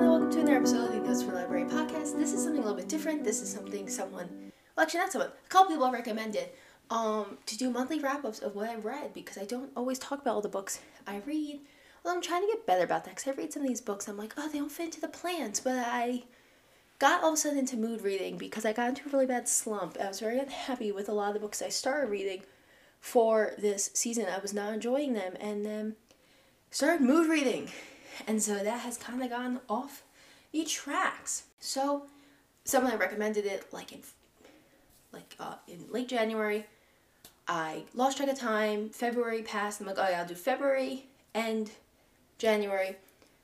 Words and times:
everyone, 0.00 0.22
and 0.22 0.30
welcome 0.30 0.30
to 0.30 0.40
another 0.40 0.56
episode 0.56 0.86
of 0.86 0.92
the 0.92 1.08
Notes 1.08 1.22
for 1.22 1.32
Library 1.32 1.64
podcast. 1.64 2.16
This 2.16 2.32
is 2.32 2.42
something 2.42 2.62
a 2.62 2.64
little 2.64 2.76
bit 2.76 2.88
different. 2.88 3.22
This 3.22 3.42
is 3.42 3.52
something 3.52 3.86
someone, 3.86 4.50
well, 4.74 4.84
actually, 4.84 5.00
not 5.00 5.12
someone, 5.12 5.28
a 5.28 5.48
couple 5.50 5.72
people 5.72 5.84
have 5.84 5.92
recommended 5.92 6.48
um, 6.88 7.36
to 7.44 7.58
do 7.58 7.68
monthly 7.68 8.00
wrap 8.00 8.24
ups 8.24 8.38
of 8.38 8.54
what 8.54 8.70
I've 8.70 8.86
read 8.86 9.12
because 9.12 9.36
I 9.36 9.44
don't 9.44 9.70
always 9.76 9.98
talk 9.98 10.22
about 10.22 10.34
all 10.34 10.40
the 10.40 10.48
books 10.48 10.80
I 11.06 11.20
read. 11.26 11.60
Well, 12.02 12.14
I'm 12.14 12.22
trying 12.22 12.40
to 12.42 12.46
get 12.46 12.66
better 12.66 12.82
about 12.82 13.04
that 13.04 13.16
because 13.16 13.28
I 13.28 13.32
read 13.32 13.52
some 13.52 13.62
of 13.62 13.68
these 13.68 13.82
books. 13.82 14.08
I'm 14.08 14.16
like, 14.16 14.32
oh, 14.38 14.48
they 14.48 14.58
don't 14.58 14.72
fit 14.72 14.86
into 14.86 15.02
the 15.02 15.08
plans, 15.08 15.60
but 15.60 15.76
I 15.76 16.24
got 16.98 17.22
all 17.22 17.30
of 17.30 17.34
a 17.34 17.36
sudden 17.36 17.58
into 17.58 17.76
mood 17.76 18.00
reading 18.00 18.38
because 18.38 18.64
I 18.64 18.72
got 18.72 18.88
into 18.88 19.06
a 19.06 19.12
really 19.12 19.26
bad 19.26 19.48
slump. 19.48 19.98
I 20.02 20.08
was 20.08 20.20
very 20.20 20.38
unhappy 20.38 20.92
with 20.92 21.10
a 21.10 21.12
lot 21.12 21.28
of 21.28 21.34
the 21.34 21.40
books 21.40 21.60
I 21.60 21.68
started 21.68 22.08
reading 22.08 22.44
for 23.00 23.52
this 23.58 23.90
season. 23.92 24.26
I 24.34 24.38
was 24.38 24.54
not 24.54 24.72
enjoying 24.72 25.12
them, 25.12 25.34
and 25.38 25.66
then 25.66 25.96
started 26.70 27.02
mood 27.02 27.28
reading 27.28 27.68
and 28.26 28.42
so 28.42 28.54
that 28.54 28.80
has 28.80 28.96
kind 28.96 29.22
of 29.22 29.30
gone 29.30 29.60
off 29.68 30.02
the 30.52 30.64
tracks. 30.64 31.44
So 31.60 32.04
someone 32.64 32.96
recommended 32.98 33.46
it 33.46 33.72
like 33.72 33.92
in 33.92 34.00
like 35.12 35.34
uh, 35.38 35.54
in 35.68 35.84
late 35.90 36.08
January. 36.08 36.66
I 37.48 37.82
lost 37.94 38.16
track 38.16 38.28
of 38.28 38.38
time. 38.38 38.90
February 38.90 39.42
passed. 39.42 39.80
I'm 39.80 39.86
like, 39.86 39.98
oh 39.98 40.08
yeah, 40.08 40.20
I'll 40.20 40.26
do 40.26 40.34
February 40.34 41.06
and 41.34 41.70
January. 42.38 42.96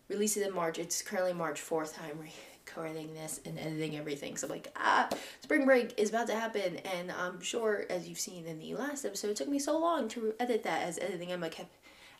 Release 0.09 0.37
it 0.37 0.47
in 0.47 0.55
March. 0.55 0.79
It's 0.79 1.03
currently 1.03 1.33
March 1.33 1.61
4th. 1.61 1.95
I'm 2.01 2.21
recording 2.67 3.13
this 3.15 3.41
and 3.45 3.59
editing 3.59 3.97
everything. 3.97 4.37
So 4.37 4.47
I'm 4.47 4.53
like, 4.53 4.69
ah, 4.77 5.09
spring 5.41 5.65
break 5.65 5.99
is 5.99 6.11
about 6.11 6.29
to 6.29 6.35
happen. 6.35 6.77
And 6.95 7.11
I'm 7.11 7.41
sure, 7.41 7.85
as 7.91 8.09
you've 8.09 8.21
seen 8.21 8.47
in 8.47 8.61
the 8.61 8.75
last 8.77 9.05
episode, 9.05 9.31
it 9.31 9.37
took 9.37 9.49
me 9.49 9.59
so 9.59 9.77
long 9.79 10.09
to 10.11 10.35
edit 10.39 10.63
that 10.63 10.83
as 10.83 10.99
editing 10.99 11.33
Emma 11.33 11.49
kept 11.49 11.75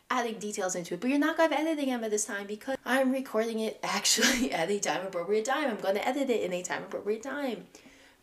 adding 0.09 0.39
details 0.39 0.75
into 0.75 0.93
it. 0.93 1.01
But 1.01 1.09
you're 1.09 1.19
not 1.19 1.37
going 1.37 1.49
to 1.49 1.55
have 1.55 1.67
editing 1.67 1.91
Emma 1.91 2.09
this 2.09 2.25
time 2.25 2.47
because 2.47 2.77
I'm 2.85 3.11
recording 3.11 3.59
it 3.59 3.79
actually 3.83 4.51
at 4.53 4.69
a 4.69 4.79
time 4.79 5.05
appropriate 5.05 5.45
time. 5.45 5.69
I'm 5.69 5.77
going 5.77 5.95
to 5.95 6.07
edit 6.07 6.29
it 6.29 6.41
in 6.41 6.53
a 6.53 6.61
time 6.61 6.83
appropriate 6.83 7.23
time. 7.23 7.65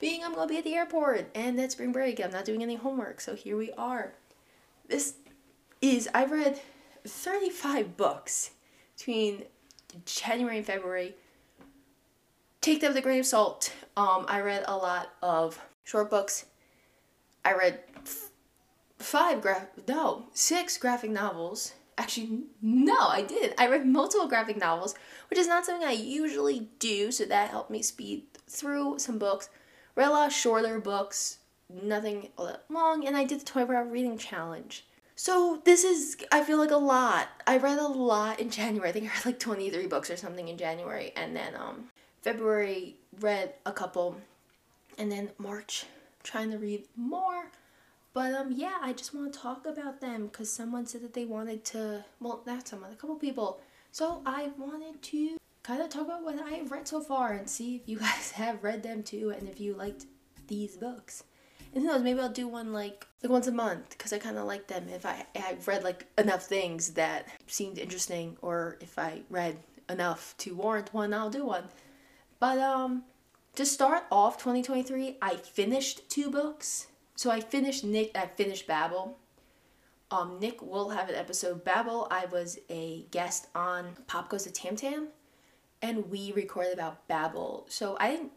Being 0.01 0.25
I'm 0.25 0.35
going 0.35 0.49
to 0.49 0.53
be 0.53 0.59
at 0.59 0.65
the 0.65 0.75
airport 0.75 1.31
and 1.35 1.59
that's 1.59 1.75
spring 1.75 1.93
break. 1.93 2.21
I'm 2.21 2.33
not 2.33 2.45
doing 2.45 2.63
any 2.63 2.77
homework. 2.77 3.21
So 3.21 3.35
here 3.35 3.57
we 3.57 3.73
are. 3.73 4.13
This 4.89 5.15
is, 5.81 6.09
I've 6.15 6.31
read 6.31 6.61
35 7.07 7.97
books 7.97 8.51
between 8.97 9.45
January 10.05 10.59
and 10.59 10.67
February. 10.67 11.15
Take 12.61 12.81
them 12.81 12.91
with 12.91 12.97
a 12.97 13.03
grain 13.03 13.21
of 13.21 13.27
salt. 13.27 13.73
Um, 13.97 14.25
I 14.29 14.41
read 14.41 14.65
a 14.67 14.77
lot 14.77 15.11
of 15.23 15.61
short 15.85 16.11
books. 16.11 16.47
I 17.45 17.53
read 17.53 17.81
five 19.05 19.41
graph 19.41 19.67
no 19.87 20.25
six 20.33 20.79
graphic 20.79 21.11
novels. 21.11 21.75
Actually 21.97 22.45
no 22.61 22.97
i 23.09 23.23
did. 23.23 23.55
I 23.59 23.69
read 23.69 23.87
multiple 23.87 24.27
graphic 24.27 24.57
novels 24.57 24.95
which 25.29 25.39
is 25.39 25.47
not 25.47 25.65
something 25.65 25.87
i 25.87 25.93
usually 25.93 26.69
do 26.79 27.13
so 27.13 27.25
that 27.25 27.51
helped 27.51 27.71
me 27.71 27.83
speed 27.83 28.25
through 28.49 28.99
some 28.99 29.19
books. 29.19 29.49
Read 29.95 30.09
a 30.09 30.11
lot 30.11 30.27
of 30.29 30.33
shorter 30.33 30.81
books 30.81 31.39
nothing 31.71 32.29
all 32.37 32.47
that 32.47 32.65
long 32.69 33.07
and 33.07 33.17
i 33.17 33.25
did 33.25 33.41
the 33.41 33.45
24 33.45 33.75
hour 33.77 33.85
reading 33.85 34.19
challenge. 34.19 34.85
So 35.17 35.63
this 35.65 35.85
is 35.85 36.17
i 36.33 36.43
feel 36.43 36.59
like 36.59 36.73
a 36.73 36.77
lot. 36.77 37.29
I 37.47 37.59
read 37.59 37.79
a 37.79 37.87
lot 37.87 38.41
in 38.41 38.51
january. 38.51 38.89
I 38.89 38.93
think 38.93 39.05
i 39.07 39.15
read 39.15 39.27
like 39.27 39.39
23 39.39 39.87
books 39.87 40.11
or 40.11 40.17
something 40.17 40.49
in 40.49 40.57
january 40.57 41.13
and 41.17 41.37
then 41.37 41.55
um 41.55 41.91
february 42.23 42.97
read 43.21 43.53
a 43.67 43.73
couple 43.73 44.17
and 44.99 45.13
then 45.13 45.31
march 45.39 45.85
trying 46.23 46.51
to 46.51 46.59
read 46.59 46.85
more 46.97 47.51
but 48.15 48.33
um, 48.33 48.53
yeah, 48.53 48.77
I 48.81 48.93
just 48.93 49.13
want 49.13 49.33
to 49.33 49.39
talk 49.39 49.67
about 49.67 50.01
them 50.01 50.27
because 50.29 50.51
someone 50.51 50.87
said 50.87 51.03
that 51.03 51.15
they 51.15 51.25
wanted 51.25 51.65
to. 51.67 52.05
Well, 52.21 52.43
not 52.47 52.69
someone, 52.69 52.93
a 52.93 52.97
couple 52.97 53.17
people. 53.17 53.61
So 53.91 54.23
I 54.25 54.51
wanted 54.57 55.03
to 55.03 55.37
kind 55.65 55.83
of 55.83 55.89
talk 55.89 56.05
about 56.05 56.23
what 56.23 56.41
I've 56.41 56.71
read 56.71 56.87
so 56.87 57.01
far 57.01 57.33
and 57.33 57.51
see 57.51 57.75
if 57.75 57.89
you 57.89 57.99
guys 58.09 58.31
have 58.33 58.63
read 58.63 58.85
them 58.85 59.03
too 59.03 59.35
and 59.37 59.49
if 59.49 59.61
you 59.61 59.75
liked 59.75 60.07
these 60.47 60.77
books. 60.77 61.25
And 61.75 61.83
who 61.83 61.91
knows, 61.91 62.05
maybe 62.05 62.21
I'll 62.21 62.29
do 62.29 62.47
one 62.47 62.73
like 62.73 63.05
like 63.21 63.33
once 63.33 63.49
a 63.49 63.53
month 63.53 63.91
because 63.91 64.13
I 64.13 64.19
kind 64.19 64.39
of 64.39 64.45
like 64.45 64.69
them. 64.69 64.89
If 64.89 65.05
I 65.05 65.27
I've 65.35 65.67
read 65.67 65.83
like 65.83 66.07
enough 66.17 66.45
things 66.45 66.91
that 66.91 67.27
seemed 67.49 67.79
interesting, 67.79 68.37
or 68.43 68.79
if 68.81 68.97
I 68.97 69.23
read 69.29 69.57
enough 69.89 70.37
to 70.39 70.55
warrant 70.55 70.95
one, 70.95 71.13
I'll 71.13 71.31
do 71.31 71.45
one. 71.45 71.65
But 72.39 72.59
um, 72.59 73.03
to 73.57 73.67
start 73.67 74.05
off 74.13 74.39
2023, 74.39 75.17
I 75.21 75.35
finished 75.35 76.09
two 76.09 76.31
books 76.31 76.87
so 77.17 77.31
I 77.31 77.41
finished 77.41 77.85
Nick. 77.85 78.17
I 78.17 78.27
finished 78.27 78.67
Babel. 78.67 79.19
Um, 80.11 80.39
Nick 80.41 80.63
will 80.63 80.91
have 80.91 81.09
an 81.09 81.15
episode. 81.15 81.65
Babel. 81.65 82.07
I 82.11 82.27
was 82.27 82.59
a 82.69 83.07
guest 83.11 83.47
on 83.55 83.97
Pop 84.07 84.29
Goes 84.29 84.45
to 84.45 84.51
Tam 84.51 84.77
Tam, 84.77 85.09
and 85.83 86.11
we 86.11 86.33
recorded 86.33 86.75
about 86.75 87.07
Babel. 87.09 87.67
So 87.69 87.97
I 88.01 88.11
didn't. 88.11 88.33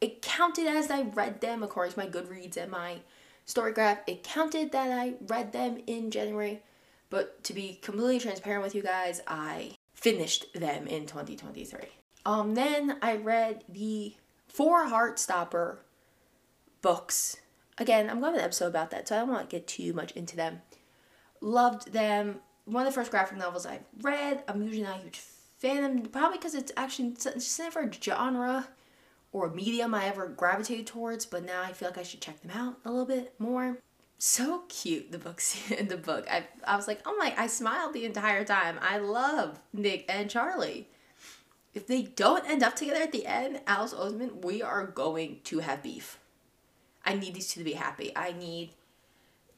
It 0.00 0.22
counted 0.22 0.66
as 0.66 0.90
I 0.90 1.02
read 1.02 1.40
them 1.40 1.62
according 1.62 1.94
to 1.94 1.98
my 1.98 2.06
Goodreads 2.06 2.56
and 2.56 2.70
my 2.70 2.98
Storygraph. 3.46 3.98
It 4.06 4.22
counted 4.22 4.72
that 4.72 4.90
I 4.90 5.14
read 5.26 5.52
them 5.52 5.82
in 5.86 6.10
January, 6.10 6.62
but 7.10 7.42
to 7.44 7.54
be 7.54 7.78
completely 7.80 8.18
transparent 8.18 8.62
with 8.62 8.74
you 8.74 8.82
guys, 8.82 9.22
I 9.26 9.76
finished 9.94 10.52
them 10.54 10.86
in 10.86 11.06
2023. 11.06 11.80
Um, 12.26 12.54
then 12.54 12.98
I 13.00 13.16
read 13.16 13.64
the 13.68 14.14
four 14.48 14.86
Heartstopper 14.86 15.78
books 16.82 17.36
again, 17.78 18.08
I'm 18.08 18.20
going 18.20 18.34
to 18.34 18.38
have 18.38 18.38
an 18.38 18.44
episode 18.44 18.68
about 18.68 18.90
that, 18.90 19.08
so 19.08 19.16
I 19.16 19.20
don't 19.20 19.30
want 19.30 19.48
to 19.48 19.56
get 19.56 19.66
too 19.66 19.92
much 19.92 20.12
into 20.12 20.36
them. 20.36 20.62
Loved 21.40 21.92
them. 21.92 22.40
One 22.64 22.86
of 22.86 22.92
the 22.92 22.94
first 22.94 23.10
graphic 23.10 23.36
novels 23.36 23.66
I've 23.66 23.84
read. 24.00 24.42
I'm 24.48 24.62
usually 24.62 24.82
not 24.82 24.98
a 25.00 25.02
huge 25.02 25.20
fan 25.58 25.84
of 25.84 26.02
them, 26.02 26.02
probably 26.06 26.38
because 26.38 26.54
it's 26.54 26.72
actually 26.76 27.08
it's 27.08 27.24
just 27.24 27.58
never 27.58 27.80
a 27.80 27.92
genre 27.92 28.68
or 29.32 29.46
a 29.46 29.54
medium 29.54 29.94
I 29.94 30.06
ever 30.06 30.28
gravitated 30.28 30.86
towards, 30.86 31.26
but 31.26 31.44
now 31.44 31.62
I 31.62 31.72
feel 31.72 31.88
like 31.88 31.98
I 31.98 32.04
should 32.04 32.20
check 32.20 32.40
them 32.40 32.52
out 32.56 32.76
a 32.84 32.90
little 32.90 33.06
bit 33.06 33.34
more. 33.38 33.78
So 34.18 34.62
cute, 34.68 35.10
the 35.10 35.18
books 35.18 35.70
in 35.78 35.88
the 35.88 35.96
book. 35.96 36.26
I, 36.30 36.44
I 36.66 36.76
was 36.76 36.86
like, 36.86 37.00
oh 37.04 37.16
my, 37.18 37.34
I 37.36 37.48
smiled 37.48 37.92
the 37.92 38.04
entire 38.04 38.44
time. 38.44 38.78
I 38.80 38.98
love 38.98 39.60
Nick 39.72 40.06
and 40.08 40.30
Charlie. 40.30 40.88
If 41.74 41.88
they 41.88 42.02
don't 42.02 42.48
end 42.48 42.62
up 42.62 42.76
together 42.76 43.02
at 43.02 43.10
the 43.10 43.26
end, 43.26 43.60
Alice 43.66 43.92
Oseman, 43.92 44.44
we 44.44 44.62
are 44.62 44.86
going 44.86 45.40
to 45.44 45.58
have 45.58 45.82
beef. 45.82 46.18
I 47.04 47.14
need 47.14 47.34
these 47.34 47.48
two 47.48 47.60
to 47.60 47.64
be 47.64 47.74
happy. 47.74 48.12
I 48.16 48.32
need 48.32 48.70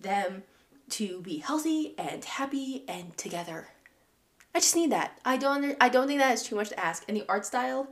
them 0.01 0.45
to 0.91 1.21
be 1.21 1.39
healthy 1.39 1.95
and 1.99 2.25
happy 2.25 2.84
and 2.89 3.17
together. 3.17 3.69
I 4.55 4.61
just 4.61 4.77
need 4.77 4.93
that. 4.93 5.19
I 5.25 5.37
don't 5.37 5.77
I 5.81 5.89
don't 5.89 6.06
think 6.06 6.21
that 6.21 6.35
is 6.35 6.43
too 6.43 6.56
much 6.56 6.71
to 6.71 6.81
ask. 6.81 7.05
And 7.09 7.17
the 7.17 7.27
art 7.29 7.45
style, 7.45 7.89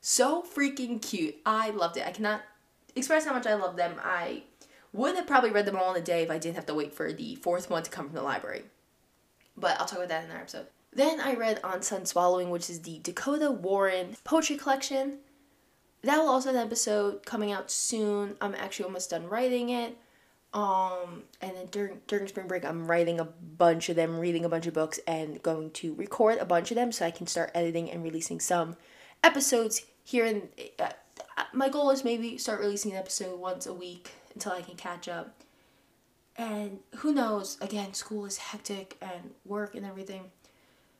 so 0.00 0.42
freaking 0.42 1.02
cute. 1.02 1.36
I 1.44 1.70
loved 1.70 1.96
it. 1.96 2.06
I 2.06 2.12
cannot 2.12 2.42
express 2.94 3.24
how 3.24 3.32
much 3.32 3.46
I 3.46 3.54
love 3.54 3.76
them. 3.76 3.96
I 4.02 4.44
would 4.92 5.16
have 5.16 5.26
probably 5.26 5.50
read 5.50 5.66
them 5.66 5.76
all 5.76 5.92
in 5.92 6.00
a 6.00 6.04
day 6.04 6.22
if 6.22 6.30
I 6.30 6.38
didn't 6.38 6.56
have 6.56 6.66
to 6.66 6.74
wait 6.74 6.94
for 6.94 7.12
the 7.12 7.34
fourth 7.36 7.68
one 7.68 7.82
to 7.82 7.90
come 7.90 8.06
from 8.06 8.14
the 8.14 8.22
library. 8.22 8.62
But 9.56 9.80
I'll 9.80 9.86
talk 9.86 9.98
about 9.98 10.08
that 10.08 10.24
in 10.24 10.30
another 10.30 10.42
episode. 10.42 10.66
Then 10.92 11.20
I 11.20 11.34
read 11.34 11.60
On 11.64 11.82
Sun 11.82 12.06
Swallowing, 12.06 12.50
which 12.50 12.70
is 12.70 12.82
the 12.82 13.00
Dakota 13.00 13.50
Warren 13.50 14.16
poetry 14.22 14.56
collection 14.56 15.18
that 16.04 16.18
will 16.18 16.28
also 16.28 16.50
an 16.50 16.56
episode 16.56 17.24
coming 17.24 17.52
out 17.52 17.70
soon. 17.70 18.36
I'm 18.40 18.54
actually 18.54 18.86
almost 18.86 19.10
done 19.10 19.26
writing 19.26 19.70
it. 19.70 19.96
Um, 20.52 21.24
and 21.40 21.56
then 21.56 21.66
during 21.70 22.00
during 22.06 22.28
spring 22.28 22.46
break, 22.46 22.64
I'm 22.64 22.86
writing 22.86 23.18
a 23.18 23.24
bunch 23.24 23.88
of 23.88 23.96
them, 23.96 24.18
reading 24.18 24.44
a 24.44 24.48
bunch 24.48 24.66
of 24.66 24.74
books, 24.74 25.00
and 25.06 25.42
going 25.42 25.72
to 25.72 25.94
record 25.94 26.38
a 26.38 26.44
bunch 26.44 26.70
of 26.70 26.76
them 26.76 26.92
so 26.92 27.04
I 27.04 27.10
can 27.10 27.26
start 27.26 27.50
editing 27.54 27.90
and 27.90 28.04
releasing 28.04 28.38
some 28.38 28.76
episodes 29.22 29.84
here. 30.04 30.24
And 30.24 30.48
uh, 30.78 30.90
my 31.52 31.68
goal 31.68 31.90
is 31.90 32.04
maybe 32.04 32.38
start 32.38 32.60
releasing 32.60 32.92
an 32.92 32.98
episode 32.98 33.40
once 33.40 33.66
a 33.66 33.74
week 33.74 34.12
until 34.32 34.52
I 34.52 34.62
can 34.62 34.76
catch 34.76 35.08
up. 35.08 35.34
And 36.36 36.80
who 36.96 37.12
knows? 37.12 37.58
Again, 37.60 37.94
school 37.94 38.24
is 38.24 38.38
hectic 38.38 38.96
and 39.02 39.32
work 39.44 39.74
and 39.74 39.84
everything. 39.84 40.30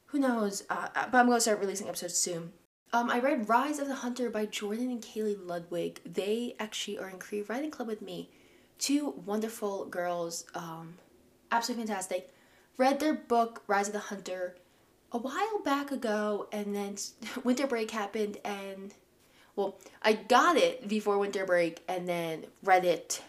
Who 0.06 0.18
knows? 0.18 0.64
Uh, 0.68 0.88
uh 0.96 1.06
but 1.12 1.18
I'm 1.18 1.26
gonna 1.26 1.40
start 1.40 1.60
releasing 1.60 1.88
episodes 1.88 2.16
soon. 2.16 2.52
Um, 2.94 3.10
I 3.10 3.18
read 3.18 3.48
Rise 3.48 3.80
of 3.80 3.88
the 3.88 3.94
Hunter 3.96 4.30
by 4.30 4.46
Jordan 4.46 4.88
and 4.88 5.02
Kaylee 5.02 5.36
Ludwig. 5.44 5.98
They 6.06 6.54
actually 6.60 6.96
are 6.96 7.08
in 7.08 7.18
Creative 7.18 7.50
Writing 7.50 7.72
Club 7.72 7.88
with 7.88 8.00
me. 8.00 8.30
Two 8.78 9.20
wonderful 9.26 9.86
girls, 9.86 10.44
um, 10.54 10.94
absolutely 11.50 11.88
fantastic. 11.88 12.32
Read 12.76 13.00
their 13.00 13.14
book, 13.14 13.64
Rise 13.66 13.88
of 13.88 13.94
the 13.94 13.98
Hunter, 13.98 14.54
a 15.10 15.18
while 15.18 15.60
back 15.64 15.90
ago, 15.90 16.46
and 16.52 16.72
then 16.72 16.94
winter 17.42 17.66
break 17.66 17.90
happened, 17.90 18.36
and 18.44 18.94
well, 19.56 19.76
I 20.00 20.12
got 20.12 20.56
it 20.56 20.86
before 20.86 21.18
winter 21.18 21.44
break, 21.44 21.82
and 21.88 22.08
then 22.08 22.46
read 22.62 22.84
it 22.84 23.22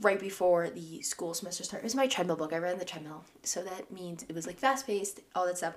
right 0.00 0.20
before 0.20 0.70
the 0.70 1.02
school 1.02 1.34
semester 1.34 1.64
started. 1.64 1.82
It 1.82 1.86
was 1.86 1.96
my 1.96 2.06
treadmill 2.06 2.36
book. 2.36 2.52
I 2.52 2.58
read 2.58 2.74
in 2.74 2.78
the 2.78 2.84
treadmill, 2.84 3.24
so 3.42 3.64
that 3.64 3.90
means 3.90 4.24
it 4.28 4.34
was 4.36 4.46
like 4.46 4.60
fast 4.60 4.86
paced, 4.86 5.22
all 5.34 5.44
that 5.46 5.58
stuff. 5.58 5.74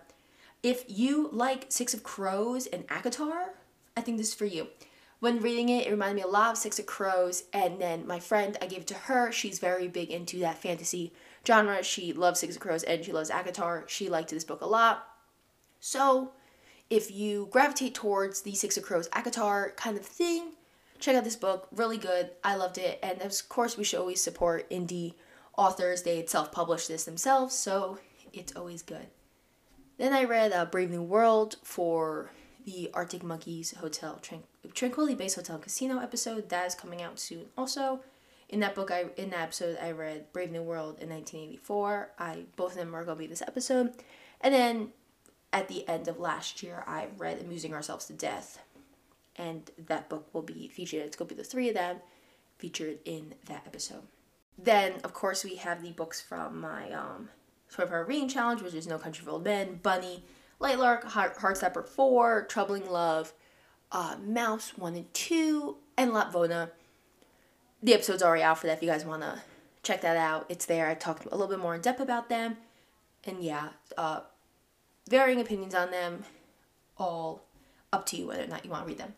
If 0.63 0.85
you 0.87 1.29
like 1.31 1.65
Six 1.69 1.93
of 1.93 2.03
Crows 2.03 2.67
and 2.67 2.87
ACOTAR, 2.87 3.49
I 3.97 4.01
think 4.01 4.17
this 4.17 4.29
is 4.29 4.33
for 4.35 4.45
you. 4.45 4.67
When 5.19 5.39
reading 5.39 5.69
it, 5.69 5.87
it 5.87 5.91
reminded 5.91 6.15
me 6.15 6.21
a 6.21 6.27
lot 6.27 6.51
of 6.51 6.57
Six 6.57 6.77
of 6.77 6.85
Crows, 6.85 7.43
and 7.51 7.81
then 7.81 8.05
my 8.05 8.19
friend, 8.19 8.57
I 8.61 8.67
gave 8.67 8.81
it 8.81 8.87
to 8.87 8.95
her. 8.95 9.31
She's 9.31 9.59
very 9.59 9.87
big 9.87 10.11
into 10.11 10.39
that 10.39 10.61
fantasy 10.61 11.13
genre. 11.45 11.83
She 11.83 12.13
loves 12.13 12.39
Six 12.39 12.55
of 12.55 12.61
Crows 12.61 12.83
and 12.83 13.03
she 13.03 13.11
loves 13.11 13.31
ACOTAR. 13.31 13.87
She 13.87 14.09
liked 14.09 14.29
this 14.29 14.43
book 14.43 14.61
a 14.61 14.67
lot. 14.67 15.07
So, 15.79 16.31
if 16.89 17.09
you 17.09 17.47
gravitate 17.51 17.95
towards 17.95 18.41
the 18.41 18.53
Six 18.53 18.77
of 18.77 18.83
Crows 18.83 19.09
ACOTAR 19.09 19.75
kind 19.75 19.97
of 19.97 20.05
thing, 20.05 20.53
check 20.99 21.15
out 21.15 21.23
this 21.23 21.35
book. 21.35 21.67
Really 21.71 21.97
good. 21.97 22.31
I 22.43 22.55
loved 22.55 22.77
it. 22.77 22.99
And 23.01 23.21
of 23.21 23.33
course, 23.49 23.77
we 23.77 23.83
should 23.83 23.99
always 23.99 24.21
support 24.21 24.69
indie 24.69 25.15
authors. 25.57 26.03
They 26.03 26.23
self 26.27 26.51
publish 26.51 26.85
this 26.87 27.05
themselves, 27.05 27.55
so 27.55 27.97
it's 28.31 28.55
always 28.55 28.83
good. 28.83 29.07
Then 30.01 30.13
I 30.13 30.23
read 30.23 30.51
uh, 30.51 30.65
Brave 30.65 30.89
New 30.89 31.03
World 31.03 31.57
for 31.61 32.31
the 32.65 32.89
Arctic 32.91 33.21
Monkeys 33.21 33.75
Hotel 33.77 34.17
Tran- 34.19 34.73
Tranquility 34.73 35.13
Base 35.13 35.35
Hotel 35.35 35.59
Casino 35.59 35.99
episode. 35.99 36.49
That 36.49 36.65
is 36.65 36.73
coming 36.73 37.03
out 37.03 37.19
soon. 37.19 37.45
Also, 37.55 37.99
in 38.49 38.61
that 38.61 38.73
book, 38.73 38.89
I 38.89 39.05
in 39.15 39.29
that 39.29 39.41
episode, 39.43 39.77
I 39.79 39.91
read 39.91 40.33
Brave 40.33 40.49
New 40.49 40.63
World 40.63 40.97
in 40.99 41.09
1984. 41.09 42.13
I 42.17 42.45
both 42.55 42.71
of 42.71 42.77
them 42.79 42.95
are 42.95 43.05
gonna 43.05 43.19
be 43.19 43.27
this 43.27 43.43
episode, 43.43 43.93
and 44.41 44.51
then 44.51 44.89
at 45.53 45.67
the 45.67 45.87
end 45.87 46.07
of 46.07 46.17
last 46.17 46.63
year, 46.63 46.83
I 46.87 47.09
read 47.19 47.39
Amusing 47.39 47.75
Ourselves 47.75 48.05
to 48.05 48.13
Death, 48.13 48.57
and 49.35 49.69
that 49.77 50.09
book 50.09 50.33
will 50.33 50.41
be 50.41 50.67
featured. 50.67 51.01
It's 51.01 51.15
gonna 51.15 51.29
be 51.29 51.35
the 51.35 51.43
three 51.43 51.69
of 51.69 51.75
them 51.75 51.97
featured 52.57 52.97
in 53.05 53.35
that 53.45 53.67
episode. 53.67 54.07
Then, 54.57 54.93
of 55.03 55.13
course, 55.13 55.43
we 55.43 55.57
have 55.57 55.83
the 55.83 55.91
books 55.91 56.19
from 56.19 56.59
my 56.59 56.91
um, 56.91 57.29
of 57.79 57.91
our 57.91 58.03
reading 58.03 58.27
challenge, 58.27 58.61
which 58.61 58.73
is 58.73 58.87
No 58.87 58.97
Country 58.97 59.23
for 59.23 59.31
Old 59.31 59.43
Men, 59.43 59.79
Bunny, 59.81 60.23
Light 60.59 60.77
Lightlark, 60.77 61.03
Heart, 61.05 61.37
Heartstopper 61.37 61.87
4, 61.87 62.45
Troubling 62.49 62.89
Love, 62.89 63.33
uh, 63.91 64.15
Maus 64.17 64.77
1 64.77 64.95
and 64.95 65.13
2, 65.13 65.77
and 65.97 66.11
Lapvona. 66.11 66.71
The 67.81 67.93
episode's 67.93 68.21
already 68.21 68.43
out 68.43 68.59
for 68.59 68.67
that 68.67 68.77
if 68.77 68.83
you 68.83 68.89
guys 68.89 69.05
want 69.05 69.23
to 69.23 69.41
check 69.83 70.01
that 70.01 70.17
out. 70.17 70.45
It's 70.49 70.65
there. 70.65 70.87
I 70.87 70.93
talked 70.93 71.25
a 71.25 71.29
little 71.29 71.47
bit 71.47 71.59
more 71.59 71.75
in 71.75 71.81
depth 71.81 71.99
about 71.99 72.29
them. 72.29 72.57
And 73.23 73.43
yeah, 73.43 73.69
uh, 73.97 74.21
varying 75.09 75.41
opinions 75.41 75.75
on 75.75 75.91
them, 75.91 76.23
all 76.97 77.43
up 77.91 78.05
to 78.07 78.17
you 78.17 78.27
whether 78.27 78.43
or 78.43 78.47
not 78.47 78.63
you 78.63 78.71
want 78.71 78.83
to 78.83 78.87
read 78.87 78.97
them. 78.97 79.13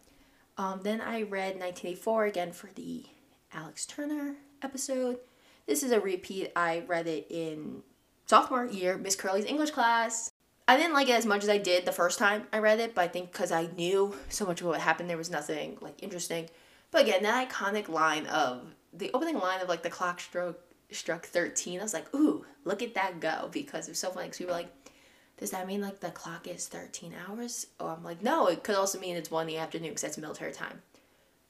Um, 0.57 0.81
then 0.83 1.01
I 1.01 1.23
read 1.23 1.59
1984 1.59 2.25
again 2.25 2.51
for 2.51 2.69
the 2.75 3.05
Alex 3.53 3.85
Turner 3.85 4.35
episode. 4.61 5.17
This 5.65 5.83
is 5.83 5.91
a 5.91 6.00
repeat. 6.00 6.51
I 6.55 6.83
read 6.88 7.07
it 7.07 7.27
in 7.29 7.83
sophomore 8.25 8.66
year, 8.66 8.98
Miss 8.98 9.16
Curly's 9.16 9.46
English 9.46 9.72
class. 9.72 10.31
I 10.68 10.78
didn't 10.78 10.94
like 10.94 11.10
it 11.10 11.16
as 11.16 11.25
much 11.25 11.44
as 11.44 11.50
I 11.50 11.58
did 11.58 11.86
the 11.86 11.92
first 11.92 12.20
time 12.20 12.48
I 12.54 12.60
read 12.60 12.80
it, 12.80 12.96
but 12.96 13.02
I 13.02 13.08
think 13.10 13.31
because 13.31 13.52
I 13.52 13.68
knew 13.75 14.16
so 14.30 14.46
much 14.46 14.62
of 14.62 14.68
what 14.68 14.80
happened, 14.80 15.10
there 15.10 15.18
was 15.18 15.30
nothing 15.30 15.78
like 15.81 16.02
interesting. 16.02 16.50
But 16.92 17.02
again, 17.02 17.24
that 17.24 17.50
iconic 17.50 17.90
line 17.90 18.28
of 18.28 18.62
the 18.94 19.12
opening 19.14 19.40
line 19.40 19.60
of 19.62 19.68
like 19.68 19.84
the 19.84 19.90
clock 19.90 20.20
stroke 20.22 20.60
struck 20.92 21.25
13, 21.25 21.80
I 21.80 21.84
was 21.84 21.94
like, 21.94 22.14
ooh, 22.16 22.46
look 22.64 22.81
at 22.81 22.94
that 22.94 23.20
go 23.20 23.50
because 23.52 23.88
it 23.88 23.92
was 23.92 24.00
so 24.00 24.12
funny 24.12 24.28
because 24.28 24.40
we 24.40 24.46
were 24.46 24.52
like, 24.52 24.72
does 25.38 25.52
that 25.52 25.68
mean 25.68 25.81
like 25.81 26.00
the 26.00 26.12
clock 26.12 26.48
is 26.48 26.68
13 26.68 27.14
hours? 27.28 27.68
Oh, 27.80 27.88
I'm 27.88 28.04
like, 28.04 28.22
no, 28.22 28.48
it 28.48 28.64
could 28.64 28.75
also 28.75 29.00
mean 29.00 29.16
it's 29.18 29.31
1 29.31 29.42
in 29.42 29.48
the 29.48 29.60
afternoon 29.60 29.90
because 29.90 30.04
that's 30.04 30.18
military 30.18 30.54
time. 30.54 30.81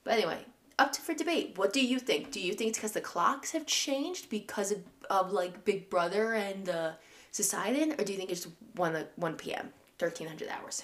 But 0.04 0.14
anyway, 0.14 0.40
up 0.80 0.92
to 0.94 1.02
for 1.02 1.14
debate. 1.14 1.54
What 1.58 1.74
do 1.74 1.86
you 1.86 2.00
think? 2.00 2.31
Do 2.31 2.40
you 2.40 2.54
think 2.54 2.70
it's 2.70 2.78
because 2.78 2.94
the 2.94 3.02
clocks 3.02 3.52
have 3.52 3.66
changed 3.66 4.30
because 4.30 4.72
of, 4.72 4.80
of 5.10 5.31
like 5.31 5.66
Big 5.66 5.90
Brother 5.90 6.34
and 6.34 6.70
uh, 6.70 6.92
Society, 7.31 7.92
or 7.92 8.04
do 8.04 8.12
you 8.12 8.18
think 8.18 8.31
it's 8.31 8.48
1, 8.75 9.06
1 9.16 9.36
p.m., 9.36 9.70
1300 10.00 10.50
hours? 10.50 10.84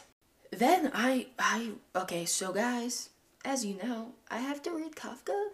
Then 0.52 0.92
I, 0.94 1.28
I, 1.38 1.72
okay, 1.96 2.26
so 2.26 2.52
guys, 2.52 3.10
as 3.46 3.66
you 3.66 3.78
know, 3.78 4.14
I 4.32 4.40
have 4.40 4.62
to 4.64 4.72
read 4.72 4.96
Kafka. 4.96 5.50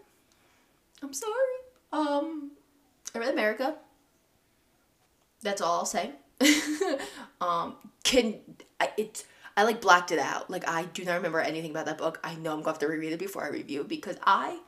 I'm 1.04 1.14
sorry. 1.14 1.34
Um, 1.92 2.52
I 3.14 3.20
read 3.20 3.34
America. 3.34 3.76
That's 5.42 5.62
all 5.62 5.80
I'll 5.80 5.86
say. 5.86 6.12
um, 7.42 7.76
can 8.04 8.36
I, 8.80 8.90
it? 8.98 9.26
I 9.58 9.64
like 9.64 9.82
blacked 9.82 10.12
it 10.12 10.20
out. 10.20 10.50
Like 10.50 10.68
I 10.68 10.86
do 10.86 11.06
not 11.06 11.16
remember 11.16 11.40
anything 11.40 11.72
about 11.72 11.86
that 11.86 11.98
book. 11.98 12.20
I 12.24 12.36
know 12.36 12.52
I'm 12.52 12.58
going 12.58 12.64
to 12.64 12.70
have 12.72 12.80
to 12.80 12.88
reread 12.88 13.14
it 13.14 13.20
before 13.20 13.44
I 13.44 13.50
review 13.50 13.84
because 13.84 14.18
I 14.24 14.60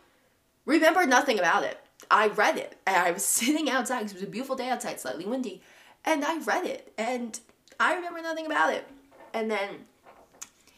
remember 0.65 1.05
nothing 1.05 1.39
about 1.39 1.63
it. 1.63 1.79
I 2.09 2.27
read 2.27 2.57
it 2.57 2.77
and 2.85 2.95
I 2.95 3.11
was 3.11 3.25
sitting 3.25 3.69
outside 3.69 3.99
because 3.99 4.13
it 4.13 4.15
was 4.15 4.23
a 4.23 4.31
beautiful 4.31 4.55
day 4.55 4.69
outside, 4.69 4.99
slightly 4.99 5.25
windy, 5.25 5.61
and 6.05 6.23
I 6.23 6.39
read 6.39 6.65
it 6.65 6.93
and 6.97 7.39
I 7.79 7.95
remember 7.95 8.21
nothing 8.21 8.45
about 8.45 8.73
it. 8.73 8.87
And 9.33 9.51
then 9.51 9.69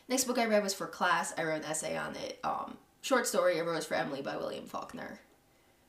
next 0.08 0.26
book 0.26 0.40
I 0.40 0.46
read 0.46 0.64
was 0.64 0.74
for 0.74 0.88
class. 0.88 1.34
I 1.38 1.44
wrote 1.44 1.64
an 1.64 1.66
essay 1.66 1.96
on 1.96 2.16
it. 2.16 2.40
Um, 2.44 2.78
short 3.02 3.28
story 3.28 3.60
A 3.60 3.64
Rose 3.64 3.86
for 3.86 3.94
Emily 3.94 4.22
by 4.22 4.38
William 4.38 4.66
Faulkner. 4.66 5.20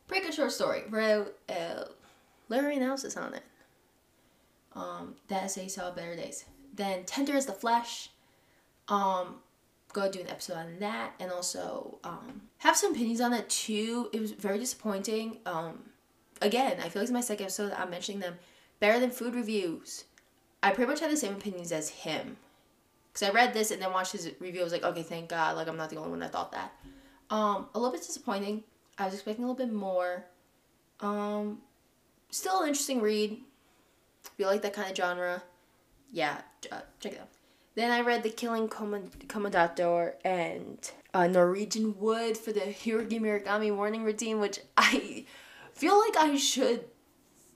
Pretty 0.06 0.26
good 0.26 0.34
short 0.34 0.52
story. 0.52 0.82
Wrote 0.88 1.36
a 1.48 1.86
literary 2.48 2.76
analysis 2.76 3.16
on 3.16 3.34
it. 3.34 3.42
Um, 4.74 5.14
that 5.28 5.44
essay 5.44 5.68
saw 5.68 5.90
better 5.90 6.14
days. 6.14 6.44
Then 6.74 7.04
Tender 7.04 7.36
as 7.36 7.46
the 7.46 7.52
Flesh. 7.52 8.09
Um, 8.90 9.36
go 9.92 10.10
do 10.10 10.20
an 10.20 10.28
episode 10.28 10.56
on 10.56 10.78
that 10.80 11.14
and 11.18 11.32
also 11.32 11.98
um, 12.04 12.42
have 12.58 12.76
some 12.76 12.92
opinions 12.92 13.20
on 13.20 13.32
it 13.32 13.48
too. 13.48 14.10
It 14.12 14.20
was 14.20 14.32
very 14.32 14.58
disappointing. 14.58 15.38
Um, 15.46 15.78
again, 16.42 16.78
I 16.78 16.88
feel 16.88 17.00
like 17.00 17.04
it's 17.04 17.10
my 17.10 17.20
second 17.20 17.44
episode. 17.44 17.72
I'm 17.72 17.90
mentioning 17.90 18.20
them 18.20 18.38
better 18.80 19.00
than 19.00 19.10
food 19.10 19.34
reviews. 19.34 20.04
I 20.62 20.72
pretty 20.72 20.90
much 20.90 21.00
had 21.00 21.10
the 21.10 21.16
same 21.16 21.34
opinions 21.34 21.72
as 21.72 21.88
him. 21.88 22.36
Because 23.12 23.28
I 23.28 23.32
read 23.32 23.54
this 23.54 23.70
and 23.70 23.82
then 23.82 23.92
watched 23.92 24.12
his 24.12 24.30
review. 24.38 24.60
I 24.60 24.64
was 24.64 24.72
like, 24.72 24.84
okay, 24.84 25.02
thank 25.02 25.28
God. 25.30 25.56
Like, 25.56 25.68
I'm 25.68 25.76
not 25.76 25.90
the 25.90 25.96
only 25.96 26.10
one 26.10 26.20
that 26.20 26.32
thought 26.32 26.52
that. 26.52 26.72
Um, 27.28 27.66
a 27.74 27.78
little 27.78 27.92
bit 27.92 28.06
disappointing. 28.06 28.62
I 28.98 29.06
was 29.06 29.14
expecting 29.14 29.44
a 29.44 29.48
little 29.48 29.66
bit 29.66 29.72
more. 29.72 30.24
Um, 31.00 31.58
still 32.30 32.60
an 32.60 32.68
interesting 32.68 33.00
read. 33.00 33.38
If 34.24 34.30
you 34.36 34.46
like 34.46 34.62
that 34.62 34.74
kind 34.74 34.90
of 34.90 34.96
genre, 34.96 35.42
yeah, 36.12 36.42
uh, 36.70 36.80
check 37.00 37.14
it 37.14 37.20
out. 37.20 37.28
Then 37.80 37.92
I 37.92 38.02
read 38.02 38.22
The 38.22 38.28
Killing 38.28 38.68
Commendatore 38.68 40.12
and 40.22 40.90
uh, 41.14 41.26
Norwegian 41.28 41.98
Wood 41.98 42.36
for 42.36 42.52
the 42.52 42.60
Haruki 42.60 43.18
Murakami 43.18 43.74
morning 43.74 44.04
routine, 44.04 44.38
which 44.38 44.58
I 44.76 45.24
feel 45.72 45.98
like 45.98 46.14
I 46.18 46.36
should 46.36 46.84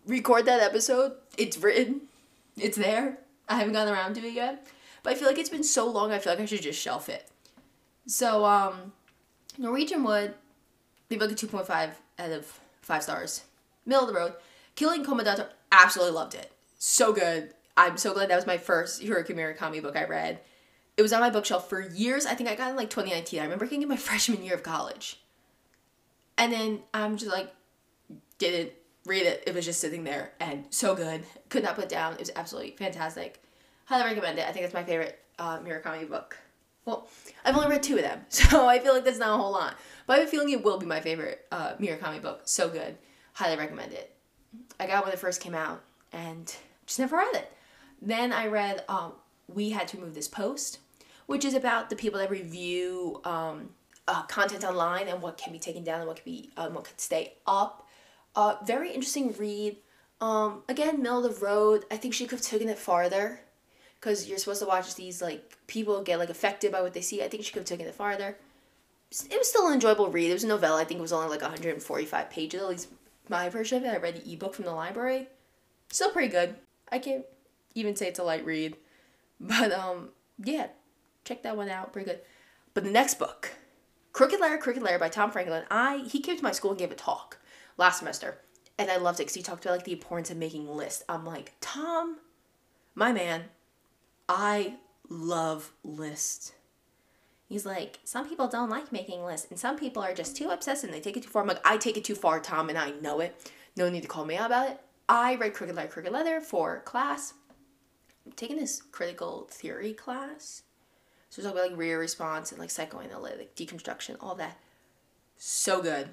record 0.06 0.46
that 0.46 0.62
episode. 0.62 1.12
It's 1.36 1.58
written, 1.58 2.08
it's 2.56 2.78
there. 2.78 3.18
I 3.50 3.56
haven't 3.56 3.74
gotten 3.74 3.92
around 3.92 4.14
to 4.14 4.26
it 4.26 4.32
yet. 4.32 4.66
But 5.02 5.12
I 5.12 5.16
feel 5.16 5.28
like 5.28 5.36
it's 5.36 5.50
been 5.50 5.62
so 5.62 5.86
long, 5.86 6.10
I 6.10 6.18
feel 6.18 6.32
like 6.32 6.40
I 6.40 6.46
should 6.46 6.62
just 6.62 6.80
shelf 6.80 7.10
it. 7.10 7.28
So, 8.06 8.46
um, 8.46 8.94
Norwegian 9.58 10.04
Wood, 10.04 10.32
leave 11.10 11.20
like 11.20 11.32
a 11.32 11.34
2.5 11.34 11.68
out 12.18 12.30
of 12.30 12.60
5 12.80 13.02
stars. 13.02 13.42
Middle 13.84 14.08
of 14.08 14.14
the 14.14 14.18
road. 14.18 14.32
Killing 14.74 15.04
Commendatore, 15.04 15.48
absolutely 15.70 16.14
loved 16.14 16.34
it. 16.34 16.50
So 16.78 17.12
good. 17.12 17.52
I'm 17.76 17.96
so 17.96 18.14
glad 18.14 18.30
that 18.30 18.36
was 18.36 18.46
my 18.46 18.58
first 18.58 19.02
Haruki 19.02 19.34
Murakami 19.34 19.82
book 19.82 19.96
I 19.96 20.04
read. 20.04 20.40
It 20.96 21.02
was 21.02 21.12
on 21.12 21.20
my 21.20 21.30
bookshelf 21.30 21.68
for 21.68 21.80
years. 21.80 22.24
I 22.24 22.34
think 22.34 22.48
I 22.48 22.54
got 22.54 22.68
it 22.68 22.70
in 22.70 22.76
like 22.76 22.90
2019. 22.90 23.40
I 23.40 23.44
remember 23.44 23.64
getting 23.64 23.82
it 23.82 23.88
my 23.88 23.96
freshman 23.98 24.42
year 24.42 24.54
of 24.54 24.62
college. 24.62 25.20
And 26.38 26.52
then 26.52 26.80
I'm 26.92 27.16
just 27.16 27.30
like, 27.30 27.52
didn't 28.38 28.72
read 29.06 29.26
it. 29.26 29.42
It 29.46 29.54
was 29.54 29.64
just 29.64 29.80
sitting 29.80 30.04
there 30.04 30.32
and 30.40 30.66
so 30.70 30.94
good. 30.94 31.24
Could 31.48 31.62
not 31.62 31.76
put 31.76 31.88
down. 31.88 32.14
It 32.14 32.20
was 32.20 32.30
absolutely 32.36 32.72
fantastic. 32.72 33.42
Highly 33.86 34.04
recommend 34.04 34.38
it. 34.38 34.48
I 34.48 34.52
think 34.52 34.64
it's 34.64 34.74
my 34.74 34.84
favorite 34.84 35.18
uh, 35.38 35.58
Murakami 35.58 36.08
book. 36.08 36.38
Well, 36.84 37.08
I've 37.44 37.56
only 37.56 37.68
read 37.68 37.82
two 37.82 37.96
of 37.96 38.02
them, 38.02 38.20
so 38.28 38.68
I 38.68 38.78
feel 38.78 38.92
like 38.92 39.04
that's 39.04 39.18
not 39.18 39.38
a 39.38 39.42
whole 39.42 39.52
lot. 39.52 39.76
But 40.06 40.14
I 40.14 40.18
have 40.18 40.28
a 40.28 40.30
feeling 40.30 40.50
it 40.50 40.62
will 40.62 40.78
be 40.78 40.86
my 40.86 41.00
favorite 41.00 41.46
uh, 41.50 41.74
Murakami 41.74 42.20
book. 42.20 42.42
So 42.44 42.68
good. 42.68 42.96
Highly 43.32 43.56
recommend 43.56 43.92
it. 43.92 44.14
I 44.78 44.86
got 44.86 45.00
it 45.00 45.04
when 45.04 45.12
it 45.12 45.18
first 45.18 45.40
came 45.40 45.54
out 45.54 45.82
and 46.12 46.54
just 46.86 46.98
never 46.98 47.16
read 47.16 47.34
it. 47.34 47.52
Then 48.04 48.32
I 48.34 48.46
read 48.48 48.84
um, 48.88 49.12
We 49.48 49.70
Had 49.70 49.88
to 49.88 49.96
Remove 49.96 50.14
This 50.14 50.28
Post, 50.28 50.78
which 51.24 51.44
is 51.44 51.54
about 51.54 51.88
the 51.88 51.96
people 51.96 52.20
that 52.20 52.30
review 52.30 53.20
um, 53.24 53.70
uh, 54.06 54.24
content 54.24 54.62
online 54.62 55.08
and 55.08 55.22
what 55.22 55.38
can 55.38 55.52
be 55.54 55.58
taken 55.58 55.82
down 55.82 56.00
and 56.00 56.06
what 56.06 56.16
can 56.16 56.24
be 56.24 56.50
um, 56.58 56.74
what 56.74 56.84
can 56.84 56.98
stay 56.98 57.34
up. 57.46 57.88
Uh, 58.36 58.56
very 58.64 58.92
interesting 58.92 59.32
read. 59.38 59.78
Um, 60.20 60.62
again, 60.68 61.00
middle 61.00 61.24
of 61.24 61.34
the 61.34 61.44
road. 61.44 61.86
I 61.90 61.96
think 61.96 62.12
she 62.12 62.26
could 62.26 62.38
have 62.38 62.46
taken 62.46 62.68
it 62.68 62.78
farther 62.78 63.40
because 63.98 64.28
you're 64.28 64.38
supposed 64.38 64.60
to 64.60 64.66
watch 64.66 64.94
these 64.94 65.22
like 65.22 65.56
people 65.66 66.02
get 66.02 66.18
like 66.18 66.28
affected 66.28 66.72
by 66.72 66.82
what 66.82 66.92
they 66.92 67.00
see. 67.00 67.22
I 67.22 67.28
think 67.28 67.42
she 67.44 67.52
could 67.52 67.60
have 67.60 67.68
taken 67.68 67.86
it 67.86 67.94
farther. 67.94 68.36
It 69.30 69.38
was 69.38 69.48
still 69.48 69.66
an 69.68 69.74
enjoyable 69.74 70.10
read. 70.10 70.30
It 70.30 70.34
was 70.34 70.44
a 70.44 70.48
novella. 70.48 70.82
I 70.82 70.84
think 70.84 70.98
it 70.98 71.02
was 71.02 71.12
only 71.12 71.28
like 71.28 71.40
145 71.40 72.30
pages. 72.30 72.60
At 72.60 72.68
least 72.68 72.88
my 73.30 73.48
version 73.48 73.78
of 73.78 73.84
it. 73.84 73.94
I 73.94 73.96
read 73.96 74.16
the 74.16 74.32
ebook 74.32 74.54
from 74.54 74.66
the 74.66 74.72
library. 74.72 75.28
Still 75.88 76.10
pretty 76.10 76.28
good. 76.28 76.56
I 76.90 76.98
can't 76.98 77.24
even 77.74 77.96
say 77.96 78.08
it's 78.08 78.18
a 78.18 78.24
light 78.24 78.44
read. 78.44 78.76
But 79.40 79.72
um 79.72 80.10
yeah, 80.42 80.68
check 81.24 81.42
that 81.42 81.56
one 81.56 81.68
out. 81.68 81.92
Pretty 81.92 82.08
good. 82.08 82.20
But 82.72 82.84
the 82.84 82.90
next 82.90 83.18
book, 83.18 83.50
Crooked 84.12 84.40
Letter, 84.40 84.58
Crooked 84.58 84.82
Letter 84.82 84.98
by 84.98 85.08
Tom 85.08 85.32
Franklin. 85.32 85.64
I 85.70 85.98
he 86.06 86.20
came 86.20 86.36
to 86.36 86.42
my 86.42 86.52
school 86.52 86.70
and 86.70 86.78
gave 86.78 86.92
a 86.92 86.94
talk 86.94 87.38
last 87.76 87.98
semester. 87.98 88.38
And 88.78 88.90
I 88.90 88.96
loved 88.96 89.20
it 89.20 89.24
because 89.24 89.34
he 89.34 89.42
talked 89.42 89.64
about 89.64 89.76
like 89.76 89.84
the 89.84 89.92
importance 89.92 90.30
of 90.30 90.36
making 90.36 90.68
lists. 90.68 91.04
I'm 91.08 91.24
like, 91.24 91.52
Tom, 91.60 92.18
my 92.94 93.12
man, 93.12 93.44
I 94.28 94.76
love 95.08 95.72
lists. 95.82 96.52
He's 97.48 97.66
like, 97.66 98.00
some 98.04 98.28
people 98.28 98.48
don't 98.48 98.70
like 98.70 98.90
making 98.90 99.22
lists, 99.24 99.46
and 99.50 99.58
some 99.58 99.76
people 99.76 100.02
are 100.02 100.14
just 100.14 100.36
too 100.36 100.50
obsessed 100.50 100.82
and 100.82 100.92
they 100.92 101.00
take 101.00 101.16
it 101.16 101.22
too 101.22 101.28
far. 101.28 101.42
I'm 101.42 101.48
like, 101.48 101.64
I 101.64 101.76
take 101.76 101.96
it 101.96 102.04
too 102.04 102.14
far, 102.14 102.40
Tom, 102.40 102.68
and 102.68 102.78
I 102.78 102.92
know 103.02 103.20
it. 103.20 103.52
No 103.76 103.88
need 103.90 104.02
to 104.02 104.08
call 104.08 104.24
me 104.24 104.36
out 104.36 104.46
about 104.46 104.70
it. 104.70 104.80
I 105.08 105.34
read 105.34 105.54
Crooked 105.54 105.76
Letter, 105.76 105.88
Crooked 105.88 106.12
Letter 106.12 106.40
for 106.40 106.80
class. 106.80 107.34
Taking 108.36 108.56
this 108.56 108.80
critical 108.80 109.48
theory 109.50 109.92
class. 109.92 110.62
So 111.28 111.40
it's 111.40 111.50
about 111.50 111.70
like 111.70 111.76
reader 111.76 111.98
response 111.98 112.52
and 112.52 112.60
like 112.60 112.70
psychoanalytic 112.70 113.54
deconstruction, 113.56 114.16
all 114.20 114.34
that. 114.36 114.58
So 115.36 115.82
good. 115.82 116.10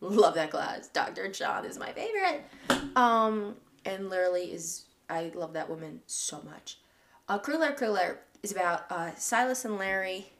Love 0.00 0.34
that 0.34 0.50
class. 0.50 0.88
Dr. 0.88 1.28
John 1.28 1.64
is 1.64 1.78
my 1.78 1.92
favorite. 1.92 2.44
Um, 2.96 3.56
and 3.84 4.10
literally 4.10 4.52
is 4.52 4.84
I 5.08 5.32
love 5.34 5.52
that 5.54 5.68
woman 5.68 6.00
so 6.06 6.40
much. 6.42 6.78
Uh, 7.28 7.38
Cruller 7.38 7.72
Cruller 7.72 8.20
is 8.42 8.52
about 8.52 8.90
uh, 8.90 9.14
Silas 9.16 9.64
and 9.64 9.76
Larry, 9.76 10.32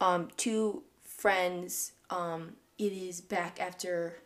um, 0.00 0.28
two 0.36 0.82
friends. 1.04 1.92
Um, 2.10 2.54
it 2.78 2.92
is 2.92 3.20
back 3.20 3.60
after, 3.60 4.18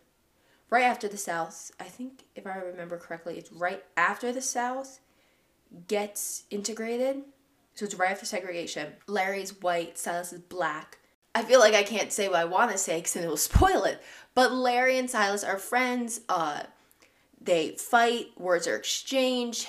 right 0.70 0.85
after 0.85 1.09
the 1.09 1.16
South. 1.16 1.73
I 1.78 1.85
think 1.85 2.25
if 2.35 2.47
I 2.47 2.56
remember 2.56 2.97
correctly, 2.97 3.38
it's 3.38 3.52
right 3.52 3.85
after 3.97 4.32
the 4.32 4.42
South 4.42 5.00
gets 5.87 6.45
integrated. 6.50 7.23
So 7.75 7.85
it's 7.85 7.95
right 7.95 8.11
after 8.11 8.27
segregation. 8.27 8.93
Larry's 9.07 9.61
white, 9.61 9.99
Silas 9.99 10.33
is 10.33 10.41
black. 10.41 10.99
I 11.35 11.43
feel 11.43 11.61
like 11.61 11.75
I 11.75 11.83
can't 11.83 12.12
say 12.12 12.29
what 12.29 12.41
I 12.41 12.45
want 12.45 12.73
to 12.73 12.79
say 12.79 12.99
because 12.99 13.15
then 13.15 13.25
it 13.25 13.29
will 13.29 13.37
spoil 13.37 13.85
it. 13.85 14.03
But 14.35 14.53
Larry 14.53 14.99
and 14.99 15.09
Silas 15.09 15.45
are 15.45 15.59
friends. 15.59 16.21
Uh, 16.29 16.62
they 17.41 17.71
fight, 17.71 18.29
words 18.37 18.67
are 18.67 18.77
exchanged, 18.77 19.67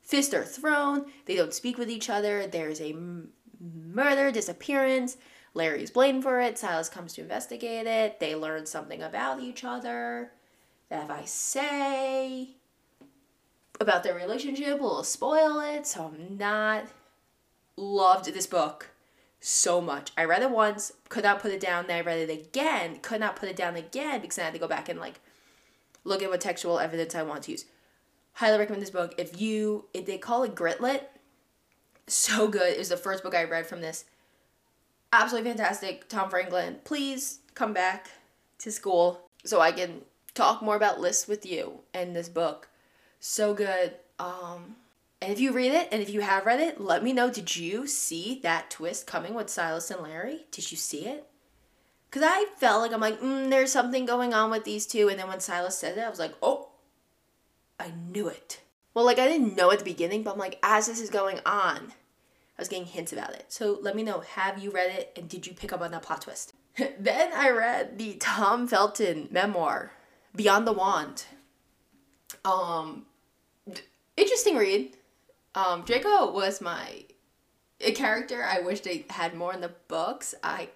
fists 0.00 0.32
are 0.32 0.44
thrown, 0.44 1.04
they 1.26 1.36
don't 1.36 1.52
speak 1.52 1.76
with 1.76 1.90
each 1.90 2.08
other, 2.08 2.46
there's 2.46 2.80
a 2.80 2.92
m- 2.92 3.30
murder, 3.60 4.30
disappearance. 4.30 5.18
Larry's 5.52 5.90
blamed 5.90 6.22
for 6.22 6.40
it, 6.40 6.58
Silas 6.58 6.88
comes 6.88 7.12
to 7.14 7.20
investigate 7.20 7.86
it, 7.86 8.20
they 8.20 8.34
learn 8.34 8.64
something 8.64 9.02
about 9.02 9.40
each 9.40 9.64
other. 9.64 10.32
That 10.88 11.04
if 11.04 11.10
I 11.10 11.24
say 11.24 12.56
about 13.80 14.02
their 14.02 14.14
relationship 14.14 14.78
will 14.78 15.02
spoil 15.02 15.58
it, 15.60 15.86
so 15.86 16.12
I'm 16.14 16.36
not 16.36 16.84
loved 17.76 18.32
this 18.32 18.46
book 18.46 18.90
so 19.40 19.80
much. 19.80 20.12
I 20.16 20.24
read 20.24 20.42
it 20.42 20.50
once, 20.50 20.92
could 21.08 21.24
not 21.24 21.40
put 21.40 21.50
it 21.50 21.60
down, 21.60 21.86
then 21.86 21.96
I 21.96 22.02
read 22.02 22.28
it 22.28 22.30
again, 22.30 22.98
could 23.00 23.20
not 23.20 23.36
put 23.36 23.48
it 23.48 23.56
down 23.56 23.74
again 23.74 24.20
because 24.20 24.38
I 24.38 24.42
had 24.42 24.52
to 24.52 24.58
go 24.58 24.68
back 24.68 24.88
and 24.88 25.00
like 25.00 25.20
look 26.04 26.22
at 26.22 26.28
what 26.30 26.40
textual 26.40 26.78
evidence 26.78 27.14
I 27.14 27.22
want 27.22 27.44
to 27.44 27.52
use. 27.52 27.64
Highly 28.34 28.58
recommend 28.58 28.82
this 28.82 28.90
book. 28.90 29.14
If 29.18 29.40
you, 29.40 29.86
if 29.94 30.06
they 30.06 30.18
call 30.18 30.42
it 30.44 30.54
Gritlit, 30.54 31.04
so 32.06 32.48
good. 32.48 32.72
It 32.72 32.78
was 32.78 32.88
the 32.88 32.96
first 32.96 33.22
book 33.22 33.34
I 33.34 33.44
read 33.44 33.66
from 33.66 33.80
this. 33.80 34.04
Absolutely 35.12 35.50
fantastic. 35.50 36.08
Tom 36.08 36.30
Franklin, 36.30 36.78
please 36.84 37.40
come 37.54 37.72
back 37.72 38.10
to 38.58 38.70
school 38.70 39.28
so 39.44 39.60
I 39.60 39.72
can 39.72 40.02
talk 40.34 40.62
more 40.62 40.76
about 40.76 41.00
lists 41.00 41.26
with 41.26 41.46
you 41.46 41.80
and 41.94 42.14
this 42.14 42.28
book. 42.28 42.68
So 43.20 43.54
good. 43.54 43.94
Um, 44.18 44.76
and 45.22 45.30
if 45.30 45.38
you 45.38 45.52
read 45.52 45.72
it 45.72 45.88
and 45.92 46.00
if 46.00 46.08
you 46.08 46.22
have 46.22 46.46
read 46.46 46.60
it, 46.60 46.80
let 46.80 47.04
me 47.04 47.12
know. 47.12 47.30
Did 47.30 47.54
you 47.54 47.86
see 47.86 48.40
that 48.42 48.70
twist 48.70 49.06
coming 49.06 49.34
with 49.34 49.50
Silas 49.50 49.90
and 49.90 50.02
Larry? 50.02 50.46
Did 50.50 50.72
you 50.72 50.78
see 50.78 51.06
it? 51.06 51.26
Because 52.08 52.26
I 52.26 52.46
felt 52.56 52.82
like 52.82 52.92
I'm 52.92 53.00
like, 53.00 53.20
mm, 53.20 53.50
there's 53.50 53.70
something 53.70 54.04
going 54.04 54.34
on 54.34 54.50
with 54.50 54.64
these 54.64 54.86
two. 54.86 55.08
And 55.08 55.18
then 55.18 55.28
when 55.28 55.40
Silas 55.40 55.78
said 55.78 55.96
it, 55.96 56.00
I 56.00 56.10
was 56.10 56.18
like, 56.18 56.34
oh, 56.42 56.70
I 57.78 57.92
knew 58.10 58.26
it. 58.26 58.60
Well, 58.94 59.04
like 59.04 59.18
I 59.18 59.28
didn't 59.28 59.56
know 59.56 59.70
at 59.70 59.78
the 59.78 59.84
beginning, 59.84 60.22
but 60.22 60.32
I'm 60.32 60.38
like, 60.38 60.58
as 60.62 60.86
this 60.86 61.00
is 61.00 61.10
going 61.10 61.38
on, 61.46 61.92
I 62.58 62.58
was 62.58 62.68
getting 62.68 62.86
hints 62.86 63.12
about 63.12 63.34
it. 63.34 63.44
So 63.48 63.78
let 63.80 63.94
me 63.94 64.02
know, 64.02 64.20
have 64.20 64.58
you 64.58 64.70
read 64.70 64.90
it 64.90 65.12
and 65.16 65.28
did 65.28 65.46
you 65.46 65.52
pick 65.52 65.72
up 65.72 65.82
on 65.82 65.92
that 65.92 66.02
plot 66.02 66.22
twist? 66.22 66.54
then 66.98 67.30
I 67.34 67.50
read 67.50 67.98
the 67.98 68.14
Tom 68.14 68.66
Felton 68.66 69.28
memoir, 69.30 69.92
Beyond 70.34 70.66
the 70.66 70.72
Wand. 70.72 71.24
Um, 72.44 73.06
interesting 74.20 74.56
read. 74.56 74.96
Um, 75.54 75.82
Draco 75.82 76.32
was 76.32 76.60
my 76.60 77.04
a 77.80 77.92
character 77.92 78.44
I 78.44 78.60
wish 78.60 78.80
they 78.80 79.06
had 79.10 79.34
more 79.34 79.54
in 79.54 79.60
the 79.60 79.72
books. 79.88 80.34
I 80.42 80.68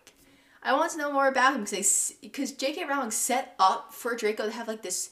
I 0.62 0.72
want 0.72 0.92
to 0.92 0.98
know 0.98 1.12
more 1.12 1.28
about 1.28 1.54
him 1.54 1.64
because 1.64 2.14
because 2.22 2.52
J.K. 2.52 2.84
Rowling 2.84 3.10
set 3.10 3.54
up 3.58 3.92
for 3.92 4.16
Draco 4.16 4.46
to 4.46 4.52
have 4.52 4.68
like 4.68 4.82
this 4.82 5.10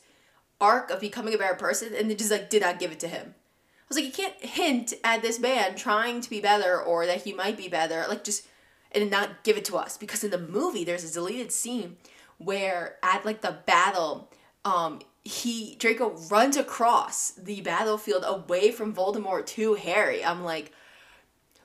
arc 0.60 0.90
of 0.90 1.00
becoming 1.00 1.34
a 1.34 1.38
better 1.38 1.54
person, 1.54 1.92
and 1.94 2.10
they 2.10 2.14
just 2.14 2.30
like 2.30 2.48
did 2.48 2.62
not 2.62 2.78
give 2.78 2.92
it 2.92 3.00
to 3.00 3.08
him. 3.08 3.34
I 3.34 3.84
was 3.88 3.96
like, 3.98 4.06
you 4.06 4.12
can't 4.12 4.42
hint 4.42 4.94
at 5.04 5.20
this 5.20 5.38
man 5.38 5.74
trying 5.74 6.22
to 6.22 6.30
be 6.30 6.40
better 6.40 6.80
or 6.80 7.04
that 7.04 7.22
he 7.22 7.34
might 7.34 7.58
be 7.58 7.68
better, 7.68 8.06
like 8.08 8.24
just 8.24 8.46
and 8.92 9.10
not 9.10 9.42
give 9.42 9.56
it 9.56 9.64
to 9.66 9.76
us 9.76 9.96
because 9.96 10.22
in 10.22 10.30
the 10.30 10.38
movie 10.38 10.84
there's 10.84 11.08
a 11.08 11.12
deleted 11.12 11.50
scene 11.50 11.96
where 12.38 12.96
at 13.02 13.24
like 13.24 13.40
the 13.40 13.58
battle, 13.66 14.30
um, 14.64 15.00
he 15.24 15.76
Draco 15.76 16.10
runs 16.30 16.56
across 16.56 17.30
the 17.32 17.60
battlefield 17.60 18.24
away 18.26 18.72
from 18.72 18.94
Voldemort 18.94 19.46
to 19.46 19.74
Harry. 19.74 20.24
I'm 20.24 20.44
like 20.44 20.72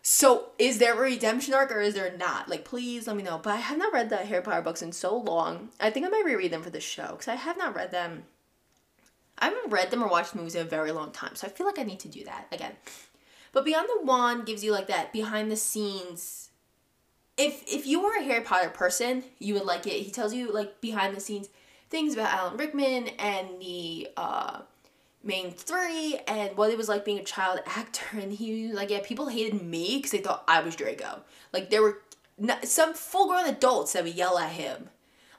so 0.09 0.51
is 0.57 0.77
there 0.77 0.93
a 0.93 1.01
redemption 1.01 1.53
arc 1.53 1.69
or 1.69 1.81
is 1.81 1.95
there 1.95 2.15
not? 2.17 2.47
Like, 2.47 2.63
please 2.63 3.07
let 3.07 3.17
me 3.17 3.23
know. 3.23 3.41
But 3.43 3.55
I 3.55 3.57
have 3.57 3.77
not 3.77 3.91
read 3.91 4.09
the 4.09 4.15
Harry 4.15 4.41
Potter 4.41 4.61
books 4.61 4.81
in 4.81 4.93
so 4.93 5.17
long. 5.17 5.67
I 5.81 5.89
think 5.89 6.05
I 6.05 6.09
might 6.09 6.23
reread 6.23 6.49
them 6.49 6.63
for 6.63 6.69
the 6.69 6.79
show 6.79 7.07
because 7.07 7.27
I 7.27 7.35
have 7.35 7.57
not 7.57 7.75
read 7.75 7.91
them. 7.91 8.23
I 9.37 9.49
haven't 9.49 9.69
read 9.69 9.91
them 9.91 10.01
or 10.01 10.07
watched 10.07 10.33
movies 10.33 10.55
in 10.55 10.61
a 10.61 10.69
very 10.69 10.93
long 10.93 11.11
time, 11.11 11.35
so 11.35 11.45
I 11.45 11.49
feel 11.49 11.67
like 11.67 11.77
I 11.77 11.83
need 11.83 11.99
to 11.99 12.07
do 12.07 12.23
that 12.23 12.47
again. 12.53 12.71
But 13.51 13.65
Beyond 13.65 13.89
the 13.89 14.05
Wand 14.05 14.45
gives 14.45 14.63
you 14.63 14.71
like 14.71 14.87
that 14.87 15.11
behind 15.11 15.51
the 15.51 15.57
scenes. 15.57 16.51
If 17.35 17.65
if 17.67 17.85
you 17.85 18.01
were 18.01 18.15
a 18.15 18.23
Harry 18.23 18.45
Potter 18.45 18.69
person, 18.69 19.25
you 19.39 19.55
would 19.55 19.65
like 19.65 19.85
it. 19.87 20.03
He 20.03 20.09
tells 20.09 20.33
you 20.33 20.53
like 20.53 20.79
behind 20.79 21.17
the 21.17 21.19
scenes 21.19 21.49
things 21.89 22.13
about 22.13 22.33
Alan 22.33 22.57
Rickman 22.57 23.09
and 23.19 23.47
the 23.61 24.09
uh, 24.17 24.61
main 25.23 25.51
three 25.51 26.19
and 26.27 26.55
what 26.57 26.71
it 26.71 26.77
was 26.77 26.89
like 26.89 27.05
being 27.05 27.19
a 27.19 27.23
child 27.23 27.59
actor. 27.65 28.05
And 28.19 28.31
he 28.31 28.71
like 28.71 28.89
yeah 28.89 29.01
people 29.03 29.27
hated 29.27 29.61
me 29.61 29.97
because 29.97 30.11
they 30.11 30.19
thought 30.19 30.43
i 30.47 30.61
was 30.61 30.75
draco. 30.75 31.21
Like 31.53 31.69
there 31.69 31.81
were 31.81 31.99
not, 32.37 32.65
some 32.65 32.93
full-grown 32.93 33.47
adults 33.47 33.93
that 33.93 34.03
would 34.03 34.15
yell 34.15 34.37
at 34.37 34.51
him. 34.51 34.89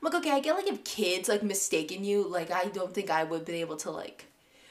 I'm 0.00 0.12
like 0.12 0.14
okay 0.14 0.30
i 0.30 0.40
get 0.40 0.54
like 0.54 0.68
if 0.68 0.84
kids 0.84 1.28
like 1.28 1.42
mistaken 1.42 2.04
you 2.04 2.26
like 2.26 2.52
i 2.52 2.66
don't 2.66 2.94
think 2.94 3.10
i 3.10 3.24
would 3.24 3.38
have 3.38 3.46
been 3.46 3.56
able 3.56 3.76
to 3.78 3.90
like 3.90 4.26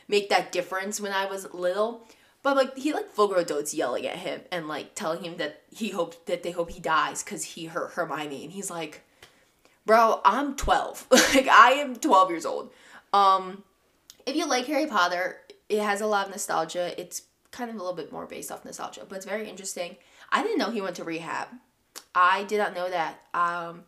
make 0.08 0.30
that 0.30 0.52
difference 0.54 1.02
when 1.02 1.12
i 1.12 1.26
was 1.26 1.54
little. 1.54 2.08
But 2.44 2.56
like 2.56 2.78
he 2.78 2.94
like 2.94 3.10
full-grown 3.12 3.42
adults 3.42 3.74
yelling 3.74 4.06
at 4.06 4.18
him 4.18 4.42
and 4.52 4.68
like 4.68 4.96
telling 4.96 5.24
him 5.24 5.38
that 5.38 5.64
he 5.70 5.90
hopes 5.90 6.18
that 6.28 6.44
they 6.44 6.52
hope 6.52 6.70
he 6.70 6.80
dies 6.80 7.24
because 7.24 7.44
he 7.44 7.66
hurt 7.66 7.92
hermione. 7.94 8.44
And 8.44 8.54
he's 8.54 8.70
like 8.70 9.02
bro 9.88 10.22
i'm 10.24 10.56
12 10.56 11.08
like 11.12 11.48
i 11.48 11.72
am 11.72 11.96
12 11.96 12.30
years 12.30 12.46
old 12.46 12.72
um 13.14 13.64
if 14.28 14.36
you 14.36 14.46
like 14.46 14.66
Harry 14.66 14.86
Potter, 14.86 15.38
it 15.70 15.82
has 15.82 16.02
a 16.02 16.06
lot 16.06 16.26
of 16.26 16.32
nostalgia. 16.32 16.94
It's 17.00 17.24
kind 17.52 17.70
of 17.70 17.78
a 17.78 17.80
little 17.80 17.96
bit 17.96 18.12
more 18.12 18.26
based 18.26 18.52
off 18.52 18.66
nostalgia, 18.66 19.06
but 19.08 19.16
it's 19.16 19.26
very 19.26 19.50
interesting. 19.50 19.96
I 20.30 20.44
didn't 20.44 20.60
know 20.60 20.70
he 20.70 20.82
went 20.82 20.98
to 20.98 21.06
rehab. 21.06 21.48
I 22.14 22.44
did 22.44 22.58
not 22.58 22.76
know 22.76 22.90
that. 22.90 23.22
Um, 23.34 23.84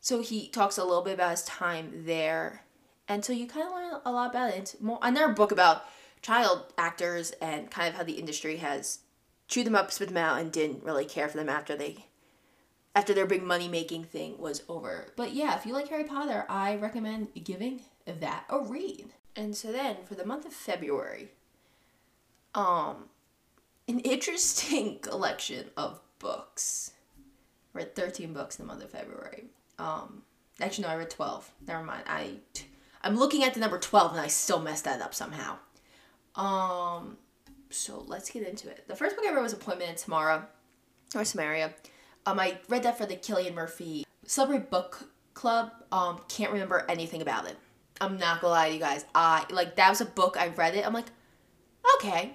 so 0.00 0.22
he 0.22 0.48
talks 0.48 0.78
a 0.78 0.84
little 0.84 1.02
bit 1.02 1.14
about 1.14 1.32
his 1.32 1.44
time 1.44 2.04
there, 2.06 2.64
and 3.06 3.22
so 3.22 3.34
you 3.34 3.46
kind 3.46 3.66
of 3.66 3.74
learn 3.74 4.00
a 4.04 4.10
lot 4.10 4.30
about 4.30 4.50
it. 4.50 4.58
It's 4.58 4.80
more 4.80 4.98
another 5.02 5.32
book 5.34 5.52
about 5.52 5.84
child 6.22 6.72
actors 6.78 7.32
and 7.42 7.70
kind 7.70 7.88
of 7.88 7.96
how 7.96 8.02
the 8.02 8.14
industry 8.14 8.56
has 8.56 9.00
chewed 9.46 9.66
them 9.66 9.76
up, 9.76 9.92
spit 9.92 10.08
them 10.08 10.16
out, 10.16 10.40
and 10.40 10.50
didn't 10.50 10.84
really 10.84 11.04
care 11.04 11.28
for 11.28 11.36
them 11.36 11.50
after 11.50 11.76
they 11.76 12.06
after 12.96 13.12
their 13.12 13.26
big 13.26 13.42
money 13.42 13.68
making 13.68 14.04
thing 14.04 14.38
was 14.38 14.62
over. 14.70 15.12
But 15.16 15.34
yeah, 15.34 15.54
if 15.54 15.66
you 15.66 15.74
like 15.74 15.88
Harry 15.88 16.04
Potter, 16.04 16.46
I 16.48 16.76
recommend 16.76 17.28
giving 17.44 17.82
that 18.06 18.44
a 18.48 18.58
read. 18.58 19.12
And 19.36 19.54
so 19.54 19.70
then 19.70 19.96
for 20.06 20.14
the 20.14 20.24
month 20.24 20.46
of 20.46 20.54
February, 20.54 21.28
um, 22.54 23.10
an 23.86 24.00
interesting 24.00 24.98
collection 25.02 25.66
of 25.76 26.00
books. 26.18 26.92
I 27.74 27.80
read 27.80 27.94
13 27.94 28.32
books 28.32 28.58
in 28.58 28.66
the 28.66 28.72
month 28.72 28.82
of 28.82 28.90
February. 28.90 29.44
Um, 29.78 30.22
actually, 30.58 30.84
no, 30.84 30.90
I 30.90 30.96
read 30.96 31.10
12. 31.10 31.52
Never 31.68 31.84
mind. 31.84 32.04
I, 32.06 32.36
I'm 33.02 33.18
looking 33.18 33.44
at 33.44 33.52
the 33.52 33.60
number 33.60 33.78
12 33.78 34.12
and 34.12 34.20
I 34.22 34.28
still 34.28 34.62
messed 34.62 34.84
that 34.84 35.02
up 35.02 35.14
somehow. 35.14 35.58
Um, 36.34 37.18
so 37.68 38.02
let's 38.06 38.30
get 38.30 38.48
into 38.48 38.70
it. 38.70 38.88
The 38.88 38.96
first 38.96 39.16
book 39.16 39.26
I 39.26 39.34
read 39.34 39.42
was 39.42 39.52
Appointment 39.52 39.90
in 39.90 39.96
Samara, 39.98 40.48
or 41.14 41.26
Samaria. 41.26 41.74
Um, 42.26 42.40
I 42.40 42.58
read 42.68 42.82
that 42.82 42.98
for 42.98 43.06
the 43.06 43.16
Cillian 43.16 43.54
Murphy 43.54 44.04
Celebrity 44.26 44.66
Book 44.68 45.08
Club. 45.34 45.70
Um, 45.92 46.20
can't 46.28 46.52
remember 46.52 46.84
anything 46.88 47.22
about 47.22 47.46
it. 47.46 47.56
I'm 48.00 48.18
not 48.18 48.40
gonna 48.40 48.52
lie 48.52 48.68
to 48.68 48.74
you 48.74 48.80
guys. 48.80 49.04
I 49.14 49.46
like 49.50 49.76
that 49.76 49.88
was 49.88 50.00
a 50.00 50.06
book. 50.06 50.36
I 50.38 50.48
read 50.48 50.74
it. 50.74 50.86
I'm 50.86 50.92
like, 50.92 51.06
okay, 51.96 52.32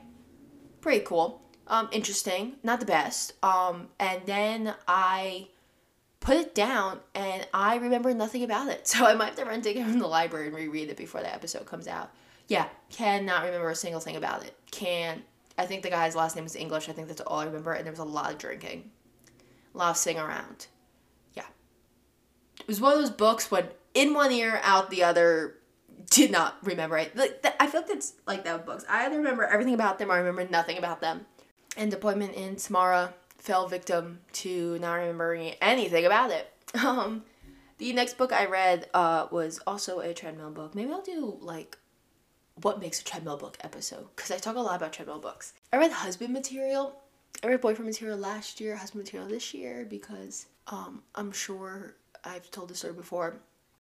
pretty 0.80 1.06
cool. 1.06 1.42
Um, 1.68 1.90
interesting. 1.92 2.54
Not 2.64 2.80
the 2.80 2.86
best. 2.86 3.34
Um, 3.44 3.90
and 4.00 4.22
then 4.26 4.74
I 4.88 5.50
put 6.20 6.38
it 6.38 6.56
down 6.56 7.00
and 7.14 7.48
I 7.54 7.76
remember 7.76 8.14
nothing 8.14 8.44
about 8.44 8.70
it. 8.70 8.88
So 8.88 9.06
I 9.06 9.14
might 9.14 9.28
have 9.28 9.36
to 9.36 9.46
rent 9.46 9.66
it 9.66 9.82
from 9.84 10.00
the 10.00 10.08
library 10.08 10.48
and 10.48 10.56
reread 10.56 10.90
it 10.90 10.98
before 10.98 11.22
the 11.22 11.34
episode 11.34 11.66
comes 11.66 11.88
out. 11.88 12.12
Yeah, 12.48 12.68
cannot 12.90 13.46
remember 13.46 13.70
a 13.70 13.76
single 13.76 14.02
thing 14.02 14.16
about 14.16 14.44
it. 14.44 14.56
Can't. 14.72 15.22
I 15.58 15.66
think 15.66 15.84
the 15.84 15.90
guy's 15.90 16.16
last 16.16 16.36
name 16.36 16.46
was 16.46 16.56
English. 16.56 16.90
I 16.90 16.94
think 16.94 17.08
that's 17.08 17.22
all 17.22 17.40
I 17.40 17.46
remember. 17.46 17.74
And 17.74 17.86
there 17.86 17.92
was 17.92 18.00
a 18.00 18.04
lot 18.04 18.32
of 18.32 18.38
drinking, 18.38 18.90
a 19.74 19.78
lot 19.78 19.92
of 19.92 19.98
sing 19.98 20.18
around. 20.18 20.68
Yeah, 21.34 21.46
it 22.60 22.68
was 22.68 22.82
one 22.82 22.94
of 22.94 23.00
those 23.00 23.12
books 23.12 23.52
when 23.52 23.68
in 23.94 24.14
one 24.14 24.32
ear, 24.32 24.60
out 24.64 24.90
the 24.90 25.04
other. 25.04 25.56
Did 26.10 26.32
not 26.32 26.58
remember 26.64 26.98
it. 26.98 27.16
Like 27.16 27.46
I 27.60 27.68
feel 27.68 27.82
like 27.82 27.92
it's 27.92 28.14
like 28.28 28.44
that 28.44 28.58
with 28.58 28.66
books. 28.66 28.84
I 28.90 29.06
either 29.06 29.18
remember 29.18 29.46
everything 29.46 29.76
about 29.76 29.98
them 29.98 30.12
or 30.12 30.16
I 30.16 30.18
remember 30.18 30.50
nothing 30.52 30.78
about 30.78 31.00
them. 31.00 31.26
And 31.78 31.94
Appointment 31.94 32.34
in 32.34 32.58
Samara, 32.58 33.14
fell 33.42 33.68
victim 33.68 34.20
to 34.34 34.78
not 34.80 34.94
remembering 34.94 35.56
anything 35.62 36.06
about 36.06 36.32
it. 36.32 36.48
Um, 36.74 37.26
the 37.80 37.92
next 37.92 38.18
book 38.18 38.32
I 38.32 38.46
read 38.46 38.88
uh, 38.94 39.28
was 39.30 39.60
also 39.68 40.00
a 40.00 40.14
treadmill 40.14 40.52
book. 40.52 40.74
Maybe 40.74 40.90
I'll 40.90 41.02
do 41.02 41.38
like 41.42 41.78
what 42.62 42.80
makes 42.80 43.02
a 43.02 43.04
treadmill 43.04 43.36
book 43.36 43.58
episode 43.62 44.08
because 44.16 44.32
I 44.32 44.38
talk 44.38 44.56
a 44.56 44.62
lot 44.62 44.78
about 44.78 44.94
treadmill 44.94 45.20
books. 45.20 45.52
I 45.74 45.78
read 45.78 45.92
husband 45.92 46.32
material. 46.32 47.01
Read 47.44 47.62
boyfriend 47.62 47.88
material 47.88 48.18
last 48.18 48.60
year, 48.62 48.76
husband 48.76 49.04
material 49.04 49.28
this 49.28 49.54
year 49.54 49.86
because 49.90 50.46
um, 50.68 51.02
I'm 51.16 51.32
sure 51.32 51.96
I've 52.24 52.50
told 52.52 52.70
this 52.70 52.80
story 52.80 52.94
before. 52.94 53.38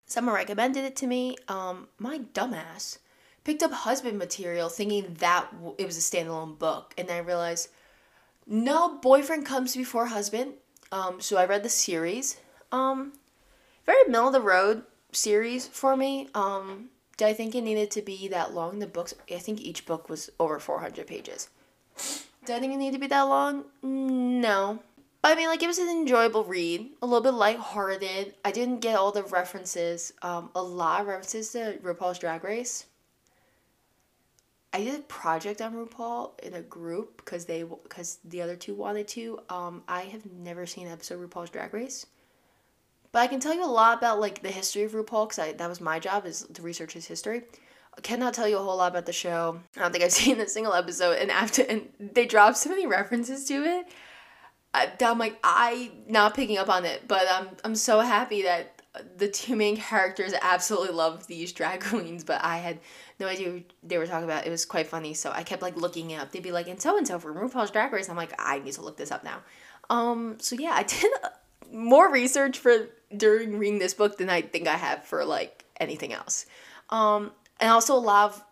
Someone 0.06 0.34
recommended 0.34 0.84
it 0.84 0.94
to 0.96 1.06
me. 1.06 1.36
Um, 1.48 1.88
my 1.98 2.18
dumbass 2.18 2.98
picked 3.44 3.62
up 3.62 3.72
husband 3.72 4.18
material 4.18 4.68
thinking 4.68 5.16
that 5.20 5.48
it 5.78 5.86
was 5.86 5.96
a 5.96 6.00
standalone 6.00 6.58
book, 6.58 6.94
and 6.98 7.10
I 7.10 7.18
realized 7.18 7.70
no, 8.46 8.98
boyfriend 8.98 9.44
comes 9.44 9.74
before 9.74 10.06
husband. 10.06 10.54
Um, 10.92 11.20
so 11.20 11.36
I 11.36 11.46
read 11.46 11.64
the 11.64 11.68
series. 11.68 12.38
Um, 12.70 13.14
very 13.84 14.04
middle 14.06 14.28
of 14.28 14.32
the 14.32 14.40
road 14.40 14.84
series 15.12 15.66
for 15.66 15.96
me. 15.96 16.28
Um, 16.34 16.90
did 17.16 17.28
I 17.28 17.32
think 17.32 17.54
it 17.54 17.62
needed 17.62 17.90
to 17.92 18.02
be 18.02 18.28
that 18.28 18.54
long? 18.54 18.78
The 18.78 18.86
books, 18.86 19.14
I 19.30 19.38
think 19.38 19.60
each 19.60 19.86
book 19.86 20.08
was 20.08 20.30
over 20.38 20.60
400 20.60 21.06
pages. 21.06 21.48
Did 22.46 22.62
I 22.62 22.66
it 22.66 22.76
needed 22.76 22.94
to 22.94 23.00
be 23.00 23.08
that 23.08 23.22
long? 23.22 23.64
No. 23.82 24.78
But 25.20 25.32
I 25.32 25.34
mean, 25.34 25.48
like, 25.48 25.62
it 25.62 25.66
was 25.66 25.78
an 25.78 25.88
enjoyable 25.88 26.44
read, 26.44 26.88
a 27.02 27.06
little 27.06 27.20
bit 27.20 27.32
lighthearted. 27.32 28.34
I 28.44 28.52
didn't 28.52 28.78
get 28.78 28.96
all 28.96 29.10
the 29.10 29.24
references, 29.24 30.12
um, 30.22 30.50
a 30.54 30.62
lot 30.62 31.00
of 31.00 31.08
references 31.08 31.50
to 31.50 31.78
RuPaul's 31.82 32.20
Drag 32.20 32.44
Race. 32.44 32.86
I 34.72 34.84
did 34.84 35.00
a 35.00 35.02
project 35.02 35.60
on 35.60 35.74
RuPaul 35.74 36.38
in 36.40 36.54
a 36.54 36.60
group 36.60 37.16
because 37.16 37.46
they 37.46 37.64
because 37.64 38.18
the 38.24 38.42
other 38.42 38.54
two 38.54 38.74
wanted 38.74 39.08
to. 39.08 39.40
Um, 39.48 39.82
I 39.88 40.02
have 40.02 40.24
never 40.26 40.66
seen 40.66 40.86
an 40.86 40.92
episode 40.92 41.20
of 41.20 41.28
RuPaul's 41.28 41.50
Drag 41.50 41.74
Race. 41.74 42.06
But 43.10 43.20
I 43.20 43.26
can 43.26 43.40
tell 43.40 43.54
you 43.54 43.64
a 43.64 43.66
lot 43.66 43.98
about 43.98 44.20
like 44.20 44.42
the 44.42 44.50
history 44.50 44.84
of 44.84 44.92
RuPaul 44.92 45.28
because 45.28 45.56
that 45.56 45.68
was 45.68 45.80
my 45.80 45.98
job 45.98 46.26
is 46.26 46.46
to 46.52 46.62
research 46.62 46.92
his 46.92 47.06
history. 47.06 47.42
Cannot 48.02 48.34
tell 48.34 48.48
you 48.48 48.58
a 48.58 48.62
whole 48.62 48.76
lot 48.76 48.92
about 48.92 49.06
the 49.06 49.12
show. 49.12 49.60
I 49.76 49.80
don't 49.80 49.92
think 49.92 50.04
I've 50.04 50.12
seen 50.24 50.40
a 50.40 50.48
single 50.48 50.74
episode, 50.74 51.18
and 51.18 51.30
after 51.30 51.62
and 51.62 51.88
they 51.98 52.26
drop 52.26 52.56
so 52.56 52.70
many 52.70 52.86
references 52.86 53.44
to 53.46 53.64
it. 53.64 53.86
I, 54.74 54.92
I'm 55.00 55.18
like 55.18 55.38
I 55.42 55.92
not 56.06 56.34
picking 56.34 56.58
up 56.58 56.68
on 56.68 56.84
it, 56.84 57.08
but 57.08 57.26
I'm 57.30 57.48
I'm 57.64 57.74
so 57.74 58.00
happy 58.00 58.42
that 58.42 58.82
the 59.16 59.28
two 59.28 59.56
main 59.56 59.76
characters 59.88 60.32
absolutely 60.40 60.94
love 60.94 61.26
these 61.26 61.52
drag 61.52 61.82
queens, 61.82 62.24
but 62.24 62.42
I 62.42 62.58
had 62.58 62.78
no 63.18 63.26
idea 63.26 63.62
they 63.82 63.98
were 63.98 64.06
talking 64.06 64.24
about. 64.24 64.46
It 64.46 64.50
was 64.50 64.64
quite 64.64 64.86
funny, 64.86 65.14
so 65.14 65.30
I 65.32 65.42
kept 65.42 65.62
like 65.62 65.76
looking 65.76 66.10
it 66.10 66.20
up. 66.20 66.32
They'd 66.32 66.42
be 66.42 66.52
like, 66.52 66.68
"And 66.68 66.80
so 66.80 66.96
and 66.96 67.06
so 67.06 67.18
from 67.18 67.36
RuPaul's 67.36 67.70
Drag 67.70 67.92
Race." 67.92 68.08
I'm 68.08 68.16
like, 68.16 68.34
I 68.38 68.58
need 68.58 68.74
to 68.74 68.82
look 68.82 68.96
this 68.96 69.10
up 69.10 69.24
now. 69.24 69.42
Um, 69.90 70.36
so 70.40 70.56
yeah, 70.56 70.72
I 70.72 70.82
did 70.84 71.10
more 71.72 72.10
research 72.10 72.58
for 72.58 72.88
during 73.16 73.58
reading 73.58 73.78
this 73.78 73.94
book 73.94 74.18
than 74.18 74.30
I 74.30 74.42
think 74.42 74.68
I 74.68 74.76
have 74.76 75.04
for 75.04 75.24
like 75.24 75.64
anything 75.78 76.12
else. 76.12 76.46
Um, 76.90 77.32
and 77.60 77.70
also 77.70 77.94
a 77.94 77.98
lot 77.98 78.30
of 78.30 78.44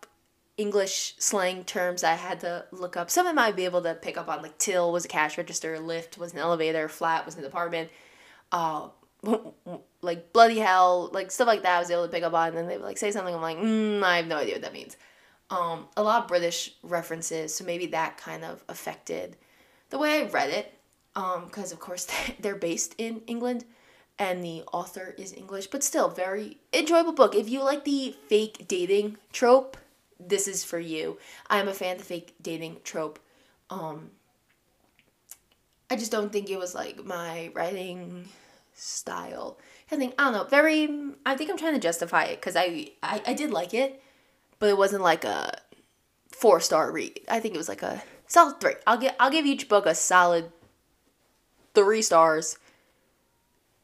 English 0.57 1.15
slang 1.17 1.63
terms 1.63 2.03
I 2.03 2.13
had 2.13 2.39
to 2.41 2.65
look 2.71 2.95
up. 2.95 3.09
Some 3.09 3.27
of 3.27 3.31
them 3.31 3.39
I'd 3.39 3.55
be 3.55 3.65
able 3.65 3.81
to 3.83 3.93
pick 3.93 4.17
up 4.17 4.29
on, 4.29 4.41
like 4.41 4.57
till 4.57 4.91
was 4.91 5.05
a 5.05 5.09
cash 5.09 5.37
register, 5.37 5.77
lift 5.79 6.17
was 6.17 6.33
an 6.33 6.39
elevator, 6.39 6.87
flat 6.87 7.25
was 7.25 7.35
an 7.35 7.43
apartment, 7.43 7.89
uh, 8.51 8.87
like 10.01 10.31
bloody 10.31 10.59
hell, 10.59 11.09
like 11.13 11.31
stuff 11.31 11.47
like 11.47 11.63
that 11.63 11.77
I 11.77 11.79
was 11.79 11.91
able 11.91 12.05
to 12.05 12.11
pick 12.11 12.23
up 12.23 12.33
on. 12.33 12.49
And 12.49 12.57
then 12.57 12.67
they 12.67 12.77
would 12.77 12.85
like 12.85 12.97
say 12.97 13.11
something, 13.11 13.35
I'm 13.35 13.41
like, 13.41 13.57
mm, 13.57 14.01
I 14.01 14.17
have 14.17 14.27
no 14.27 14.37
idea 14.37 14.55
what 14.55 14.61
that 14.61 14.73
means. 14.73 14.95
Um, 15.49 15.87
a 15.97 16.03
lot 16.03 16.23
of 16.23 16.27
British 16.27 16.73
references, 16.81 17.53
so 17.53 17.65
maybe 17.65 17.87
that 17.87 18.17
kind 18.17 18.43
of 18.43 18.63
affected 18.67 19.35
the 19.89 19.99
way 19.99 20.21
I 20.21 20.29
read 20.29 20.49
it 20.49 20.73
because 21.13 21.71
um, 21.71 21.75
of 21.75 21.79
course 21.79 22.07
they're 22.39 22.55
based 22.55 22.95
in 22.97 23.21
England 23.27 23.65
and 24.17 24.43
the 24.43 24.63
author 24.71 25.13
is 25.17 25.33
English, 25.33 25.67
but 25.67 25.83
still 25.83 26.09
very 26.09 26.57
enjoyable 26.73 27.11
book. 27.11 27.35
If 27.35 27.49
you 27.49 27.63
like 27.63 27.83
the 27.83 28.15
fake 28.27 28.65
dating 28.67 29.17
trope, 29.33 29.77
this 30.19 30.47
is 30.47 30.63
for 30.63 30.79
you. 30.79 31.17
I'm 31.49 31.67
a 31.67 31.73
fan 31.73 31.93
of 31.93 31.99
the 31.99 32.05
fake 32.05 32.35
dating 32.41 32.77
trope. 32.83 33.19
Um, 33.69 34.11
I 35.89 35.95
just 35.95 36.11
don't 36.11 36.31
think 36.31 36.49
it 36.49 36.59
was 36.59 36.73
like 36.73 37.03
my 37.03 37.51
writing 37.53 38.29
style. 38.73 39.57
I 39.91 39.97
think 39.97 40.15
I 40.17 40.25
don't 40.25 40.33
know. 40.33 40.43
Very. 40.45 40.89
I 41.25 41.35
think 41.35 41.49
I'm 41.49 41.57
trying 41.57 41.73
to 41.73 41.79
justify 41.79 42.23
it 42.25 42.39
because 42.39 42.55
I, 42.55 42.91
I 43.03 43.21
I 43.27 43.33
did 43.33 43.51
like 43.51 43.73
it, 43.73 44.01
but 44.59 44.69
it 44.69 44.77
wasn't 44.77 45.03
like 45.03 45.23
a 45.23 45.57
four 46.31 46.59
star 46.59 46.91
read. 46.91 47.19
I 47.29 47.39
think 47.39 47.53
it 47.53 47.57
was 47.57 47.69
like 47.69 47.83
a 47.83 48.03
solid 48.27 48.59
three. 48.59 48.75
I'll 48.87 48.97
get 48.97 49.15
I'll 49.19 49.31
give 49.31 49.45
each 49.45 49.69
book 49.69 49.85
a 49.85 49.93
solid 49.93 50.51
three 51.73 52.01
stars. 52.01 52.57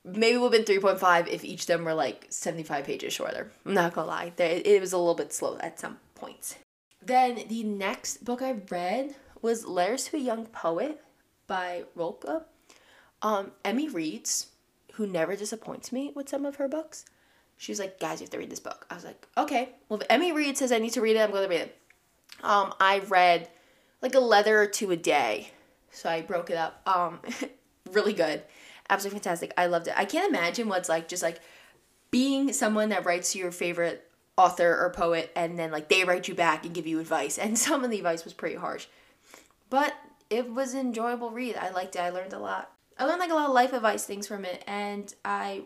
Maybe 0.04 0.40
have 0.40 0.52
been 0.52 0.64
3.5 0.64 1.28
if 1.28 1.46
each 1.46 1.62
of 1.62 1.68
them 1.68 1.86
were 1.86 1.94
like 1.94 2.26
75 2.30 2.86
pages 2.86 3.14
shorter. 3.14 3.52
I'm 3.66 3.74
not 3.74 3.94
gonna 3.94 4.08
lie. 4.08 4.34
It 4.38 4.82
was 4.82 4.94
a 4.94 4.98
little 4.98 5.14
bit 5.16 5.32
slow 5.32 5.58
at 5.60 5.80
some 5.80 6.00
points. 6.16 6.56
Then 7.04 7.44
the 7.48 7.64
next 7.64 8.26
book 8.26 8.42
I 8.42 8.56
read 8.70 9.16
was 9.42 9.66
Letters 9.66 10.06
to 10.06 10.18
a 10.18 10.20
Young 10.20 10.46
Poet 10.48 11.02
by 11.48 11.84
Rilke. 11.96 12.46
Um, 13.22 13.52
Emmy 13.64 13.90
Reads, 13.90 14.48
who 14.94 15.08
never 15.08 15.36
disappoints 15.36 15.92
me 15.92 16.12
with 16.16 16.30
some 16.30 16.46
of 16.46 16.56
her 16.58 16.68
books. 16.68 17.06
She 17.58 17.72
was 17.72 17.80
like, 17.80 18.00
guys, 18.00 18.20
you 18.20 18.26
have 18.26 18.32
to 18.32 18.40
read 18.40 18.50
this 18.50 18.60
book. 18.60 18.88
I 18.90 18.96
was 18.96 19.06
like, 19.06 19.28
okay. 19.38 19.70
Well, 19.88 20.00
if 20.00 20.08
Emmy 20.10 20.32
Reed 20.32 20.58
says 20.58 20.72
I 20.72 20.80
need 20.80 20.94
to 20.94 21.02
read 21.02 21.16
it, 21.16 21.20
I'm 21.20 21.32
going 21.32 21.44
to 21.44 21.50
read 21.50 21.62
it. 21.62 21.78
Um, 22.42 22.74
I 22.80 23.00
read 23.08 23.50
like 24.02 24.16
a 24.16 24.20
letter 24.20 24.60
or 24.62 24.66
two 24.66 24.90
a 24.92 24.96
day. 24.96 25.52
So 25.92 26.10
I 26.10 26.22
broke 26.22 26.50
it 26.50 26.58
up. 26.58 26.82
Um, 26.88 27.20
really 27.92 28.14
good. 28.14 28.42
Absolutely 28.90 29.20
fantastic. 29.20 29.54
I 29.58 29.68
loved 29.68 29.88
it. 29.88 29.94
I 29.98 30.06
can't 30.06 30.30
imagine 30.30 30.68
what's 30.68 30.90
like 30.90 31.08
just 31.08 31.24
like 31.24 31.40
being 32.12 32.52
someone 32.54 32.90
that 32.90 33.06
writes 33.06 33.32
to 33.34 33.40
your 33.40 33.52
favorite 33.52 34.10
author 34.38 34.78
or 34.78 34.90
poet 34.90 35.32
and 35.36 35.58
then 35.58 35.72
like 35.72 35.90
they 35.90 36.04
write 36.04 36.28
you 36.28 36.36
back 36.36 36.66
and 36.66 36.74
give 36.74 36.88
you 36.88 37.00
advice. 37.00 37.38
And 37.38 37.58
some 37.58 37.84
of 37.84 37.92
the 37.92 37.98
advice 37.98 38.24
was 38.24 38.34
pretty 38.34 38.56
harsh. 38.56 38.88
But 39.70 39.94
it 40.30 40.52
was 40.52 40.74
an 40.74 40.82
enjoyable 40.82 41.32
read. 41.32 41.56
I 41.56 41.70
liked 41.70 41.96
it. 41.96 42.02
I 42.02 42.10
learned 42.10 42.34
a 42.34 42.40
lot. 42.40 42.72
I 42.98 43.06
learned 43.06 43.20
like 43.20 43.32
a 43.32 43.36
lot 43.36 43.48
of 43.48 43.56
life 43.56 43.74
advice 43.74 44.06
things 44.06 44.28
from 44.28 44.46
it 44.46 44.64
and 44.68 45.14
I 45.24 45.64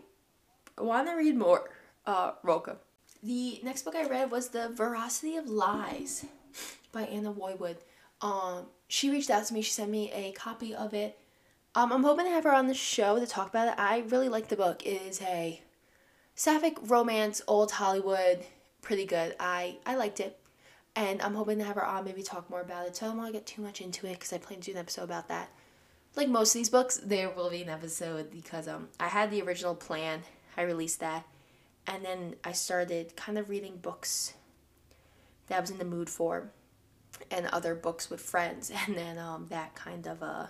want 0.78 1.08
to 1.08 1.14
read 1.14 1.36
more 1.36 1.68
uh 2.06 2.32
Rilke. 2.42 2.78
The 3.22 3.60
next 3.64 3.82
book 3.82 3.96
I 3.96 4.06
read 4.06 4.30
was 4.30 4.50
The 4.50 4.68
Veracity 4.68 5.36
of 5.36 5.48
Lies 5.48 6.24
by 6.92 7.02
Anna 7.02 7.32
Woywood. 7.32 7.78
Um, 8.20 8.66
she 8.88 9.10
reached 9.10 9.30
out 9.30 9.44
to 9.46 9.54
me. 9.54 9.62
She 9.62 9.72
sent 9.72 9.90
me 9.90 10.12
a 10.12 10.32
copy 10.32 10.74
of 10.74 10.94
it 10.94 11.18
um, 11.76 11.92
I'm 11.92 12.02
hoping 12.02 12.24
to 12.24 12.30
have 12.30 12.44
her 12.44 12.54
on 12.54 12.68
the 12.68 12.74
show 12.74 13.20
to 13.20 13.26
talk 13.26 13.50
about 13.50 13.68
it. 13.68 13.74
I 13.76 13.98
really 14.08 14.30
like 14.30 14.48
the 14.48 14.56
book. 14.56 14.84
It 14.86 15.02
is 15.02 15.20
a 15.20 15.60
sapphic 16.34 16.78
romance, 16.80 17.42
old 17.46 17.72
Hollywood, 17.72 18.46
pretty 18.80 19.04
good. 19.04 19.36
I 19.38 19.76
I 19.84 19.94
liked 19.96 20.18
it, 20.18 20.40
and 20.96 21.20
I'm 21.20 21.34
hoping 21.34 21.58
to 21.58 21.64
have 21.64 21.74
her 21.74 21.84
on, 21.84 22.06
maybe 22.06 22.22
talk 22.22 22.48
more 22.48 22.62
about 22.62 22.86
it. 22.86 22.96
So 22.96 23.04
I 23.04 23.08
don't 23.10 23.18
want 23.18 23.28
to 23.28 23.32
get 23.34 23.46
too 23.46 23.60
much 23.60 23.82
into 23.82 24.06
it 24.06 24.14
because 24.14 24.32
I 24.32 24.38
plan 24.38 24.60
to 24.60 24.64
do 24.64 24.72
an 24.72 24.78
episode 24.78 25.02
about 25.02 25.28
that. 25.28 25.50
Like 26.14 26.30
most 26.30 26.54
of 26.54 26.60
these 26.60 26.70
books, 26.70 26.96
there 26.96 27.28
will 27.28 27.50
be 27.50 27.60
an 27.60 27.68
episode 27.68 28.30
because 28.30 28.68
um 28.68 28.88
I 28.98 29.08
had 29.08 29.30
the 29.30 29.42
original 29.42 29.74
plan. 29.74 30.22
I 30.56 30.62
released 30.62 31.00
that, 31.00 31.26
and 31.86 32.02
then 32.02 32.36
I 32.42 32.52
started 32.52 33.16
kind 33.16 33.36
of 33.36 33.50
reading 33.50 33.76
books 33.76 34.32
that 35.48 35.58
I 35.58 35.60
was 35.60 35.70
in 35.70 35.76
the 35.76 35.84
mood 35.84 36.08
for, 36.08 36.52
and 37.30 37.46
other 37.48 37.74
books 37.74 38.08
with 38.08 38.22
friends, 38.22 38.72
and 38.86 38.96
then 38.96 39.18
um 39.18 39.48
that 39.50 39.74
kind 39.74 40.06
of 40.06 40.22
uh 40.22 40.46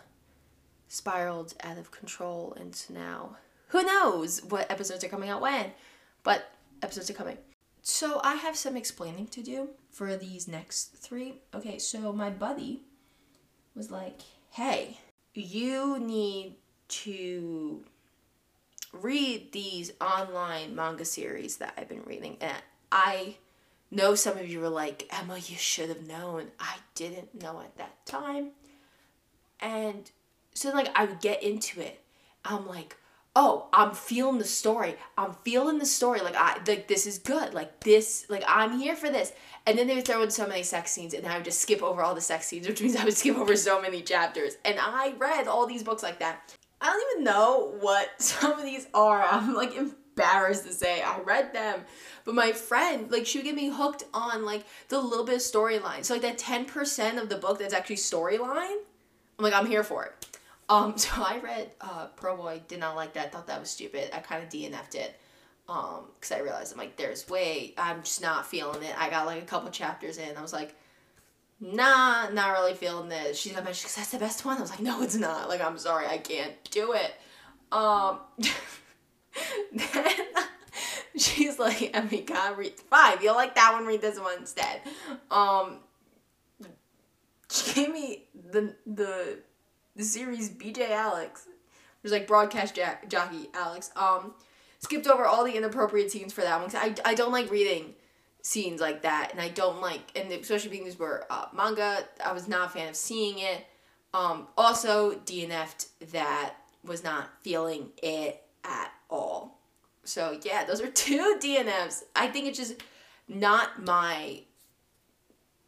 spiraled 0.89 1.55
out 1.63 1.79
of 1.79 1.91
control 1.91 2.57
into 2.61 2.93
now. 2.93 3.37
Who 3.69 3.83
knows 3.83 4.43
what 4.45 4.71
episodes 4.71 5.03
are 5.05 5.09
coming 5.09 5.29
out 5.29 5.41
when 5.41 5.73
but 6.23 6.51
episodes 6.83 7.09
are 7.09 7.15
coming. 7.15 7.39
So 7.83 8.21
i 8.25 8.35
have 8.35 8.57
some 8.57 8.77
explaining 8.77 9.29
to 9.29 9.43
do 9.43 9.69
for 9.91 10.17
these 10.17 10.49
next 10.49 10.95
three. 10.97 11.41
Okay 11.55 11.79
so 11.79 12.13
my 12.13 12.31
buddy 12.31 12.83
was 13.75 13.91
like 13.91 14.21
hey 14.51 14.99
you 15.35 15.99
need 15.99 16.57
to 16.89 17.85
read 18.93 19.53
these 19.53 19.93
online 20.01 20.75
manga 20.75 21.05
series 21.05 21.59
that 21.59 21.75
i've 21.77 21.89
been 21.89 22.05
reading. 22.05 22.37
And 22.41 22.57
i 22.91 23.37
know 23.91 24.15
some 24.15 24.37
of 24.37 24.49
you 24.49 24.61
were 24.61 24.69
like 24.69 25.07
emma 25.11 25.37
you 25.37 25.57
should 25.57 25.89
have 25.89 26.07
known. 26.07 26.49
I 26.59 26.77
didn't 26.95 27.41
know 27.41 27.61
at 27.61 27.77
that 27.77 28.05
time. 28.07 28.51
And 29.61 30.11
so 30.57 30.71
like 30.71 30.89
I 30.95 31.05
would 31.05 31.21
get 31.21 31.43
into 31.43 31.81
it. 31.81 32.03
I'm 32.45 32.67
like, 32.67 32.97
oh, 33.35 33.69
I'm 33.73 33.93
feeling 33.93 34.39
the 34.39 34.45
story. 34.45 34.97
I'm 35.19 35.35
feeling 35.45 35.79
the 35.79 35.87
story. 35.87 36.21
Like 36.21 36.35
I 36.37 36.59
like 36.67 36.89
this 36.89 37.07
is 37.07 37.19
good. 37.19 37.55
Like 37.55 37.81
this, 37.81 38.27
like 38.29 38.43
I'm 38.49 38.79
here 38.79 38.97
for 38.97 39.11
this. 39.11 39.33
And 39.67 39.79
then 39.79 39.87
they 39.87 39.97
would 39.97 40.07
throw 40.07 40.23
in 40.23 40.31
so 40.31 40.47
many 40.47 40.63
sex 40.63 40.93
scenes, 40.93 41.13
and 41.13 41.27
I 41.27 41.37
would 41.37 41.45
just 41.45 41.61
skip 41.61 41.83
over 41.83 42.01
all 42.01 42.15
the 42.15 42.21
sex 42.21 42.47
scenes, 42.47 42.67
which 42.69 42.81
means 42.81 42.97
I 42.97 43.05
would 43.05 43.17
skip 43.17 43.37
over 43.37 43.57
so 43.57 43.81
many 43.81 44.01
chapters. 44.01 44.57
And 44.65 44.79
I 44.81 45.15
read 45.19 45.47
all 45.47 45.67
these 45.67 45.83
books 45.83 46.03
like 46.03 46.21
that. 46.21 46.55
I 46.81 46.87
don't 46.87 47.13
even 47.13 47.25
know 47.25 47.75
what 47.81 48.11
some 48.23 48.59
of 48.59 48.65
these 48.65 48.87
are. 48.95 49.23
I'm 49.23 49.55
like 49.55 49.75
embarrassed 49.77 50.65
to 50.65 50.73
say 50.73 51.03
I 51.03 51.21
read 51.21 51.53
them. 51.53 51.81
But 52.25 52.35
my 52.35 52.53
friend, 52.53 53.11
like, 53.11 53.27
she 53.27 53.39
would 53.39 53.45
get 53.45 53.55
me 53.55 53.69
hooked 53.69 54.05
on 54.15 54.45
like 54.45 54.65
the 54.89 55.01
little 55.01 55.25
bit 55.25 55.37
of 55.37 55.41
storyline. 55.43 56.05
So 56.05 56.15
like 56.15 56.23
that 56.23 56.39
10% 56.39 57.21
of 57.21 57.29
the 57.29 57.37
book 57.37 57.59
that's 57.59 57.75
actually 57.75 57.97
storyline, 57.97 58.79
I'm 59.39 59.45
like, 59.45 59.53
I'm 59.53 59.67
here 59.67 59.85
for 59.85 60.05
it. 60.05 60.26
Um, 60.69 60.97
so 60.99 61.11
I 61.17 61.39
read 61.43 61.71
uh, 61.81 62.07
Pro 62.17 62.37
Boy, 62.37 62.63
did 62.69 62.81
not 62.81 62.97
like 62.97 63.15
that, 63.15 63.33
thought 63.33 63.47
that 63.47 63.61
was 63.61 63.71
stupid. 63.71 64.11
I 64.15 64.19
kind 64.19 64.43
of 64.43 64.49
DNF'd 64.49 64.95
it. 64.95 65.19
Um, 65.69 66.05
because 66.15 66.31
I 66.31 66.39
realized 66.41 66.73
I'm 66.73 66.79
like, 66.79 66.97
there's 66.97 67.29
way, 67.29 67.75
I'm 67.77 68.03
just 68.03 68.23
not 68.23 68.47
feeling 68.47 68.85
it. 68.85 68.95
I 68.97 69.11
got 69.11 69.27
like 69.27 69.43
a 69.43 69.47
couple 69.47 69.69
chapters 69.71 70.17
in, 70.17 70.37
I 70.37 70.43
was 70.43 70.53
like, 70.53 70.77
nah, 71.61 72.29
not 72.29 72.53
really 72.53 72.75
feeling 72.75 73.09
this. 73.09 73.39
She's 73.39 73.55
like, 73.55 73.65
that's 73.65 74.11
the 74.11 74.19
best 74.19 74.45
one. 74.45 74.59
I 74.59 74.61
was 74.61 74.71
like, 74.71 74.81
no, 74.81 75.03
it's 75.03 75.17
not. 75.17 75.49
Like, 75.49 75.61
I'm 75.61 75.79
sorry, 75.79 76.07
I 76.07 76.19
can't 76.19 76.53
do 76.71 76.93
it. 76.93 77.13
Um, 77.73 78.21
then 79.73 80.15
she's 81.17 81.59
like, 81.59 81.91
I 81.95 82.03
mean, 82.03 82.25
God, 82.27 82.57
read 82.59 82.79
five. 82.91 83.23
You 83.23 83.35
like 83.35 83.55
that 83.55 83.73
one? 83.73 83.87
Read 83.87 84.01
this 84.01 84.21
one 84.21 84.39
instead. 84.39 84.81
Um, 85.31 85.79
she 87.51 87.73
gave 87.73 87.93
me 87.93 88.25
the 88.51 88.75
the 88.87 89.39
the 89.97 90.05
series 90.05 90.51
BJ 90.51 90.91
Alex. 90.91 91.49
There's 92.03 92.13
like 92.13 92.29
broadcast 92.29 92.79
jockey 93.09 93.49
Alex. 93.55 93.91
Um, 93.97 94.35
skipped 94.81 95.07
over 95.07 95.25
all 95.25 95.45
the 95.45 95.57
inappropriate 95.57 96.11
scenes 96.11 96.33
for 96.33 96.43
that 96.43 96.61
one 96.61 96.69
because 96.69 97.01
I, 97.05 97.11
I 97.11 97.15
don't 97.15 97.33
like 97.33 97.51
reading 97.51 97.95
scenes 98.43 98.81
like 98.81 99.03
that 99.03 99.33
and 99.33 99.41
I 99.41 99.49
don't 99.49 99.81
like 99.81 100.13
and 100.15 100.31
especially 100.31 100.71
being 100.71 100.85
these 100.85 100.99
were 100.99 101.27
uh, 101.31 101.47
manga 101.53 102.05
I 102.25 102.33
was 102.33 102.47
not 102.47 102.67
a 102.67 102.71
fan 102.71 102.89
of 102.91 102.95
seeing 102.97 103.41
it 103.41 103.67
um, 104.15 104.47
also 104.57 105.17
DNF'd 105.17 105.89
that 106.13 106.55
was 106.85 107.03
not 107.03 107.29
feeling 107.43 107.89
it 108.01 108.41
at 108.63 108.93
all 109.11 109.59
so 110.05 110.39
yeah 110.45 110.65
those 110.65 110.81
are 110.81 110.87
two 110.93 111.39
DNFs 111.43 112.05
I 112.15 112.29
think 112.29 112.47
it's 112.47 112.59
just 112.59 112.77
not 113.29 113.85
my 113.85 114.43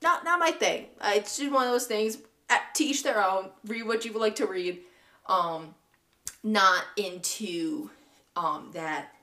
not 0.00 0.22
not 0.22 0.38
my 0.38 0.52
thing 0.52 0.86
uh, 1.00 1.12
it's 1.16 1.36
just 1.36 1.50
one 1.50 1.66
of 1.66 1.72
those 1.72 1.86
things 1.86 2.18
to 2.74 2.84
each 2.84 3.02
their 3.02 3.24
own 3.24 3.50
read 3.66 3.86
what 3.86 4.04
you 4.04 4.12
would 4.12 4.20
like 4.20 4.36
to 4.36 4.46
read 4.46 4.80
um 5.26 5.74
not 6.42 6.84
into 6.96 7.90
um, 8.36 8.70
that 8.72 9.14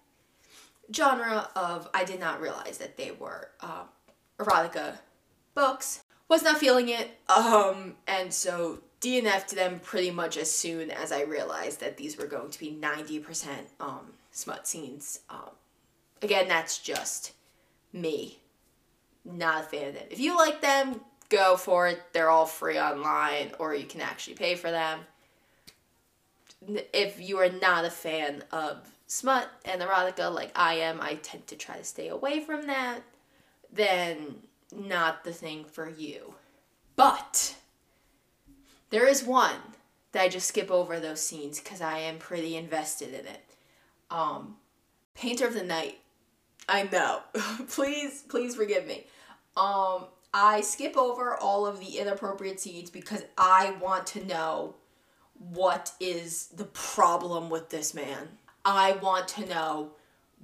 genre 0.94 1.50
of 1.56 1.90
I 1.94 2.04
did 2.04 2.20
not 2.20 2.42
realize 2.42 2.78
that 2.78 2.98
they 2.98 3.12
were 3.12 3.50
uh, 3.62 3.84
erotica 4.40 4.98
books. 5.54 6.04
Was 6.28 6.42
not 6.42 6.58
feeling 6.58 6.90
it, 6.90 7.20
um, 7.30 7.94
and 8.08 8.34
so 8.34 8.80
DNF'd 9.00 9.56
them 9.56 9.80
pretty 9.80 10.10
much 10.10 10.38
as 10.38 10.50
soon 10.50 10.90
as 10.90 11.12
I 11.12 11.22
realized 11.22 11.82
that 11.82 11.98
these 11.98 12.18
were 12.18 12.26
going 12.26 12.50
to 12.50 12.60
be 12.60 12.72
90% 12.82 13.50
um, 13.80 14.14
smut 14.32 14.68
scenes. 14.68 15.20
Um, 15.30 15.52
again, 16.24 16.48
that's 16.48 16.80
just 16.80 17.34
me. 17.94 18.40
Not 19.24 19.66
a 19.66 19.68
fan 19.68 19.90
of 19.90 19.94
them. 19.94 20.08
If 20.10 20.20
you 20.20 20.36
like 20.36 20.62
them, 20.62 21.00
go 21.30 21.58
for 21.58 21.88
it. 21.88 22.02
They're 22.14 22.30
all 22.30 22.46
free 22.46 22.80
online, 22.80 23.52
or 23.60 23.74
you 23.74 23.86
can 23.86 24.02
actually 24.02 24.36
pay 24.36 24.56
for 24.56 24.72
them. 24.72 25.00
If 26.94 27.20
you 27.20 27.38
are 27.40 27.50
not 27.50 27.86
a 27.86 27.90
fan 27.90 28.44
of 28.52 28.78
smut 29.08 29.50
and 29.66 29.82
erotica 29.82 30.34
like 30.34 30.52
I 30.56 30.76
am, 30.76 31.00
I 31.02 31.16
tend 31.16 31.48
to 31.48 31.56
try 31.56 31.78
to 31.78 31.84
stay 31.84 32.08
away 32.08 32.40
from 32.40 32.68
that, 32.68 33.02
then 33.72 34.38
not 34.76 35.24
the 35.24 35.34
thing 35.34 35.66
for 35.66 35.90
you. 35.90 36.34
But 36.96 37.56
there 38.90 39.08
is 39.08 39.24
one 39.24 39.60
that 40.12 40.24
I 40.24 40.30
just 40.30 40.48
skip 40.48 40.72
over 40.72 41.00
those 41.00 41.22
scenes 41.22 41.60
because 41.60 41.82
I 41.82 42.00
am 42.00 42.18
pretty 42.18 42.56
invested 42.56 43.10
in 43.10 43.26
it. 43.26 43.44
Um, 44.10 44.56
Painter 45.14 45.48
of 45.48 45.54
the 45.54 45.64
Night. 45.64 46.00
I 46.68 46.84
know. 46.84 47.22
please, 47.68 48.24
please 48.28 48.56
forgive 48.56 48.88
me. 48.88 49.06
Um, 49.58 50.06
I 50.38 50.60
skip 50.60 50.98
over 50.98 51.38
all 51.38 51.65
of 51.65 51.80
the 51.80 51.98
inappropriate 51.98 52.60
scenes 52.60 52.89
because 52.89 53.24
I 53.38 53.78
want 53.80 54.06
to 54.08 54.26
know 54.26 54.76
what 55.39 55.93
is 56.02 56.48
the 56.48 56.65
problem 56.65 57.50
with 57.50 57.69
this 57.69 57.93
man. 57.93 58.28
I 58.65 58.98
want 59.02 59.30
to 59.30 59.45
know 59.45 59.91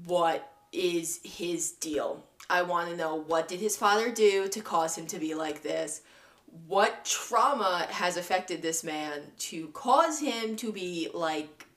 what 0.05 0.49
is 0.71 1.19
his 1.25 1.71
deal. 1.71 2.23
I 2.49 2.61
want 2.61 2.89
to 2.89 2.95
know 2.95 3.17
what 3.17 3.49
did 3.49 3.59
his 3.59 3.75
father 3.75 4.09
do 4.09 4.47
to 4.47 4.61
cause 4.61 4.97
him 4.97 5.07
to 5.07 5.19
be 5.19 5.33
like 5.33 5.61
this? 5.61 6.03
What 6.67 7.03
trauma 7.03 7.85
has 7.89 8.15
affected 8.15 8.61
this 8.61 8.85
man 8.85 9.23
to 9.39 9.67
cause 9.73 10.21
him 10.21 10.55
to 10.55 10.71
be 10.71 11.09
like 11.13 11.67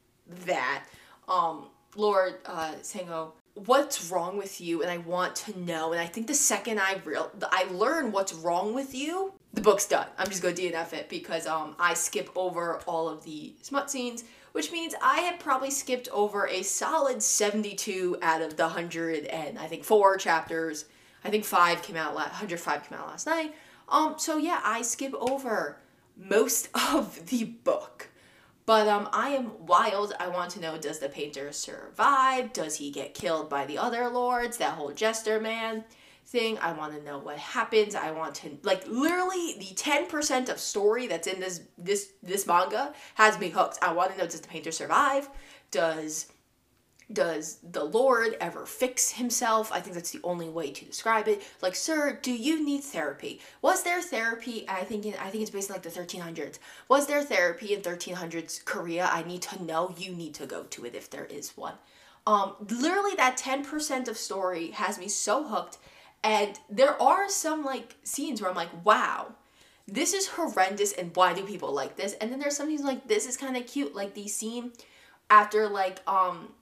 that? 0.47 0.85
Um, 1.27 1.67
Lord 1.97 2.37
uh, 2.47 2.75
Seungho, 2.81 3.33
what's 3.55 4.11
wrong 4.11 4.37
with 4.37 4.61
you? 4.61 4.83
And 4.83 4.91
I 4.91 4.99
want 4.99 5.37
to 5.37 5.59
know. 5.59 5.93
And 5.93 6.01
I 6.01 6.07
think 6.07 6.27
the 6.27 6.35
second 6.35 6.81
I 6.81 7.01
real 7.05 7.31
I 7.51 7.65
learn 7.71 8.13
what's 8.13 8.35
wrong 8.35 8.75
with 8.75 8.95
you, 8.95 9.33
the 9.53 9.61
book's 9.61 9.87
done. 9.87 10.07
I'm 10.19 10.29
just 10.29 10.43
gonna 10.43 10.55
DNF 10.55 10.93
it 10.93 11.09
because 11.09 11.47
um 11.47 11.77
I 11.79 11.95
skip 11.95 12.31
over 12.37 12.81
all 12.87 13.09
of 13.09 13.25
the 13.25 13.55
smut 13.63 13.91
scenes 13.91 14.25
which 14.55 14.71
means 14.71 14.95
I 15.03 15.19
have 15.23 15.41
probably 15.41 15.73
skipped 15.73 16.09
over 16.13 16.47
a 16.47 16.63
solid 16.63 17.25
72 17.25 18.19
out 18.23 18.41
of 18.41 18.57
the 18.57 18.63
100 18.63 19.25
and 19.25 19.59
I 19.59 19.67
think 19.67 19.83
four 19.83 20.17
chapters. 20.17 20.85
I 21.25 21.31
think 21.31 21.45
five 21.45 21.83
came 21.83 21.97
out, 21.97 22.15
105 22.15 22.89
came 22.89 22.97
out 22.97 23.09
last 23.09 23.27
night. 23.27 23.53
Um, 23.89 24.15
so 24.17 24.37
yeah, 24.37 24.61
I 24.63 24.83
skip 24.83 25.13
over 25.15 25.81
most 26.17 26.69
of 26.93 27.27
the 27.27 27.43
book. 27.43 28.11
But 28.67 28.89
um, 28.89 29.09
I 29.13 29.31
am 29.31 29.67
wild. 29.67 30.15
I 30.19 30.29
want 30.29 30.51
to 30.53 30.61
know 30.61 30.79
does 30.79 30.99
the 30.99 31.09
painter 31.09 31.53
survive? 31.53 32.53
Does 32.53 32.77
he 32.77 32.91
get 32.91 33.15
killed 33.15 33.51
by 33.51 33.67
the 33.67 33.79
other 33.79 34.09
lords? 34.09 34.57
That 34.57 34.75
whole 34.75 34.93
jester 34.93 35.39
man 35.41 35.85
thing. 36.27 36.59
I 36.59 36.73
want 36.73 36.95
to 36.95 37.03
know 37.03 37.19
what 37.19 37.37
happens. 37.37 37.95
I 37.95 38.11
want 38.11 38.35
to 38.37 38.57
like 38.63 38.87
literally 38.89 39.57
the 39.59 39.75
10% 39.75 40.49
of 40.49 40.59
story 40.59 41.07
that's 41.07 41.27
in 41.27 41.41
this 41.41 41.61
this 41.77 42.13
this 42.23 42.47
manga 42.47 42.95
has 43.17 43.39
me 43.39 43.51
hooked. 43.51 43.79
I 43.83 43.93
want 43.93 44.13
to 44.13 44.19
know 44.19 44.25
does 44.25 44.41
the 44.41 44.49
painter 44.49 44.73
survive? 44.73 45.29
Does 45.71 46.27
does 47.13 47.59
the 47.63 47.85
lord 47.85 48.37
ever 48.41 48.67
fix 48.67 49.13
himself? 49.13 49.71
I 49.73 49.81
think 49.81 49.95
that's 49.95 50.11
the 50.11 50.21
only 50.25 50.49
way 50.49 50.71
to 50.71 50.85
describe 50.85 51.29
it. 51.29 51.43
Like 51.63 51.75
sir 51.75 52.19
do 52.23 52.33
you 52.33 52.65
need 52.65 52.83
therapy? 52.83 53.41
Was 53.63 53.83
there 53.83 54.01
therapy 54.01 54.65
i 54.69 54.85
think 54.85 55.07
in, 55.07 55.15
i 55.15 55.31
think 55.31 55.43
it's 55.43 55.51
based 55.51 55.71
on 55.71 55.75
like 55.75 55.83
the 55.83 55.91
1300s 55.91 56.59
was 56.89 57.07
there 57.07 57.23
therapy 57.23 57.75
in 57.75 57.81
1300s 57.81 58.65
korea? 58.65 59.09
I 59.13 59.23
need 59.23 59.43
to 59.43 59.63
know. 59.63 59.95
You 59.97 60.13
need 60.15 60.35
to 60.35 60.47
go 60.47 60.65
to 60.65 60.85
it 60.85 60.95
if 60.95 61.11
there 61.11 61.27
is 61.27 61.57
one. 61.57 61.75
Um 62.27 62.55
literally 62.71 63.15
that 63.17 63.37
10% 63.37 64.09
of 64.09 64.17
story 64.17 64.71
has 64.71 64.99
me 64.99 65.09
so 65.09 65.45
hooked. 65.45 65.79
And 66.23 66.59
there 66.71 67.01
are 67.01 67.29
some 67.29 67.65
like 67.65 67.97
scenes 68.03 68.41
where 68.41 68.51
I'm 68.51 68.57
like, 68.57 68.85
wow, 68.85 69.35
this 69.87 70.15
is 70.15 70.29
horrendous 70.29 70.93
and 70.93 71.15
why 71.15 71.35
do 71.35 71.45
people 71.45 71.73
like 71.73 71.97
this? 71.97 72.15
And 72.15 72.33
then 72.33 72.39
there's 72.39 72.57
some 72.57 72.69
scenes 72.69 72.83
like 72.83 73.07
this 73.07 73.27
is 73.27 73.37
kind 73.37 73.57
of 73.57 73.67
cute. 73.67 73.95
Like 73.95 74.15
the 74.15 74.29
scene 74.29 74.73
after 75.31 75.69
like 75.69 76.01
um 76.09 76.53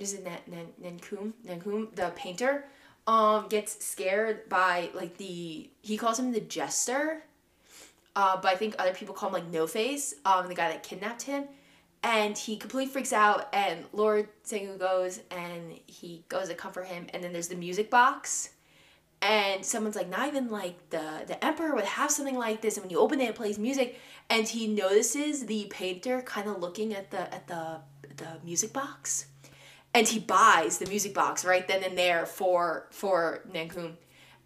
is 0.00 0.14
it 0.14 0.24
Nan 0.24 0.38
Nan 0.46 0.98
Nankum 0.98 1.32
Nankum 1.46 1.94
the 1.94 2.12
painter 2.16 2.64
um 3.06 3.48
gets 3.48 3.84
scared 3.84 4.48
by 4.48 4.90
like 4.94 5.16
the 5.16 5.70
he 5.82 5.96
calls 5.96 6.18
him 6.18 6.32
the 6.32 6.40
jester. 6.40 7.22
Uh, 8.16 8.36
but 8.40 8.52
I 8.52 8.56
think 8.56 8.74
other 8.78 8.92
people 8.92 9.14
call 9.14 9.28
him 9.28 9.34
like 9.34 9.46
No 9.46 9.68
Face, 9.68 10.14
um, 10.24 10.48
the 10.48 10.54
guy 10.54 10.70
that 10.70 10.82
kidnapped 10.82 11.22
him 11.22 11.44
and 12.02 12.36
he 12.38 12.56
completely 12.56 12.90
freaks 12.90 13.12
out 13.12 13.48
and 13.52 13.84
lord 13.92 14.28
Seungho 14.46 14.78
goes 14.78 15.20
and 15.30 15.78
he 15.86 16.24
goes 16.28 16.48
to 16.48 16.54
comfort 16.54 16.86
him 16.86 17.06
and 17.12 17.22
then 17.22 17.32
there's 17.32 17.48
the 17.48 17.56
music 17.56 17.90
box 17.90 18.50
and 19.20 19.64
someone's 19.64 19.96
like 19.96 20.08
not 20.08 20.28
even 20.28 20.48
like 20.48 20.90
the 20.90 21.24
the 21.26 21.44
emperor 21.44 21.74
would 21.74 21.84
have 21.84 22.10
something 22.10 22.36
like 22.36 22.60
this 22.60 22.76
and 22.76 22.84
when 22.84 22.90
you 22.90 22.98
open 22.98 23.20
it 23.20 23.30
it 23.30 23.34
plays 23.34 23.58
music 23.58 23.98
and 24.30 24.46
he 24.46 24.68
notices 24.68 25.46
the 25.46 25.66
painter 25.70 26.22
kind 26.22 26.48
of 26.48 26.60
looking 26.60 26.94
at 26.94 27.10
the 27.10 27.34
at 27.34 27.46
the 27.48 27.80
the 28.16 28.38
music 28.44 28.72
box 28.72 29.26
and 29.94 30.06
he 30.08 30.18
buys 30.18 30.78
the 30.78 30.86
music 30.86 31.14
box 31.14 31.44
right 31.44 31.66
then 31.66 31.82
and 31.82 31.96
there 31.96 32.26
for 32.26 32.86
for 32.90 33.42
Nankum 33.52 33.96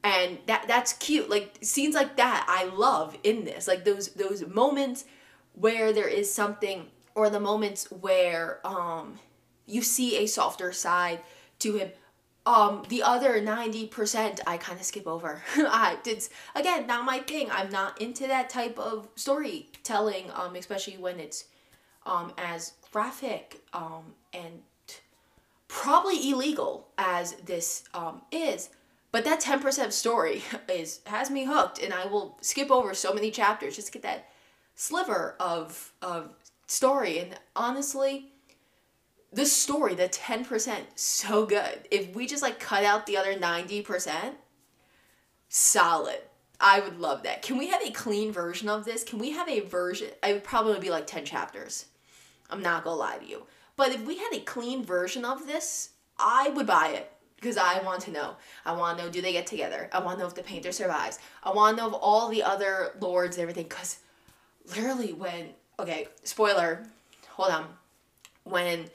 and 0.05 0.38
that 0.46 0.64
that's 0.66 0.92
cute. 0.94 1.31
Like 1.31 1.59
scenes 1.62 1.94
like 1.94 2.16
that 2.16 2.46
I 2.48 2.64
love 2.64 3.16
in 3.22 3.44
this. 3.44 3.68
Like 3.68 3.85
those 3.85 4.09
those 4.09 4.46
moments 4.46 5.05
where 5.55 5.92
there 5.92 6.09
is 6.09 6.33
something 6.33 6.87
or 7.14 7.31
the 7.31 7.40
moments 7.40 7.90
where 7.90 8.61
um 8.66 9.18
you 9.66 9.83
see 9.83 10.16
a 10.18 10.26
softer 10.26 10.72
side 10.72 11.20
to 11.61 11.74
him. 11.74 11.90
Um 12.44 12.83
the 12.88 13.05
other 13.05 13.40
90% 13.40 14.40
i 14.46 14.57
kind 14.57 14.81
of 14.81 14.85
skip 14.85 15.07
over. 15.07 15.42
I 15.57 15.98
it's 16.05 16.31
again 16.57 16.87
not 16.87 17.05
my 17.05 17.20
thing. 17.20 17.48
I'm 17.52 17.70
not 17.70 18.00
into 18.00 18.26
that 18.26 18.50
type 18.50 18.78
of 18.78 19.09
storytelling 19.14 20.31
um 20.35 20.57
especially 20.57 20.98
when 20.98 21.20
it's 21.20 21.44
um 22.05 22.33
as 22.38 22.72
graphic 22.90 23.61
um 23.72 24.14
and 24.33 24.62
probably 25.72 26.30
illegal 26.30 26.88
as 26.98 27.32
this 27.46 27.85
um 27.94 28.20
is 28.30 28.68
but 29.11 29.24
that 29.24 29.40
10% 29.40 29.92
story 29.92 30.42
is 30.68 31.00
has 31.06 31.30
me 31.30 31.44
hooked 31.44 31.82
and 31.82 31.92
i 31.94 32.04
will 32.06 32.38
skip 32.40 32.70
over 32.70 32.94
so 32.94 33.12
many 33.12 33.30
chapters 33.30 33.76
just 33.76 33.88
to 33.88 33.92
get 33.92 34.02
that 34.02 34.26
sliver 34.74 35.35
of 35.40 35.92
of 36.02 36.35
story. 36.72 37.18
And 37.18 37.38
honestly, 37.54 38.32
the 39.32 39.46
story, 39.46 39.94
the 39.94 40.08
10%, 40.08 40.80
so 40.94 41.46
good. 41.46 41.87
If 41.90 42.14
we 42.14 42.26
just 42.26 42.42
like 42.42 42.58
cut 42.58 42.85
out 42.85 43.06
the 43.06 43.16
other 43.16 43.35
90%, 43.35 44.35
solid. 45.48 46.18
I 46.61 46.80
would 46.80 47.00
love 47.00 47.24
that. 47.24 47.42
Can 47.42 47.58
we 47.58 47.68
have 47.68 47.82
a 47.82 47.90
clean 47.90 48.32
version 48.32 48.68
of 48.68 48.85
this? 48.85 49.02
Can 49.02 49.18
we 49.18 49.32
have 49.32 49.48
a 49.48 49.61
version? 49.61 50.11
I 50.22 50.32
would 50.32 50.44
probably 50.44 50.78
be 50.78 50.90
like 50.90 51.06
10 51.06 51.24
chapters. 51.24 51.87
I'm 52.50 52.62
not 52.62 52.85
gonna 52.85 52.96
lie 52.96 53.18
to 53.18 53.26
you. 53.26 53.42
But 53.76 53.92
if 53.92 54.06
we 54.06 54.18
had 54.18 54.32
a 54.32 54.40
clean 54.40 54.85
version 54.85 55.24
of 55.24 55.46
this, 55.46 55.90
I 56.18 56.50
would 56.50 56.66
buy 56.66 56.88
it 56.88 57.12
because 57.42 57.56
I 57.56 57.82
want 57.82 58.02
to 58.02 58.12
know. 58.12 58.37
I 58.64 58.72
want 58.72 58.98
to 58.98 59.04
know 59.04 59.11
do 59.11 59.20
they 59.20 59.32
get 59.32 59.46
together? 59.46 59.88
I 59.92 60.00
want 60.00 60.18
to 60.18 60.22
know 60.22 60.28
if 60.28 60.35
the 60.35 60.42
painter 60.42 60.72
survives. 60.72 61.18
I 61.42 61.52
want 61.52 61.76
to 61.76 61.82
know 61.82 61.88
of 61.88 61.94
all 61.94 62.28
the 62.28 62.42
other 62.42 62.92
lords 63.00 63.37
and 63.37 63.42
everything 63.42 63.64
because 63.64 63.98
literally 64.68 65.12
when 65.12 65.50
okay, 65.78 66.08
spoiler, 66.22 66.85
hold 67.30 67.50
on. 67.50 67.66
When 68.44 68.87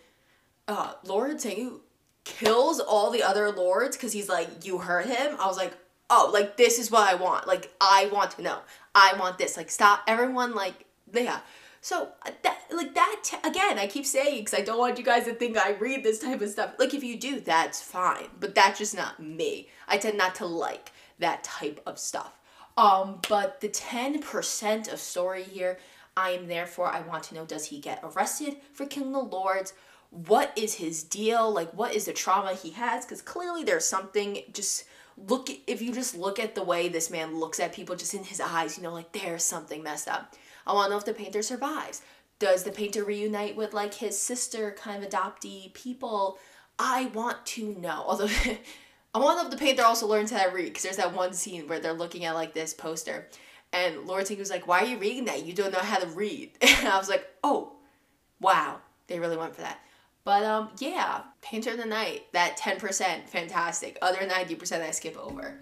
uh 0.67 0.93
Lord 1.03 1.37
Tengu 1.39 1.81
kills 2.23 2.79
all 2.79 3.11
the 3.11 3.23
other 3.23 3.51
lords 3.51 3.97
because 3.97 4.13
he's 4.13 4.29
like, 4.29 4.65
you 4.65 4.79
hurt 4.79 5.05
him, 5.05 5.35
I 5.39 5.47
was 5.47 5.57
like, 5.57 5.73
oh, 6.09 6.29
like 6.33 6.57
this 6.57 6.79
is 6.79 6.89
what 6.89 7.09
I 7.09 7.15
want. 7.15 7.47
Like 7.47 7.73
I 7.81 8.09
want 8.11 8.31
to 8.31 8.41
know. 8.41 8.59
I 8.95 9.13
want 9.19 9.37
this. 9.37 9.57
Like 9.57 9.69
stop 9.69 10.01
everyone 10.07 10.55
like 10.55 10.85
yeah. 11.13 11.39
So 11.81 12.09
uh, 12.25 12.31
that 12.43 12.59
like 12.71 12.93
that 12.95 13.19
t- 13.23 13.37
again, 13.43 13.79
I 13.79 13.87
keep 13.87 14.05
saying 14.05 14.43
because 14.43 14.59
I 14.59 14.63
don't 14.63 14.79
want 14.79 14.97
you 14.97 15.03
guys 15.03 15.25
to 15.25 15.33
think 15.33 15.57
I 15.57 15.71
read 15.71 16.03
this 16.03 16.19
type 16.19 16.41
of 16.41 16.49
stuff. 16.49 16.73
Like 16.77 16.93
if 16.93 17.03
you 17.03 17.17
do, 17.17 17.39
that's 17.39 17.81
fine, 17.81 18.27
but 18.39 18.55
that's 18.55 18.79
just 18.79 18.95
not 18.95 19.19
me. 19.19 19.69
I 19.87 19.97
tend 19.97 20.17
not 20.17 20.35
to 20.35 20.45
like 20.45 20.91
that 21.19 21.43
type 21.43 21.81
of 21.85 21.99
stuff. 21.99 22.33
Um, 22.77 23.19
but 23.29 23.61
the 23.61 23.69
ten 23.69 24.19
percent 24.19 24.87
of 24.87 24.99
story 24.99 25.43
here, 25.43 25.79
I 26.15 26.31
am 26.31 26.47
therefore 26.47 26.87
I 26.87 27.01
want 27.01 27.23
to 27.23 27.35
know: 27.35 27.45
Does 27.45 27.65
he 27.65 27.79
get 27.79 28.03
arrested 28.03 28.57
for 28.73 28.85
killing 28.85 29.13
the 29.13 29.19
lords? 29.19 29.73
What 30.09 30.53
is 30.55 30.75
his 30.75 31.03
deal? 31.03 31.51
Like, 31.51 31.71
what 31.73 31.93
is 31.93 32.05
the 32.05 32.13
trauma 32.13 32.53
he 32.53 32.71
has? 32.71 33.05
Because 33.05 33.21
clearly 33.21 33.63
there's 33.63 33.85
something. 33.85 34.39
Just 34.53 34.85
look 35.17 35.49
if 35.65 35.81
you 35.81 35.91
just 35.91 36.15
look 36.15 36.39
at 36.39 36.53
the 36.53 36.63
way 36.63 36.87
this 36.87 37.09
man 37.09 37.39
looks 37.39 37.59
at 37.59 37.73
people, 37.73 37.95
just 37.95 38.13
in 38.13 38.23
his 38.23 38.39
eyes, 38.39 38.77
you 38.77 38.83
know, 38.83 38.93
like 38.93 39.11
there's 39.11 39.43
something 39.43 39.81
messed 39.83 40.07
up 40.07 40.35
I 40.67 40.73
want 40.73 40.87
to 40.87 40.91
know 40.91 40.97
if 40.97 41.05
the 41.05 41.13
painter 41.13 41.41
survives. 41.41 42.01
Does 42.39 42.63
the 42.63 42.71
painter 42.71 43.03
reunite 43.03 43.55
with 43.55 43.73
like 43.73 43.95
his 43.95 44.19
sister 44.19 44.75
kind 44.77 45.03
of 45.03 45.09
adoptee 45.09 45.73
people? 45.73 46.37
I 46.77 47.05
want 47.07 47.45
to 47.47 47.73
know. 47.75 48.03
Although 48.07 48.29
I 49.15 49.19
want 49.19 49.37
to 49.37 49.43
know 49.43 49.45
if 49.45 49.51
the 49.51 49.57
painter 49.57 49.83
also 49.83 50.05
learns 50.07 50.31
how 50.31 50.43
to 50.43 50.53
read 50.53 50.65
because 50.65 50.83
there's 50.83 50.97
that 50.97 51.15
one 51.15 51.33
scene 51.33 51.67
where 51.67 51.79
they're 51.79 51.93
looking 51.93 52.25
at 52.25 52.35
like 52.35 52.53
this 52.53 52.73
poster 52.73 53.27
and 53.73 54.05
Lord 54.05 54.25
Ting 54.25 54.39
was 54.39 54.49
like, 54.49 54.67
Why 54.67 54.81
are 54.81 54.85
you 54.85 54.97
reading 54.97 55.25
that? 55.25 55.45
You 55.45 55.53
don't 55.53 55.73
know 55.73 55.79
how 55.79 55.99
to 55.99 56.07
read. 56.07 56.51
And 56.61 56.87
I 56.87 56.97
was 56.97 57.09
like, 57.09 57.27
Oh, 57.43 57.73
wow. 58.39 58.79
They 59.07 59.19
really 59.19 59.37
went 59.37 59.55
for 59.55 59.61
that. 59.61 59.79
But 60.23 60.43
um, 60.43 60.69
yeah, 60.79 61.21
Painter 61.41 61.71
of 61.71 61.77
the 61.77 61.85
Night, 61.85 62.25
that 62.33 62.57
10%, 62.57 63.29
fantastic. 63.29 63.97
Other 64.01 64.19
90% 64.19 64.81
I 64.81 64.91
skip 64.91 65.17
over. 65.17 65.57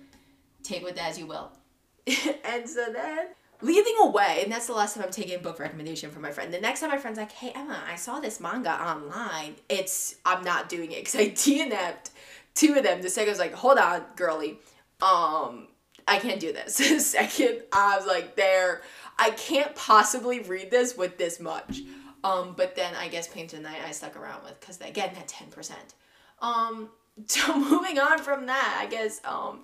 Take 0.63 0.83
with 0.83 0.95
that 0.95 1.11
as 1.11 1.19
you 1.19 1.27
will. 1.27 1.51
and 2.07 2.67
so 2.67 2.91
then 2.91 3.27
leading 3.61 3.95
away, 4.01 4.41
and 4.43 4.51
that's 4.51 4.67
the 4.67 4.73
last 4.73 4.95
time 4.95 5.03
I'm 5.03 5.11
taking 5.11 5.35
a 5.35 5.39
book 5.39 5.59
recommendation 5.59 6.11
from 6.11 6.21
my 6.21 6.31
friend. 6.31 6.53
The 6.53 6.59
next 6.59 6.81
time 6.81 6.89
my 6.89 6.97
friend's 6.97 7.17
like, 7.17 7.31
"Hey 7.31 7.51
Emma, 7.55 7.81
I 7.87 7.95
saw 7.95 8.19
this 8.19 8.39
manga 8.39 8.71
online," 8.71 9.55
it's 9.69 10.15
I'm 10.25 10.43
not 10.43 10.69
doing 10.69 10.91
it 10.91 11.05
because 11.05 11.15
I 11.15 11.29
DNF'd 11.29 12.11
two 12.53 12.75
of 12.75 12.83
them. 12.83 13.01
The 13.01 13.09
second 13.09 13.31
was 13.31 13.39
like, 13.39 13.53
"Hold 13.53 13.77
on, 13.77 14.03
girly, 14.15 14.59
um, 15.01 15.67
I 16.07 16.19
can't 16.19 16.39
do 16.39 16.53
this." 16.53 16.77
The 16.89 16.99
second, 16.99 17.63
I 17.71 17.97
was 17.97 18.05
like, 18.05 18.35
"There, 18.35 18.81
I 19.17 19.31
can't 19.31 19.75
possibly 19.75 20.39
read 20.41 20.71
this 20.71 20.97
with 20.97 21.17
this 21.17 21.39
much." 21.39 21.81
Um, 22.23 22.55
but 22.57 22.75
then 22.75 22.95
I 22.95 23.07
guess 23.07 23.27
Painted 23.27 23.61
Night 23.61 23.81
I 23.85 23.91
stuck 23.91 24.15
around 24.17 24.43
with 24.43 24.59
because 24.59 24.81
again 24.81 25.11
that 25.13 25.27
ten 25.27 25.49
percent. 25.49 25.93
Um, 26.41 26.89
so 27.27 27.57
moving 27.57 27.99
on 27.99 28.19
from 28.19 28.47
that, 28.47 28.79
I 28.81 28.87
guess 28.87 29.21
um 29.25 29.61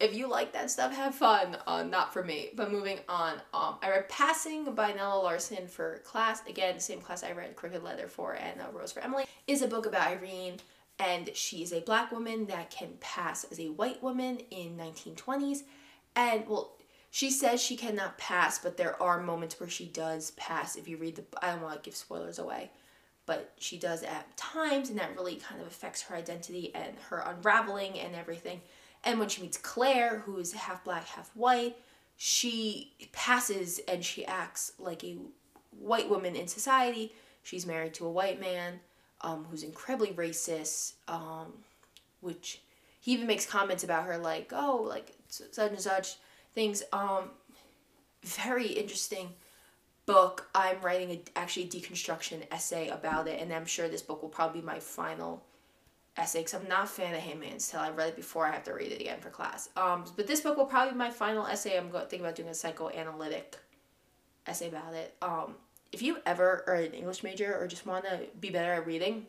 if 0.00 0.14
you 0.14 0.28
like 0.28 0.52
that 0.52 0.70
stuff, 0.70 0.94
have 0.94 1.14
fun. 1.14 1.56
Uh, 1.66 1.82
not 1.82 2.12
for 2.12 2.22
me. 2.22 2.50
But 2.54 2.70
moving 2.70 3.00
on, 3.08 3.34
um, 3.52 3.76
I 3.82 3.90
read 3.90 4.08
Passing 4.08 4.72
by 4.74 4.92
Nella 4.92 5.20
Larsen 5.20 5.66
for 5.66 5.98
class. 5.98 6.40
Again, 6.46 6.78
same 6.78 7.00
class 7.00 7.24
I 7.24 7.32
read 7.32 7.56
Crooked 7.56 7.82
Letter 7.82 8.06
for 8.06 8.34
and 8.34 8.60
uh, 8.60 8.66
Rose 8.72 8.92
for 8.92 9.00
Emily. 9.00 9.24
Is 9.46 9.62
a 9.62 9.68
book 9.68 9.86
about 9.86 10.06
Irene, 10.06 10.58
and 11.00 11.30
she's 11.34 11.72
a 11.72 11.80
black 11.80 12.12
woman 12.12 12.46
that 12.46 12.70
can 12.70 12.90
pass 13.00 13.44
as 13.50 13.58
a 13.58 13.70
white 13.70 14.00
woman 14.02 14.38
in 14.50 14.76
1920s. 14.76 15.62
And 16.14 16.46
well, 16.46 16.76
she 17.10 17.30
says 17.30 17.60
she 17.60 17.76
cannot 17.76 18.18
pass, 18.18 18.58
but 18.58 18.76
there 18.76 19.00
are 19.02 19.20
moments 19.20 19.58
where 19.58 19.68
she 19.68 19.86
does 19.86 20.30
pass. 20.32 20.76
If 20.76 20.86
you 20.86 20.96
read 20.96 21.16
the, 21.16 21.24
I 21.42 21.50
don't 21.50 21.62
want 21.62 21.82
to 21.82 21.88
give 21.88 21.96
spoilers 21.96 22.38
away, 22.38 22.70
but 23.26 23.52
she 23.58 23.78
does 23.78 24.04
at 24.04 24.36
times, 24.36 24.90
and 24.90 24.98
that 25.00 25.16
really 25.16 25.36
kind 25.36 25.60
of 25.60 25.66
affects 25.66 26.02
her 26.02 26.14
identity 26.14 26.72
and 26.74 26.94
her 27.08 27.18
unraveling 27.18 27.98
and 27.98 28.14
everything. 28.14 28.60
And 29.08 29.18
when 29.18 29.30
she 29.30 29.40
meets 29.40 29.56
Claire, 29.56 30.18
who 30.18 30.36
is 30.36 30.52
half 30.52 30.84
black, 30.84 31.06
half 31.06 31.30
white, 31.34 31.78
she 32.18 32.92
passes 33.10 33.80
and 33.88 34.04
she 34.04 34.26
acts 34.26 34.72
like 34.78 35.02
a 35.02 35.16
white 35.70 36.10
woman 36.10 36.36
in 36.36 36.46
society. 36.46 37.14
She's 37.42 37.64
married 37.64 37.94
to 37.94 38.04
a 38.04 38.10
white 38.10 38.38
man 38.38 38.80
um, 39.22 39.46
who's 39.48 39.62
incredibly 39.62 40.10
racist, 40.10 40.92
um, 41.08 41.54
which 42.20 42.60
he 43.00 43.12
even 43.12 43.26
makes 43.26 43.46
comments 43.46 43.82
about 43.82 44.04
her 44.04 44.18
like, 44.18 44.52
oh, 44.54 44.84
like 44.86 45.14
such 45.28 45.56
and 45.56 45.80
such 45.80 46.16
things. 46.54 46.82
Um, 46.92 47.30
very 48.22 48.66
interesting 48.66 49.30
book. 50.04 50.50
I'm 50.54 50.82
writing 50.82 51.12
a, 51.12 51.22
actually 51.34 51.64
a 51.64 51.68
deconstruction 51.68 52.42
essay 52.52 52.88
about 52.88 53.26
it, 53.26 53.40
and 53.40 53.54
I'm 53.54 53.64
sure 53.64 53.88
this 53.88 54.02
book 54.02 54.20
will 54.20 54.28
probably 54.28 54.60
be 54.60 54.66
my 54.66 54.80
final 54.80 55.42
essay 56.18 56.40
because 56.40 56.54
I'm 56.54 56.68
not 56.68 56.84
a 56.84 56.86
fan 56.86 57.14
of 57.14 57.20
Handmaid's 57.20 57.68
Tale. 57.68 57.80
I 57.80 57.90
read 57.90 58.08
it 58.08 58.16
before. 58.16 58.46
I 58.46 58.52
have 58.52 58.64
to 58.64 58.74
read 58.74 58.92
it 58.92 59.00
again 59.00 59.20
for 59.20 59.30
class. 59.30 59.68
Um, 59.76 60.04
but 60.16 60.26
this 60.26 60.40
book 60.40 60.56
will 60.56 60.66
probably 60.66 60.92
be 60.92 60.98
my 60.98 61.10
final 61.10 61.46
essay. 61.46 61.78
I'm 61.78 61.90
thinking 61.90 62.20
about 62.20 62.34
doing 62.34 62.48
a 62.48 62.54
psychoanalytic 62.54 63.56
essay 64.46 64.68
about 64.68 64.94
it. 64.94 65.14
Um, 65.22 65.54
if 65.92 66.02
you 66.02 66.18
ever 66.26 66.64
are 66.66 66.74
an 66.74 66.92
English 66.92 67.22
major 67.22 67.56
or 67.56 67.66
just 67.66 67.86
want 67.86 68.04
to 68.04 68.20
be 68.40 68.50
better 68.50 68.72
at 68.74 68.86
reading, 68.86 69.26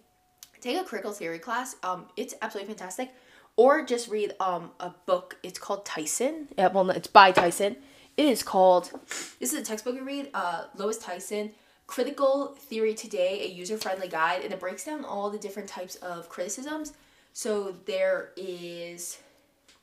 take 0.62 0.78
a 0.80 0.84
critical 0.84 1.12
theory 1.12 1.39
class. 1.39 1.75
Um, 1.84 2.06
it's 2.17 2.34
absolutely 2.41 2.73
fantastic. 2.73 3.12
Or 3.56 3.84
just 3.84 4.10
read 4.10 4.36
um, 4.39 4.71
a 4.80 4.91
book. 5.06 5.38
It's 5.43 5.60
called 5.60 5.86
Tyson. 5.86 6.47
Yeah, 6.58 6.67
well, 6.67 6.89
it's 6.89 7.08
by 7.08 7.32
Tyson. 7.32 7.78
It 8.17 8.25
is 8.25 8.43
called. 8.43 8.91
This 9.39 9.54
is 9.54 9.60
a 9.60 9.63
textbook 9.63 9.95
you 9.95 10.04
read. 10.04 10.30
Uh, 10.34 10.65
Lois 10.75 10.97
Tyson 10.97 11.52
Critical 11.89 12.56
Theory 12.56 12.93
Today, 12.93 13.41
a 13.43 13.49
user 13.49 13.75
friendly 13.75 14.08
guide, 14.08 14.43
and 14.43 14.54
it 14.54 14.60
breaks 14.60 14.86
down 14.86 15.04
all 15.04 15.32
the 15.32 15.39
different 15.39 15.67
types 15.67 15.95
of 15.95 16.30
criticisms. 16.30 16.93
So 17.34 17.73
there 17.88 18.30
is, 18.38 19.17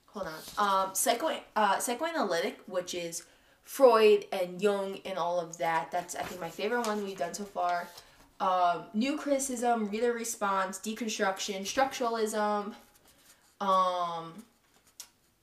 hold 0.07 0.29
on, 0.29 0.87
um, 0.87 0.95
psycho, 0.95 1.37
uh, 1.57 1.81
psychoanalytic, 1.81 2.61
which 2.67 2.95
is 2.95 3.25
Freud 3.65 4.27
and 4.31 4.63
Jung 4.63 5.01
and 5.05 5.19
all 5.19 5.41
of 5.41 5.59
that. 5.59 5.91
That's, 5.91 6.15
I 6.15 6.23
think, 6.23 6.41
my 6.41 6.49
favorite 6.49 6.87
one 6.87 7.03
we've 7.03 7.19
done 7.19 7.35
so 7.35 7.43
far. 7.43 7.89
Um, 8.39 8.85
new 8.95 9.17
criticism, 9.17 9.89
reader 9.91 10.13
response, 10.13 10.79
deconstruction, 10.79 11.63
structuralism, 11.63 12.75
um, 13.61 14.45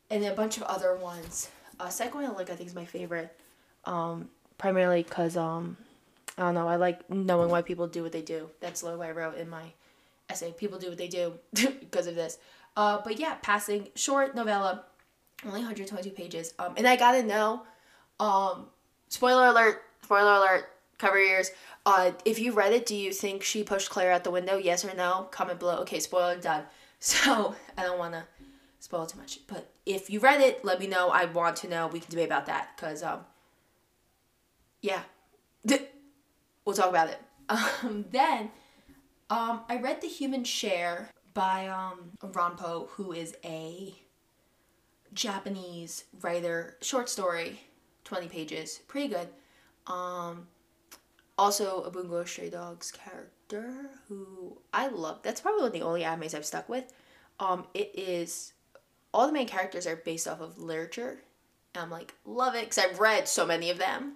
and 0.09 0.23
a 0.23 0.33
bunch 0.33 0.55
of 0.55 0.63
other 0.63 0.95
ones. 0.95 1.49
Uh, 1.77 1.89
psychoanalytic, 1.89 2.53
I 2.53 2.55
think, 2.55 2.69
is 2.69 2.75
my 2.75 2.85
favorite, 2.85 3.37
um, 3.83 4.29
primarily 4.57 5.03
because 5.03 5.35
um, 5.35 5.75
I 6.37 6.43
don't 6.43 6.55
know. 6.55 6.67
I 6.67 6.77
like 6.77 7.09
knowing 7.09 7.49
why 7.49 7.61
people 7.61 7.87
do 7.87 8.03
what 8.03 8.11
they 8.11 8.21
do. 8.21 8.49
That's 8.59 8.81
what 8.81 8.99
I 8.99 9.11
wrote 9.11 9.37
in 9.37 9.49
my 9.49 9.73
essay. 10.29 10.51
People 10.51 10.79
do 10.79 10.89
what 10.89 10.97
they 10.97 11.07
do 11.07 11.33
because 11.53 12.07
of 12.07 12.15
this. 12.15 12.37
Uh, 12.75 12.99
but 13.03 13.19
yeah, 13.19 13.35
passing 13.41 13.89
short 13.95 14.35
novella, 14.35 14.83
only 15.45 15.59
122 15.59 16.09
pages. 16.11 16.53
Um, 16.57 16.73
and 16.75 16.87
I 16.87 16.95
gotta 16.95 17.23
know, 17.23 17.63
um, 18.19 18.67
spoiler 19.09 19.47
alert, 19.47 19.83
spoiler 20.01 20.33
alert, 20.33 20.69
cover 20.97 21.19
your 21.19 21.29
ears. 21.29 21.51
Uh, 21.85 22.11
if 22.25 22.39
you 22.39 22.53
read 22.53 22.73
it, 22.73 22.85
do 22.85 22.95
you 22.95 23.13
think 23.13 23.43
she 23.43 23.63
pushed 23.63 23.89
Claire 23.89 24.11
out 24.11 24.23
the 24.23 24.31
window? 24.31 24.57
Yes 24.57 24.83
or 24.83 24.95
no? 24.95 25.27
Comment 25.31 25.59
below. 25.59 25.77
Okay, 25.79 25.99
spoiler 25.99 26.37
done. 26.37 26.63
So 27.05 27.53
I 27.77 27.83
don't 27.83 27.99
wanna 27.99 28.23
spoil 28.79 29.05
too 29.05 29.19
much. 29.19 29.39
But 29.45 29.69
if 29.85 30.09
you 30.09 30.21
read 30.21 30.39
it, 30.39 30.63
let 30.63 30.79
me 30.79 30.87
know. 30.87 31.09
I 31.09 31.25
want 31.25 31.57
to 31.57 31.67
know. 31.67 31.87
We 31.87 31.99
can 31.99 32.09
debate 32.09 32.27
about 32.27 32.45
that. 32.45 32.77
Cause 32.77 33.03
um, 33.03 33.25
yeah. 34.81 35.01
we'll 36.65 36.75
talk 36.75 36.89
about 36.89 37.09
it. 37.09 37.19
Um, 37.49 38.05
then 38.09 38.51
um, 39.29 39.61
I 39.67 39.77
read 39.77 39.99
The 39.99 40.07
Human 40.07 40.45
Chair 40.45 41.09
by 41.33 41.67
um, 41.67 42.11
Ranpo, 42.21 42.87
who 42.91 43.11
is 43.11 43.35
a 43.43 43.93
Japanese 45.13 46.05
writer, 46.21 46.77
short 46.81 47.09
story, 47.09 47.59
20 48.05 48.27
pages, 48.27 48.79
pretty 48.87 49.09
good. 49.09 49.27
Um, 49.87 50.47
also, 51.37 51.81
a 51.81 51.91
Bungo 51.91 52.23
Stray 52.23 52.49
Dogs 52.49 52.91
character 52.91 53.89
who 54.07 54.57
I 54.73 54.87
love. 54.87 55.19
That's 55.23 55.41
probably 55.41 55.61
one 55.61 55.67
of 55.67 55.73
the 55.73 55.81
only 55.81 56.03
animes 56.03 56.33
I've 56.33 56.45
stuck 56.45 56.69
with. 56.69 56.93
Um, 57.39 57.65
it 57.73 57.91
is 57.95 58.53
all 59.13 59.27
the 59.27 59.33
main 59.33 59.47
characters 59.47 59.87
are 59.87 59.95
based 59.95 60.27
off 60.27 60.41
of 60.41 60.59
literature. 60.59 61.19
And 61.75 61.83
I'm 61.83 61.89
like, 61.89 62.13
love 62.25 62.55
it 62.55 62.65
because 62.65 62.77
I've 62.77 62.99
read 62.99 63.27
so 63.27 63.45
many 63.45 63.69
of 63.69 63.77
them. 63.77 64.13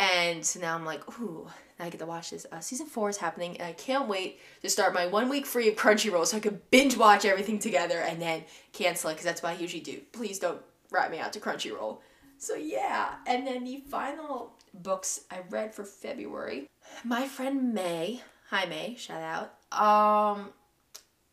And 0.00 0.42
so 0.44 0.58
now 0.60 0.74
I'm 0.74 0.86
like, 0.86 1.20
ooh, 1.20 1.46
I 1.78 1.90
get 1.90 1.98
to 1.98 2.06
watch 2.06 2.30
this. 2.30 2.46
Uh, 2.50 2.60
season 2.60 2.86
four 2.86 3.10
is 3.10 3.18
happening, 3.18 3.58
and 3.58 3.68
I 3.68 3.72
can't 3.74 4.08
wait 4.08 4.40
to 4.62 4.70
start 4.70 4.94
my 4.94 5.06
one 5.06 5.28
week 5.28 5.44
free 5.44 5.68
of 5.68 5.76
Crunchyroll 5.76 6.26
so 6.26 6.38
I 6.38 6.40
can 6.40 6.58
binge 6.70 6.96
watch 6.96 7.26
everything 7.26 7.58
together 7.58 7.98
and 7.98 8.20
then 8.20 8.44
cancel 8.72 9.10
it 9.10 9.14
because 9.14 9.26
that's 9.26 9.42
what 9.42 9.52
I 9.56 9.60
usually 9.60 9.82
do. 9.82 10.00
Please 10.12 10.38
don't 10.38 10.62
write 10.90 11.10
me 11.10 11.18
out 11.18 11.34
to 11.34 11.40
Crunchyroll. 11.40 11.98
So 12.38 12.54
yeah, 12.54 13.16
and 13.26 13.46
then 13.46 13.64
the 13.64 13.82
final 13.90 14.54
books 14.72 15.20
I 15.30 15.40
read 15.50 15.74
for 15.74 15.84
February, 15.84 16.66
my 17.04 17.28
friend 17.28 17.74
May, 17.74 18.22
hi 18.48 18.64
May, 18.64 18.94
shout 18.96 19.22
out, 19.22 19.78
um, 19.78 20.48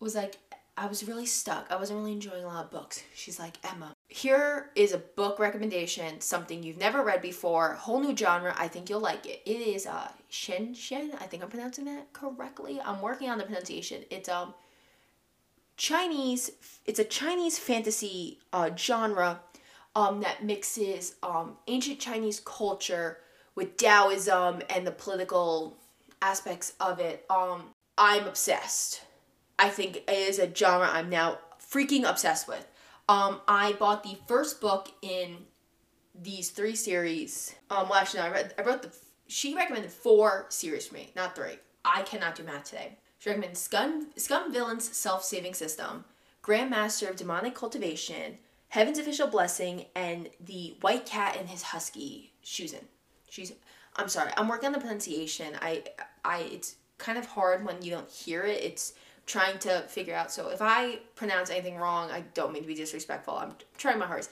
was 0.02 0.14
like, 0.14 0.36
I 0.76 0.88
was 0.88 1.08
really 1.08 1.26
stuck. 1.26 1.68
I 1.72 1.78
wasn't 1.78 2.00
really 2.00 2.12
enjoying 2.12 2.44
a 2.44 2.48
lot 2.48 2.66
of 2.66 2.72
books. 2.72 3.02
She's 3.16 3.40
like, 3.40 3.58
Emma, 3.64 3.94
here 4.08 4.70
is 4.76 4.94
a 4.94 4.98
book 4.98 5.38
recommendation, 5.38 6.22
something 6.22 6.64
you've 6.64 6.78
never 6.78 7.04
read 7.04 7.22
before, 7.22 7.74
whole 7.74 8.00
new 8.00 8.16
genre. 8.16 8.56
I 8.58 8.68
think 8.68 8.90
you'll 8.90 9.02
like 9.02 9.26
it. 9.26 9.42
It 9.46 9.60
is 9.62 9.86
uh 9.86 10.10
Shen 10.30 10.74
Shen. 10.74 11.12
I 11.20 11.26
think 11.26 11.44
I'm 11.44 11.50
pronouncing 11.50 11.86
that 11.86 12.14
correctly. 12.14 12.80
I'm 12.84 13.02
working 13.02 13.30
on 13.30 13.38
the 13.38 13.44
pronunciation. 13.44 14.04
It's 14.10 14.30
um 14.30 14.54
Chinese. 15.76 16.52
It's 16.86 17.00
a 17.00 17.04
Chinese 17.04 17.60
fantasy 17.60 18.40
uh, 18.54 18.70
genre 18.76 19.42
um 19.96 20.22
that 20.22 20.44
mixes 20.44 21.16
um 21.22 21.58
ancient 21.68 22.00
Chinese 22.00 22.40
culture 22.40 23.18
with 23.56 23.76
Taoism 23.76 24.62
and 24.70 24.88
the 24.88 24.92
political 24.92 25.76
aspects 26.22 26.74
of 26.80 27.00
it. 27.00 27.26
Um, 27.30 27.64
I'm 27.98 28.28
obsessed. 28.28 29.02
I 29.60 29.70
think 29.70 29.98
it 29.98 30.10
is 30.10 30.40
a 30.40 30.54
genre 30.54 30.88
I'm 30.88 31.10
now 31.10 31.40
freaking 31.60 32.08
obsessed 32.08 32.48
with. 32.48 32.66
Um, 33.10 33.42
I 33.48 33.74
bought 33.74 34.04
the 34.04 34.18
first 34.28 34.60
book 34.60 34.90
in 35.02 35.38
these 36.14 36.50
three 36.50 36.76
series. 36.76 37.56
Um, 37.70 37.90
well, 37.90 38.00
actually, 38.00 38.22
no, 38.22 38.28
I 38.28 38.32
read. 38.32 38.54
I 38.58 38.64
wrote 38.64 38.82
the. 38.82 38.92
She 39.28 39.56
recommended 39.56 39.92
four 39.92 40.46
series 40.50 40.88
for 40.88 40.96
me, 40.96 41.12
not 41.16 41.36
three. 41.36 41.60
I 41.84 42.02
cannot 42.04 42.36
do 42.36 42.44
math 42.44 42.66
today. 42.66 42.98
She 43.20 43.30
recommended 43.30 43.58
Scum, 43.58 44.10
Scum 44.16 44.54
Villain's 44.54 44.96
Self 44.96 45.24
Saving 45.24 45.54
System, 45.54 46.06
Grandmaster 46.44 47.10
of 47.10 47.16
Demonic 47.16 47.56
Cultivation, 47.56 48.38
Heaven's 48.70 49.00
Official 49.00 49.28
Blessing, 49.28 49.86
and 49.96 50.30
the 50.40 50.76
White 50.82 51.06
Cat 51.06 51.38
and 51.40 51.50
His 51.50 51.64
Husky, 51.64 52.34
Shuzin. 52.44 52.84
She's. 53.30 53.54
I'm 53.96 54.10
sorry. 54.10 54.32
I'm 54.38 54.48
working 54.48 54.68
on 54.68 54.74
the 54.74 54.80
pronunciation. 54.80 55.54
I. 55.62 55.84
I. 56.26 56.40
It's 56.40 56.76
kind 56.98 57.18
of 57.18 57.26
hard 57.26 57.66
when 57.66 57.82
you 57.82 57.92
don't 57.92 58.10
hear 58.10 58.44
it. 58.44 58.64
It's 58.64 58.94
trying 59.28 59.60
to 59.60 59.82
figure 59.82 60.16
out. 60.16 60.32
So 60.32 60.50
if 60.50 60.62
I 60.62 61.00
pronounce 61.16 61.52
anything 61.52 61.78
wrong, 61.78 62.10
I 62.10 62.22
don't 62.34 62.54
mean 62.54 62.64
to 62.64 62.68
be 62.68 62.74
disrespectful. 62.74 63.36
I'm 63.36 63.54
trying 63.78 64.00
my 64.00 64.08
hardest. 64.08 64.32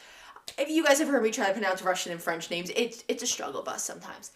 If 0.58 0.70
you 0.70 0.84
guys 0.84 1.00
have 1.00 1.10
heard 1.10 1.22
me 1.22 1.32
try 1.32 1.48
to 1.48 1.54
pronounce 1.54 1.82
Russian 1.82 2.14
and 2.14 2.22
French 2.22 2.50
names, 2.50 2.72
it's 2.76 3.04
it's 3.08 3.22
a 3.22 3.28
struggle 3.28 3.62
bus 3.62 3.84
sometimes. 3.84 4.32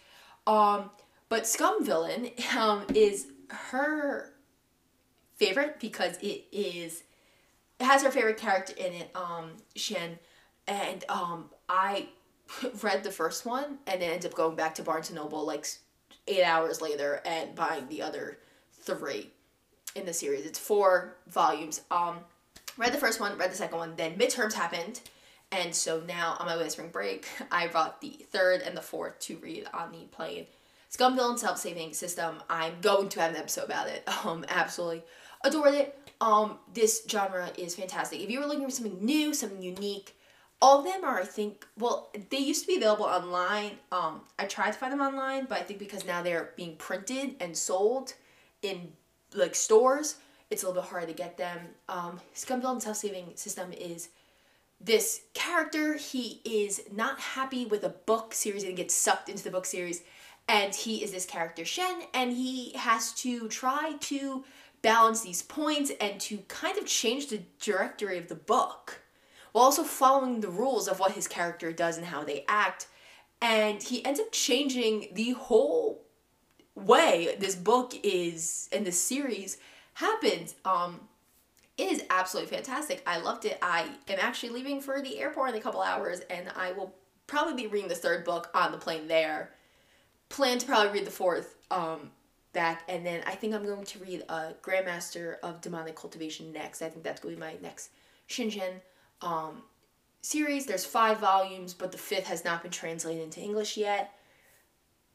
Um, 0.46 0.90
but 1.28 1.46
Scum 1.46 1.84
Villain 1.84 2.30
um, 2.56 2.84
is 2.94 3.28
her 3.48 4.32
favorite 5.36 5.80
because 5.80 6.16
it 6.18 6.44
is 6.52 7.02
it 7.80 7.84
has 7.84 8.02
her 8.02 8.10
favorite 8.10 8.36
character 8.36 8.74
in 8.76 8.92
it, 8.92 9.10
um, 9.14 9.52
Shen, 9.74 10.18
and 10.66 11.02
um, 11.08 11.48
I 11.68 12.08
read 12.82 13.02
the 13.02 13.10
first 13.10 13.46
one 13.46 13.78
and 13.86 14.02
then 14.02 14.10
ended 14.10 14.30
up 14.30 14.36
going 14.36 14.56
back 14.56 14.74
to 14.74 14.82
Barnes 14.82 15.08
and 15.08 15.16
Noble 15.16 15.46
like 15.46 15.66
eight 16.28 16.44
hours 16.44 16.82
later 16.82 17.22
and 17.24 17.54
buying 17.54 17.88
the 17.88 18.02
other 18.02 18.38
three 18.82 19.30
in 19.94 20.06
the 20.06 20.12
series. 20.12 20.46
It's 20.46 20.58
four 20.58 21.16
volumes. 21.28 21.82
Um, 21.90 22.18
read 22.76 22.92
the 22.92 22.98
first 22.98 23.20
one, 23.20 23.36
read 23.38 23.50
the 23.50 23.56
second 23.56 23.78
one, 23.78 23.94
then 23.96 24.16
midterms 24.16 24.54
happened, 24.54 25.00
and 25.52 25.74
so 25.74 26.02
now 26.06 26.36
on 26.38 26.46
my 26.46 26.56
way 26.56 26.64
to 26.64 26.70
spring 26.70 26.90
break, 26.90 27.26
I 27.50 27.66
brought 27.66 28.00
the 28.00 28.18
third 28.30 28.62
and 28.62 28.76
the 28.76 28.82
fourth 28.82 29.18
to 29.20 29.36
read 29.38 29.66
on 29.74 29.92
the 29.92 30.04
plane. 30.10 30.46
Scum 30.88 31.14
Villain 31.14 31.38
Self 31.38 31.58
Saving 31.58 31.92
System. 31.92 32.42
I'm 32.48 32.80
going 32.80 33.08
to 33.10 33.20
have 33.20 33.30
an 33.30 33.36
episode 33.36 33.64
about 33.64 33.88
it. 33.88 34.08
Um, 34.24 34.44
absolutely 34.48 35.02
adored 35.44 35.74
it. 35.74 36.10
Um, 36.20 36.58
this 36.74 37.02
genre 37.08 37.50
is 37.56 37.74
fantastic. 37.74 38.20
If 38.20 38.28
you 38.28 38.40
were 38.40 38.46
looking 38.46 38.64
for 38.64 38.70
something 38.70 39.02
new, 39.04 39.32
something 39.32 39.62
unique, 39.62 40.16
all 40.60 40.80
of 40.80 40.84
them 40.84 41.04
are, 41.04 41.20
I 41.20 41.24
think, 41.24 41.66
well, 41.78 42.10
they 42.28 42.38
used 42.38 42.62
to 42.62 42.66
be 42.66 42.76
available 42.76 43.06
online. 43.06 43.72
Um, 43.90 44.22
I 44.38 44.44
tried 44.44 44.72
to 44.72 44.78
find 44.78 44.92
them 44.92 45.00
online, 45.00 45.46
but 45.46 45.58
I 45.58 45.62
think 45.62 45.78
because 45.78 46.04
now 46.04 46.22
they're 46.22 46.50
being 46.56 46.76
printed 46.76 47.36
and 47.40 47.56
sold 47.56 48.14
in 48.62 48.92
like 49.34 49.54
stores, 49.54 50.16
it's 50.50 50.62
a 50.62 50.66
little 50.66 50.82
bit 50.82 50.90
harder 50.90 51.06
to 51.06 51.12
get 51.12 51.36
them. 51.36 51.58
Um, 51.88 52.20
Scum 52.34 52.60
Villain 52.60 52.80
Self 52.80 52.96
Saving 52.96 53.32
System 53.36 53.72
is 53.72 54.08
this 54.80 55.22
character. 55.34 55.96
He 55.96 56.40
is 56.44 56.82
not 56.92 57.20
happy 57.20 57.66
with 57.66 57.84
a 57.84 57.90
book 57.90 58.34
series 58.34 58.64
and 58.64 58.76
gets 58.76 58.94
sucked 58.94 59.28
into 59.28 59.44
the 59.44 59.50
book 59.50 59.66
series. 59.66 60.02
And 60.48 60.74
he 60.74 61.04
is 61.04 61.12
this 61.12 61.26
character, 61.26 61.64
Shen, 61.64 62.02
and 62.12 62.32
he 62.32 62.72
has 62.72 63.12
to 63.14 63.46
try 63.48 63.94
to 64.00 64.44
balance 64.82 65.20
these 65.20 65.42
points 65.42 65.92
and 66.00 66.18
to 66.20 66.38
kind 66.48 66.76
of 66.78 66.86
change 66.86 67.28
the 67.28 67.42
directory 67.60 68.18
of 68.18 68.28
the 68.28 68.34
book 68.34 69.02
while 69.52 69.64
also 69.64 69.82
following 69.82 70.40
the 70.40 70.48
rules 70.48 70.88
of 70.88 70.98
what 70.98 71.12
his 71.12 71.28
character 71.28 71.72
does 71.72 71.96
and 71.96 72.06
how 72.06 72.24
they 72.24 72.44
act. 72.48 72.86
And 73.42 73.82
he 73.82 74.04
ends 74.04 74.20
up 74.20 74.32
changing 74.32 75.08
the 75.12 75.32
whole 75.32 76.02
way 76.84 77.36
this 77.38 77.54
book 77.54 77.94
is 78.02 78.68
and 78.72 78.86
this 78.86 79.00
series 79.00 79.58
happens. 79.94 80.54
Um, 80.64 81.00
it 81.76 81.92
is 81.92 82.04
absolutely 82.10 82.54
fantastic. 82.54 83.02
I 83.06 83.18
loved 83.18 83.44
it. 83.44 83.58
I 83.62 83.86
am 84.08 84.18
actually 84.20 84.50
leaving 84.50 84.80
for 84.80 85.00
the 85.00 85.18
airport 85.18 85.50
in 85.50 85.56
a 85.56 85.60
couple 85.60 85.80
hours, 85.80 86.20
and 86.28 86.48
I 86.54 86.72
will 86.72 86.94
probably 87.26 87.54
be 87.54 87.68
reading 87.68 87.88
the 87.88 87.94
third 87.94 88.24
book 88.24 88.50
on 88.54 88.72
the 88.72 88.78
plane 88.78 89.08
there. 89.08 89.50
Plan 90.28 90.58
to 90.58 90.66
probably 90.66 90.92
read 90.92 91.06
the 91.06 91.10
fourth 91.10 91.56
um, 91.70 92.10
back, 92.52 92.82
and 92.88 93.04
then 93.06 93.22
I 93.26 93.34
think 93.34 93.54
I'm 93.54 93.64
going 93.64 93.84
to 93.84 93.98
read 93.98 94.24
uh, 94.28 94.50
Grandmaster 94.62 95.36
of 95.42 95.60
Demonic 95.60 95.96
Cultivation 95.96 96.52
next. 96.52 96.82
I 96.82 96.88
think 96.88 97.02
that's 97.02 97.20
going 97.20 97.34
to 97.34 97.40
be 97.40 97.46
my 97.46 97.56
next 97.62 97.90
Shinjin 98.28 98.80
um, 99.22 99.62
series. 100.20 100.66
There's 100.66 100.84
five 100.84 101.18
volumes, 101.18 101.72
but 101.72 101.92
the 101.92 101.98
fifth 101.98 102.26
has 102.26 102.44
not 102.44 102.62
been 102.62 102.70
translated 102.70 103.22
into 103.22 103.40
English 103.40 103.76
yet. 103.76 104.14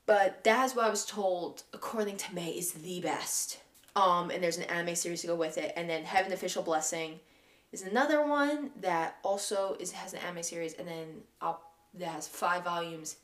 But 0.05 0.43
that 0.43 0.65
is 0.65 0.75
what 0.75 0.85
I 0.85 0.89
was 0.89 1.05
told, 1.05 1.63
according 1.73 2.17
to 2.17 2.35
May, 2.35 2.49
is 2.51 2.73
the 2.73 2.99
best. 3.01 3.59
Um, 3.95 4.29
and 4.29 4.43
there's 4.43 4.57
an 4.57 4.63
anime 4.63 4.95
series 4.95 5.21
to 5.21 5.27
go 5.27 5.35
with 5.35 5.57
it. 5.57 5.73
And 5.75 5.89
then 5.89 6.03
Heaven 6.03 6.31
Official 6.31 6.61
Blessing 6.61 7.19
is 7.71 7.81
another 7.81 8.25
one 8.25 8.71
that 8.81 9.17
also 9.23 9.75
is 9.79 9.91
has 9.93 10.13
an 10.13 10.19
anime 10.19 10.43
series. 10.43 10.73
And 10.73 10.87
then 10.87 11.07
uh, 11.41 11.53
that 11.95 12.09
has 12.09 12.27
five 12.27 12.63
volumes. 12.63 13.17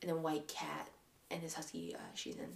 And 0.00 0.10
then 0.10 0.22
White 0.22 0.46
Cat 0.48 0.88
and 1.30 1.42
this 1.42 1.54
husky 1.54 1.94
uh, 1.94 1.98
Shizun 2.14 2.50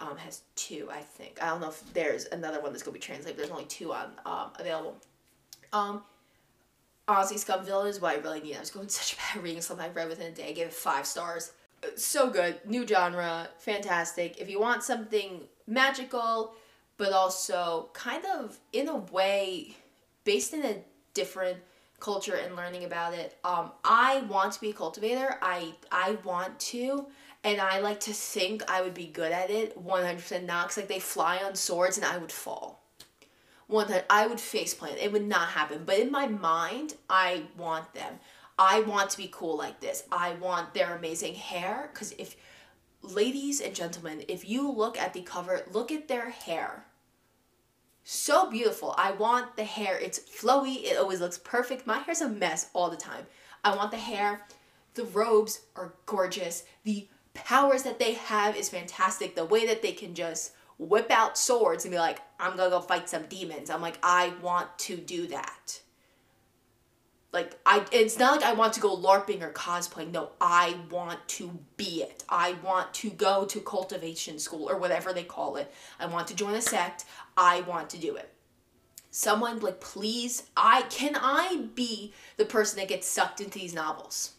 um, 0.00 0.16
has 0.16 0.42
two, 0.56 0.88
I 0.92 1.00
think. 1.00 1.38
I 1.40 1.46
don't 1.46 1.60
know 1.60 1.68
if 1.68 1.94
there's 1.94 2.26
another 2.26 2.60
one 2.60 2.72
that's 2.72 2.82
going 2.82 2.94
to 2.94 3.00
be 3.00 3.04
translated. 3.04 3.38
There's 3.38 3.50
only 3.50 3.64
two 3.66 3.92
on 3.92 4.12
um, 4.26 4.50
available. 4.58 4.96
Um, 5.72 6.02
honestly, 7.08 7.38
Scum 7.38 7.64
Villain 7.64 7.88
is 7.88 8.00
what 8.00 8.16
I 8.16 8.20
really 8.20 8.40
need. 8.40 8.56
I 8.56 8.60
was 8.60 8.70
going 8.70 8.88
such 8.88 9.14
a 9.14 9.16
bad 9.16 9.42
reading 9.42 9.62
slump. 9.62 9.80
I 9.80 9.88
read 9.88 10.08
within 10.08 10.32
a 10.32 10.34
day. 10.34 10.48
I 10.48 10.52
gave 10.52 10.66
it 10.66 10.74
five 10.74 11.06
stars 11.06 11.52
so 11.96 12.30
good. 12.30 12.60
New 12.66 12.86
genre, 12.86 13.48
fantastic. 13.58 14.40
If 14.40 14.48
you 14.48 14.60
want 14.60 14.82
something 14.82 15.42
magical, 15.66 16.54
but 16.96 17.12
also 17.12 17.88
kind 17.92 18.24
of 18.26 18.58
in 18.72 18.88
a 18.88 18.96
way 18.96 19.76
based 20.24 20.54
in 20.54 20.64
a 20.64 20.76
different 21.14 21.58
culture 22.02 22.34
and 22.34 22.56
learning 22.56 22.84
about 22.84 23.14
it. 23.14 23.38
Um, 23.44 23.70
I 23.84 24.22
want 24.28 24.52
to 24.54 24.60
be 24.60 24.70
a 24.70 24.74
cultivator. 24.74 25.38
I 25.40 25.72
I 25.90 26.18
want 26.24 26.58
to, 26.60 27.06
and 27.44 27.60
I 27.60 27.78
like 27.80 28.00
to 28.00 28.12
think 28.12 28.68
I 28.68 28.82
would 28.82 28.94
be 28.94 29.06
good 29.06 29.32
at 29.32 29.50
it. 29.50 29.78
One 29.78 30.02
hundred 30.02 30.18
percent 30.18 30.46
not. 30.46 30.68
Cause 30.68 30.78
like 30.78 30.88
they 30.88 30.98
fly 30.98 31.38
on 31.38 31.54
swords 31.54 31.96
and 31.96 32.04
I 32.04 32.18
would 32.18 32.32
fall. 32.32 32.82
One 33.68 33.86
I 34.10 34.26
would 34.26 34.40
face 34.40 34.74
plant. 34.74 34.98
It 34.98 35.12
would 35.12 35.26
not 35.26 35.48
happen. 35.48 35.84
But 35.86 35.98
in 35.98 36.10
my 36.10 36.26
mind, 36.26 36.94
I 37.08 37.44
want 37.56 37.94
them. 37.94 38.18
I 38.58 38.80
want 38.80 39.10
to 39.10 39.16
be 39.16 39.30
cool 39.32 39.56
like 39.56 39.80
this. 39.80 40.04
I 40.12 40.34
want 40.34 40.74
their 40.74 40.96
amazing 40.96 41.34
hair. 41.34 41.90
Because 41.92 42.12
if, 42.12 42.36
ladies 43.02 43.60
and 43.60 43.74
gentlemen, 43.74 44.24
if 44.28 44.48
you 44.48 44.70
look 44.70 44.98
at 44.98 45.14
the 45.14 45.22
cover, 45.22 45.62
look 45.72 45.90
at 45.90 46.08
their 46.08 46.30
hair. 46.30 46.86
So 48.04 48.50
beautiful. 48.50 48.94
I 48.98 49.12
want 49.12 49.56
the 49.56 49.64
hair. 49.64 49.98
It's 49.98 50.18
flowy. 50.18 50.84
It 50.84 50.98
always 50.98 51.20
looks 51.20 51.38
perfect. 51.38 51.86
My 51.86 51.98
hair's 51.98 52.20
a 52.20 52.28
mess 52.28 52.70
all 52.74 52.90
the 52.90 52.96
time. 52.96 53.26
I 53.64 53.76
want 53.76 53.90
the 53.90 53.96
hair. 53.96 54.46
The 54.94 55.04
robes 55.04 55.60
are 55.76 55.94
gorgeous. 56.06 56.64
The 56.84 57.08
powers 57.34 57.84
that 57.84 57.98
they 57.98 58.14
have 58.14 58.56
is 58.56 58.68
fantastic. 58.68 59.34
The 59.34 59.44
way 59.44 59.66
that 59.66 59.82
they 59.82 59.92
can 59.92 60.14
just 60.14 60.52
whip 60.78 61.10
out 61.10 61.38
swords 61.38 61.84
and 61.84 61.92
be 61.92 61.98
like, 61.98 62.20
I'm 62.40 62.56
gonna 62.56 62.70
go 62.70 62.80
fight 62.80 63.08
some 63.08 63.26
demons. 63.26 63.70
I'm 63.70 63.80
like, 63.80 63.98
I 64.02 64.32
want 64.42 64.76
to 64.80 64.96
do 64.96 65.28
that 65.28 65.80
like 67.32 67.58
I 67.64 67.84
it's 67.92 68.18
not 68.18 68.32
like 68.32 68.44
I 68.44 68.52
want 68.52 68.74
to 68.74 68.80
go 68.80 68.94
LARPing 68.94 69.42
or 69.42 69.50
cosplaying. 69.52 70.12
No, 70.12 70.30
I 70.40 70.76
want 70.90 71.26
to 71.28 71.58
be 71.76 72.02
it. 72.02 72.24
I 72.28 72.56
want 72.62 72.92
to 72.94 73.10
go 73.10 73.46
to 73.46 73.60
cultivation 73.60 74.38
school 74.38 74.68
or 74.68 74.76
whatever 74.76 75.12
they 75.12 75.24
call 75.24 75.56
it. 75.56 75.72
I 75.98 76.06
want 76.06 76.28
to 76.28 76.36
join 76.36 76.54
a 76.54 76.60
sect. 76.60 77.06
I 77.36 77.62
want 77.62 77.88
to 77.90 77.98
do 77.98 78.16
it. 78.16 78.28
Someone 79.10 79.60
like 79.60 79.80
please, 79.80 80.44
I 80.56 80.82
can 80.82 81.16
I 81.16 81.68
be 81.74 82.12
the 82.36 82.44
person 82.44 82.78
that 82.78 82.88
gets 82.88 83.06
sucked 83.06 83.40
into 83.40 83.58
these 83.58 83.74
novels? 83.74 84.32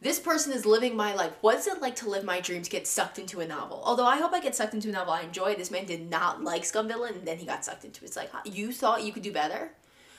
This 0.00 0.18
person 0.18 0.52
is 0.52 0.66
living 0.66 0.96
my 0.96 1.14
life. 1.14 1.32
What's 1.42 1.68
it 1.68 1.80
like 1.80 1.94
to 1.96 2.08
live 2.08 2.24
my 2.24 2.40
dreams, 2.40 2.68
get 2.68 2.88
sucked 2.88 3.20
into 3.20 3.38
a 3.38 3.46
novel? 3.46 3.80
Although 3.84 4.06
I 4.06 4.16
hope 4.16 4.32
I 4.32 4.40
get 4.40 4.56
sucked 4.56 4.74
into 4.74 4.88
a 4.88 4.92
novel 4.92 5.12
I 5.12 5.22
enjoy. 5.22 5.54
This 5.54 5.70
man 5.70 5.84
did 5.84 6.10
not 6.10 6.42
like 6.42 6.64
Scum 6.64 6.88
Villain, 6.88 7.14
and 7.14 7.26
then 7.26 7.38
he 7.38 7.46
got 7.46 7.64
sucked 7.64 7.84
into 7.84 8.02
it. 8.02 8.08
It's 8.08 8.16
like, 8.16 8.30
you 8.44 8.72
thought 8.72 9.04
you 9.04 9.12
could 9.12 9.22
do 9.22 9.32
better? 9.32 9.70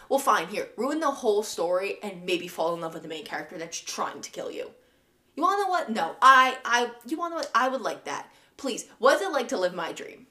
Well, 0.10 0.20
fine, 0.20 0.47
here, 0.47 0.70
ruin 0.78 0.99
the 0.99 1.12
whole 1.12 1.43
story 1.43 1.97
and 2.04 2.26
maybe 2.26 2.47
fall 2.47 2.74
in 2.74 2.82
love 2.82 2.93
with 2.93 3.04
the 3.04 3.10
main 3.10 3.26
character 3.26 3.58
that's 3.58 3.80
trying 3.80 4.22
to 4.22 4.32
kill 4.32 4.51
you. 4.51 4.72
You 5.36 5.43
wanna 5.43 5.64
know 5.64 5.70
what? 5.70 5.89
No, 5.89 6.16
I, 6.22 6.58
I, 6.64 6.91
you 7.08 7.18
wanna 7.18 7.32
know 7.32 7.38
what? 7.38 7.51
I 7.56 7.68
would 7.68 7.82
like 7.82 8.06
that. 8.06 8.28
Please, 8.58 8.86
what's 8.99 9.22
it 9.22 9.32
like 9.32 9.47
to 9.49 9.58
live 9.58 9.74
my 9.74 9.91
dream? 9.91 10.28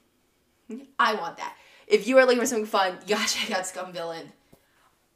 I 0.97 1.15
want 1.15 1.37
that. 1.37 1.55
If 1.87 2.07
you 2.07 2.17
are 2.17 2.25
looking 2.25 2.39
for 2.39 2.45
something 2.45 2.65
fun, 2.65 2.97
you 3.07 3.15
gotta 3.15 3.33
check 3.33 3.51
out 3.51 3.67
Scum 3.67 3.91
Villain. 3.91 4.31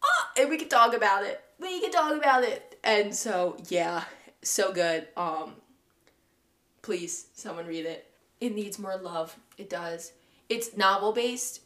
Oh, 0.03 0.23
and 0.39 0.49
we 0.49 0.57
can 0.57 0.69
talk 0.69 0.93
about 0.93 1.23
it. 1.23 1.41
We 1.59 1.81
can 1.81 1.91
talk 1.91 2.15
about 2.15 2.43
it. 2.43 2.79
And 2.83 3.15
so, 3.15 3.57
yeah, 3.69 4.03
so 4.41 4.71
good. 4.71 5.07
Um, 5.17 5.53
please, 6.81 7.27
someone 7.33 7.65
read 7.65 7.85
it. 7.85 8.11
It 8.39 8.53
needs 8.53 8.77
more 8.77 8.97
love. 8.97 9.37
It 9.57 9.69
does. 9.69 10.13
It's 10.49 10.77
novel 10.77 11.11
based, 11.11 11.61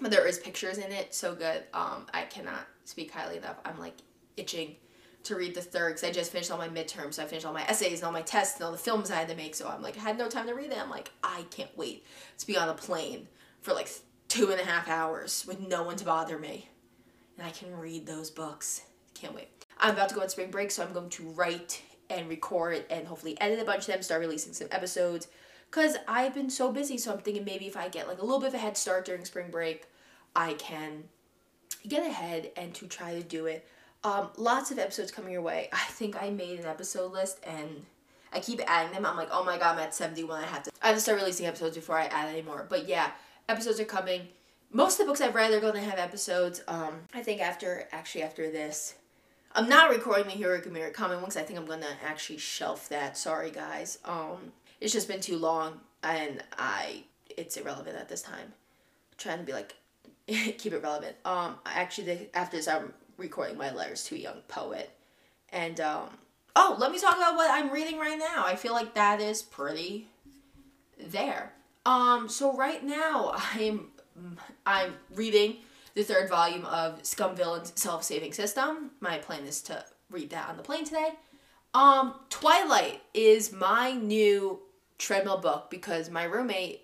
but 0.00 0.10
there 0.10 0.26
is 0.26 0.38
pictures 0.38 0.78
in 0.78 0.90
it. 0.92 1.14
So 1.14 1.34
good. 1.34 1.62
Um, 1.72 2.06
I 2.12 2.22
cannot 2.22 2.66
speak 2.84 3.10
highly 3.10 3.36
enough. 3.36 3.56
I'm 3.64 3.78
like 3.78 3.96
itching 4.36 4.76
to 5.24 5.36
read 5.36 5.54
the 5.54 5.62
third 5.62 5.94
because 5.94 6.04
I 6.04 6.12
just 6.12 6.32
finished 6.32 6.50
all 6.50 6.58
my 6.58 6.68
midterms. 6.68 7.14
So 7.14 7.22
I 7.22 7.26
finished 7.26 7.46
all 7.46 7.52
my 7.52 7.64
essays 7.64 8.00
and 8.00 8.04
all 8.04 8.12
my 8.12 8.22
tests 8.22 8.56
and 8.56 8.64
all 8.64 8.72
the 8.72 8.78
films 8.78 9.10
I 9.10 9.16
had 9.16 9.28
to 9.28 9.36
make. 9.36 9.54
So 9.54 9.68
I'm 9.68 9.82
like, 9.82 9.96
I 9.96 10.00
had 10.00 10.18
no 10.18 10.28
time 10.28 10.46
to 10.48 10.54
read 10.54 10.70
it. 10.70 10.78
I'm 10.78 10.90
like, 10.90 11.10
I 11.22 11.44
can't 11.50 11.76
wait 11.76 12.04
to 12.38 12.46
be 12.46 12.56
on 12.56 12.68
a 12.68 12.74
plane 12.74 13.28
for 13.62 13.72
like 13.72 13.88
two 14.28 14.50
and 14.50 14.60
a 14.60 14.64
half 14.64 14.88
hours 14.88 15.44
with 15.46 15.60
no 15.60 15.82
one 15.82 15.96
to 15.96 16.04
bother 16.04 16.38
me. 16.38 16.68
And 17.38 17.46
I 17.46 17.50
can 17.50 17.74
read 17.76 18.06
those 18.06 18.30
books. 18.30 18.82
Can't 19.14 19.34
wait. 19.34 19.48
I'm 19.78 19.94
about 19.94 20.08
to 20.10 20.14
go 20.14 20.20
on 20.20 20.28
spring 20.28 20.50
break, 20.50 20.70
so 20.70 20.84
I'm 20.84 20.92
going 20.92 21.10
to 21.10 21.30
write 21.30 21.82
and 22.10 22.28
record 22.28 22.84
and 22.90 23.06
hopefully 23.06 23.40
edit 23.40 23.60
a 23.60 23.64
bunch 23.64 23.80
of 23.80 23.86
them, 23.86 24.02
start 24.02 24.20
releasing 24.20 24.52
some 24.52 24.68
episodes. 24.70 25.28
Because 25.70 25.96
I've 26.06 26.34
been 26.34 26.50
so 26.50 26.70
busy, 26.70 26.98
so 26.98 27.12
I'm 27.12 27.18
thinking 27.18 27.44
maybe 27.44 27.66
if 27.66 27.76
I 27.76 27.88
get 27.88 28.08
like 28.08 28.18
a 28.18 28.24
little 28.24 28.40
bit 28.40 28.48
of 28.48 28.54
a 28.54 28.58
head 28.58 28.76
start 28.76 29.04
during 29.04 29.24
spring 29.24 29.50
break, 29.50 29.86
I 30.36 30.54
can 30.54 31.04
get 31.86 32.06
ahead 32.06 32.50
and 32.56 32.74
to 32.74 32.86
try 32.86 33.14
to 33.14 33.22
do 33.22 33.46
it 33.46 33.66
um, 34.04 34.28
lots 34.36 34.70
of 34.70 34.78
episodes 34.78 35.10
coming 35.10 35.32
your 35.32 35.42
way. 35.42 35.68
I 35.72 35.78
think 35.78 36.22
I 36.22 36.30
made 36.30 36.60
an 36.60 36.66
episode 36.66 37.12
list 37.12 37.40
and 37.44 37.84
I 38.32 38.40
keep 38.40 38.60
adding 38.66 38.92
them. 38.92 39.06
I'm 39.06 39.16
like, 39.16 39.30
oh 39.32 39.44
my 39.44 39.58
god, 39.58 39.78
I'm 39.78 39.82
at 39.82 39.94
71. 39.94 40.42
I 40.42 40.46
have 40.46 40.62
to 40.64 40.70
I 40.82 40.88
have 40.88 40.96
to 40.96 41.00
start 41.00 41.18
releasing 41.18 41.46
episodes 41.46 41.74
before 41.74 41.98
I 41.98 42.04
add 42.04 42.28
any 42.28 42.42
more. 42.42 42.66
But 42.68 42.86
yeah, 42.86 43.12
episodes 43.48 43.80
are 43.80 43.84
coming. 43.84 44.28
Most 44.70 45.00
of 45.00 45.06
the 45.06 45.10
books 45.10 45.20
I've 45.20 45.34
read 45.34 45.52
are 45.52 45.60
going 45.60 45.74
to 45.74 45.80
have 45.80 45.98
episodes. 45.98 46.62
Um, 46.68 46.94
I 47.14 47.22
think 47.22 47.40
after 47.40 47.88
actually 47.92 48.24
after 48.24 48.50
this, 48.50 48.96
I'm 49.54 49.68
not 49.68 49.90
recording 49.90 50.24
the 50.24 50.32
Hero 50.32 50.60
Gamira 50.60 50.92
comic 50.92 51.22
ones. 51.22 51.36
I 51.36 51.42
think 51.42 51.58
I'm 51.58 51.64
gonna 51.64 51.96
actually 52.04 52.38
shelf 52.38 52.88
that. 52.88 53.16
Sorry 53.16 53.50
guys. 53.50 53.98
Um, 54.04 54.52
it's 54.84 54.92
just 54.92 55.08
been 55.08 55.20
too 55.20 55.38
long 55.38 55.80
and 56.02 56.42
I 56.58 57.04
it's 57.30 57.56
irrelevant 57.56 57.96
at 57.96 58.08
this 58.08 58.20
time. 58.20 58.52
I'm 58.52 59.16
trying 59.16 59.38
to 59.38 59.44
be 59.44 59.52
like 59.52 59.74
keep 60.26 60.72
it 60.72 60.82
relevant. 60.82 61.16
Um, 61.24 61.56
actually, 61.64 62.28
after 62.34 62.58
this, 62.58 62.68
I'm 62.68 62.92
recording 63.16 63.56
my 63.56 63.72
letters 63.72 64.04
to 64.04 64.14
a 64.14 64.18
young 64.18 64.40
poet. 64.46 64.90
And 65.50 65.80
um, 65.80 66.08
oh, 66.54 66.76
let 66.78 66.92
me 66.92 66.98
talk 66.98 67.16
about 67.16 67.34
what 67.34 67.50
I'm 67.50 67.70
reading 67.70 67.98
right 67.98 68.18
now. 68.18 68.44
I 68.46 68.56
feel 68.56 68.72
like 68.72 68.94
that 68.94 69.20
is 69.20 69.42
pretty 69.42 70.08
there. 70.98 71.52
Um, 71.86 72.28
so 72.28 72.54
right 72.54 72.84
now 72.84 73.32
I'm 73.54 73.88
I'm 74.66 74.94
reading 75.14 75.56
the 75.94 76.02
third 76.02 76.28
volume 76.28 76.66
of 76.66 77.04
Scum 77.06 77.34
Villain's 77.34 77.72
Self 77.74 78.04
Saving 78.04 78.34
System. 78.34 78.90
My 79.00 79.16
plan 79.16 79.44
is 79.44 79.62
to 79.62 79.82
read 80.10 80.28
that 80.30 80.50
on 80.50 80.58
the 80.58 80.62
plane 80.62 80.84
today. 80.84 81.10
Um, 81.72 82.14
Twilight 82.28 83.02
is 83.14 83.50
my 83.50 83.92
new 83.92 84.60
treadmill 84.98 85.38
book 85.38 85.70
because 85.70 86.10
my 86.10 86.24
roommate 86.24 86.82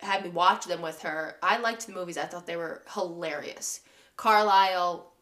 had 0.00 0.24
me 0.24 0.30
watch 0.30 0.66
them 0.66 0.82
with 0.82 1.02
her. 1.02 1.36
I 1.42 1.58
liked 1.58 1.86
the 1.86 1.92
movies. 1.92 2.18
I 2.18 2.24
thought 2.24 2.46
they 2.46 2.56
were 2.56 2.82
hilarious. 2.92 3.80
Carlisle 4.16 5.12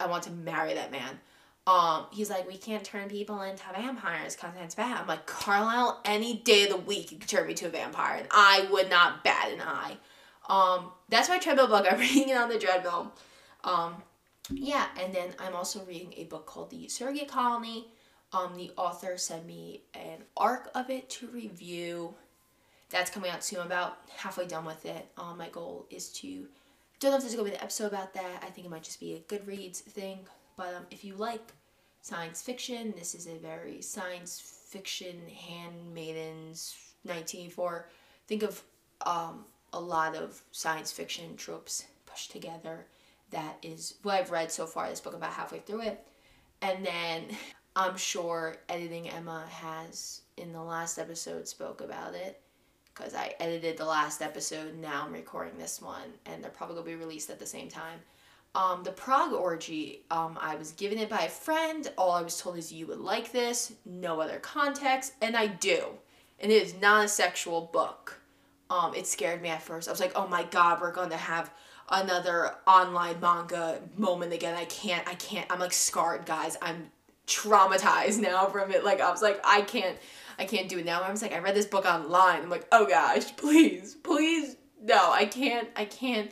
I 0.00 0.06
want 0.06 0.24
to 0.24 0.30
marry 0.30 0.74
that 0.74 0.90
man. 0.90 1.20
Um, 1.66 2.06
he's 2.10 2.30
like, 2.30 2.48
we 2.48 2.56
can't 2.56 2.82
turn 2.82 3.08
people 3.08 3.42
into 3.42 3.62
vampires 3.74 4.34
because 4.34 4.52
it's 4.60 4.74
bad. 4.74 4.98
I'm 4.98 5.06
like, 5.06 5.26
Carlisle, 5.26 6.00
any 6.04 6.38
day 6.38 6.64
of 6.64 6.70
the 6.70 6.76
week 6.78 7.12
you 7.12 7.18
could 7.18 7.28
turn 7.28 7.46
me 7.46 7.54
to 7.54 7.66
a 7.66 7.68
vampire, 7.68 8.16
and 8.16 8.26
I 8.30 8.66
would 8.72 8.88
not 8.88 9.22
bat 9.22 9.50
an 9.52 9.60
eye. 9.60 9.96
Um, 10.48 10.90
that's 11.10 11.28
my 11.28 11.38
treadmill 11.38 11.68
book. 11.68 11.86
I'm 11.90 12.00
reading 12.00 12.30
it 12.30 12.36
on 12.36 12.48
the 12.48 12.58
treadmill. 12.58 13.12
Um, 13.62 14.02
yeah, 14.50 14.86
and 14.98 15.14
then 15.14 15.28
I'm 15.38 15.54
also 15.54 15.84
reading 15.84 16.14
a 16.16 16.24
book 16.24 16.46
called 16.46 16.70
The 16.70 16.88
Surrogate 16.88 17.28
Colony. 17.28 17.88
Um, 18.32 18.54
the 18.56 18.70
author 18.76 19.16
sent 19.16 19.46
me 19.46 19.82
an 19.94 20.24
ARC 20.36 20.70
of 20.74 20.88
it 20.88 21.10
to 21.10 21.26
review. 21.28 22.14
That's 22.90 23.10
coming 23.10 23.30
out 23.30 23.42
soon. 23.42 23.60
I'm 23.60 23.66
about 23.66 23.98
halfway 24.16 24.46
done 24.46 24.64
with 24.64 24.86
it. 24.86 25.08
Um, 25.18 25.38
my 25.38 25.48
goal 25.48 25.86
is 25.90 26.08
to 26.14 26.46
don't 27.00 27.12
know 27.12 27.16
if 27.16 27.22
there's 27.22 27.34
gonna 27.34 27.48
be 27.48 27.54
an 27.54 27.62
episode 27.62 27.86
about 27.86 28.12
that. 28.14 28.42
I 28.42 28.50
think 28.50 28.66
it 28.66 28.70
might 28.70 28.82
just 28.82 29.00
be 29.00 29.14
a 29.14 29.18
Goodreads 29.20 29.80
thing. 29.80 30.20
But 30.56 30.74
um, 30.74 30.86
if 30.90 31.02
you 31.02 31.14
like 31.14 31.52
science 32.02 32.42
fiction, 32.42 32.92
this 32.96 33.14
is 33.14 33.26
a 33.26 33.36
very 33.38 33.80
science 33.80 34.38
fiction 34.68 35.16
handmaidens 35.28 36.76
1984. 37.04 37.88
Think 38.28 38.42
of 38.42 38.62
um, 39.06 39.46
a 39.72 39.80
lot 39.80 40.14
of 40.14 40.42
science 40.52 40.92
fiction 40.92 41.36
tropes 41.36 41.86
pushed 42.04 42.32
together. 42.32 42.86
That 43.30 43.56
is 43.62 43.94
what 44.02 44.16
I've 44.16 44.30
read 44.30 44.52
so 44.52 44.66
far. 44.66 44.90
This 44.90 45.00
book 45.00 45.14
about 45.14 45.32
halfway 45.32 45.60
through 45.60 45.82
it, 45.82 46.06
and 46.60 46.84
then 46.84 47.24
I'm 47.76 47.96
sure 47.96 48.56
editing 48.68 49.08
Emma 49.08 49.46
has 49.48 50.22
in 50.36 50.52
the 50.52 50.62
last 50.62 50.98
episode 50.98 51.46
spoke 51.46 51.80
about 51.80 52.14
it 52.14 52.40
because 52.92 53.14
I 53.14 53.34
edited 53.38 53.76
the 53.76 53.84
last 53.84 54.22
episode. 54.22 54.76
Now 54.76 55.04
I'm 55.06 55.12
recording 55.12 55.56
this 55.56 55.80
one, 55.80 56.12
and 56.26 56.42
they're 56.42 56.50
probably 56.50 56.74
gonna 56.74 56.86
be 56.86 56.94
released 56.96 57.30
at 57.30 57.38
the 57.38 57.46
same 57.46 57.68
time. 57.68 58.00
Um, 58.56 58.82
the 58.82 58.90
Prague 58.90 59.32
Orgy, 59.32 60.02
um, 60.10 60.36
I 60.40 60.56
was 60.56 60.72
given 60.72 60.98
it 60.98 61.08
by 61.08 61.20
a 61.20 61.28
friend. 61.28 61.88
All 61.96 62.10
I 62.10 62.22
was 62.22 62.40
told 62.40 62.58
is 62.58 62.72
you 62.72 62.88
would 62.88 62.98
like 62.98 63.30
this, 63.30 63.74
no 63.84 64.20
other 64.20 64.40
context, 64.40 65.12
and 65.22 65.36
I 65.36 65.46
do. 65.46 65.84
And 66.40 66.50
it 66.50 66.62
is 66.62 66.74
not 66.80 67.04
a 67.04 67.08
sexual 67.08 67.70
book. 67.72 68.20
Um, 68.68 68.94
it 68.94 69.06
scared 69.06 69.42
me 69.42 69.50
at 69.50 69.62
first. 69.62 69.86
I 69.86 69.92
was 69.92 70.00
like, 70.00 70.12
oh 70.16 70.26
my 70.26 70.42
god, 70.42 70.80
we're 70.80 70.92
gonna 70.92 71.16
have 71.16 71.52
another 71.88 72.56
online 72.66 73.20
manga 73.20 73.80
moment 73.96 74.32
again. 74.32 74.56
I 74.56 74.64
can't, 74.64 75.06
I 75.06 75.14
can't. 75.14 75.50
I'm 75.52 75.60
like 75.60 75.72
scarred, 75.72 76.26
guys. 76.26 76.56
I'm 76.60 76.90
traumatized 77.30 78.20
now 78.20 78.46
from 78.46 78.70
it. 78.72 78.84
Like 78.84 79.00
I 79.00 79.10
was 79.10 79.22
like, 79.22 79.40
I 79.44 79.62
can't. 79.62 79.96
I 80.38 80.46
can't 80.46 80.70
do 80.70 80.78
it 80.78 80.86
now. 80.86 81.02
I 81.02 81.10
was 81.10 81.20
like, 81.20 81.34
I 81.34 81.38
read 81.38 81.54
this 81.54 81.66
book 81.66 81.84
online. 81.84 82.40
I'm 82.42 82.48
like, 82.48 82.66
oh 82.72 82.86
gosh, 82.86 83.24
please, 83.36 83.94
please, 83.94 84.56
no, 84.82 85.12
I 85.12 85.26
can't, 85.26 85.68
I 85.76 85.84
can't 85.84 86.30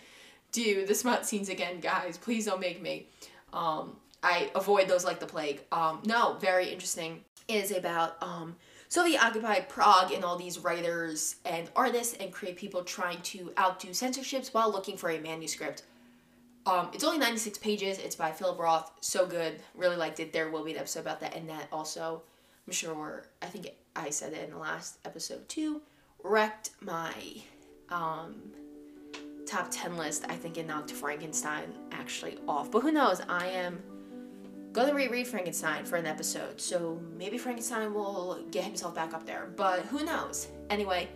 do 0.50 0.86
the 0.86 0.94
smut 0.94 1.26
scenes 1.26 1.50
again, 1.50 1.80
guys. 1.80 2.16
Please 2.16 2.46
don't 2.46 2.58
make 2.58 2.80
me. 2.80 3.08
Um, 3.52 3.96
I 4.22 4.50
avoid 4.54 4.88
those 4.88 5.04
like 5.04 5.20
the 5.20 5.26
plague. 5.26 5.60
Um, 5.70 6.00
no, 6.04 6.38
very 6.40 6.70
interesting. 6.70 7.22
Is 7.48 7.70
about 7.70 8.16
um, 8.22 8.56
Soviet 8.88 9.22
occupied 9.22 9.68
Prague 9.68 10.12
and 10.12 10.24
all 10.24 10.36
these 10.36 10.58
writers 10.58 11.36
and 11.44 11.68
artists 11.76 12.14
and 12.14 12.32
create 12.32 12.56
people 12.56 12.82
trying 12.82 13.20
to 13.22 13.52
outdo 13.58 13.92
censorships 13.92 14.54
while 14.54 14.72
looking 14.72 14.96
for 14.96 15.10
a 15.10 15.18
manuscript. 15.18 15.82
Um, 16.68 16.90
it's 16.92 17.02
only 17.02 17.18
96 17.18 17.58
pages. 17.58 17.98
It's 17.98 18.14
by 18.14 18.30
Philip 18.30 18.58
Roth. 18.58 18.92
So 19.00 19.26
good. 19.26 19.60
Really 19.74 19.96
liked 19.96 20.20
it. 20.20 20.34
There 20.34 20.50
will 20.50 20.62
be 20.62 20.72
an 20.72 20.78
episode 20.78 21.00
about 21.00 21.20
that. 21.20 21.34
And 21.34 21.48
that 21.48 21.66
also, 21.72 22.22
I'm 22.66 22.72
sure, 22.74 23.24
I 23.40 23.46
think 23.46 23.70
I 23.96 24.10
said 24.10 24.34
it 24.34 24.44
in 24.44 24.50
the 24.50 24.58
last 24.58 24.98
episode 25.06 25.48
too, 25.48 25.80
wrecked 26.22 26.70
my 26.82 27.14
um, 27.88 28.36
top 29.46 29.68
10 29.70 29.96
list. 29.96 30.26
I 30.28 30.34
think 30.34 30.58
it 30.58 30.66
knocked 30.66 30.90
Frankenstein 30.90 31.72
actually 31.90 32.38
off. 32.46 32.70
But 32.70 32.82
who 32.82 32.92
knows? 32.92 33.22
I 33.30 33.46
am 33.46 33.82
going 34.74 34.88
to 34.88 34.94
reread 34.94 35.26
Frankenstein 35.26 35.86
for 35.86 35.96
an 35.96 36.04
episode. 36.04 36.60
So 36.60 37.00
maybe 37.16 37.38
Frankenstein 37.38 37.94
will 37.94 38.44
get 38.50 38.64
himself 38.64 38.94
back 38.94 39.14
up 39.14 39.24
there. 39.24 39.48
But 39.56 39.86
who 39.86 40.04
knows? 40.04 40.48
Anyway, 40.68 41.08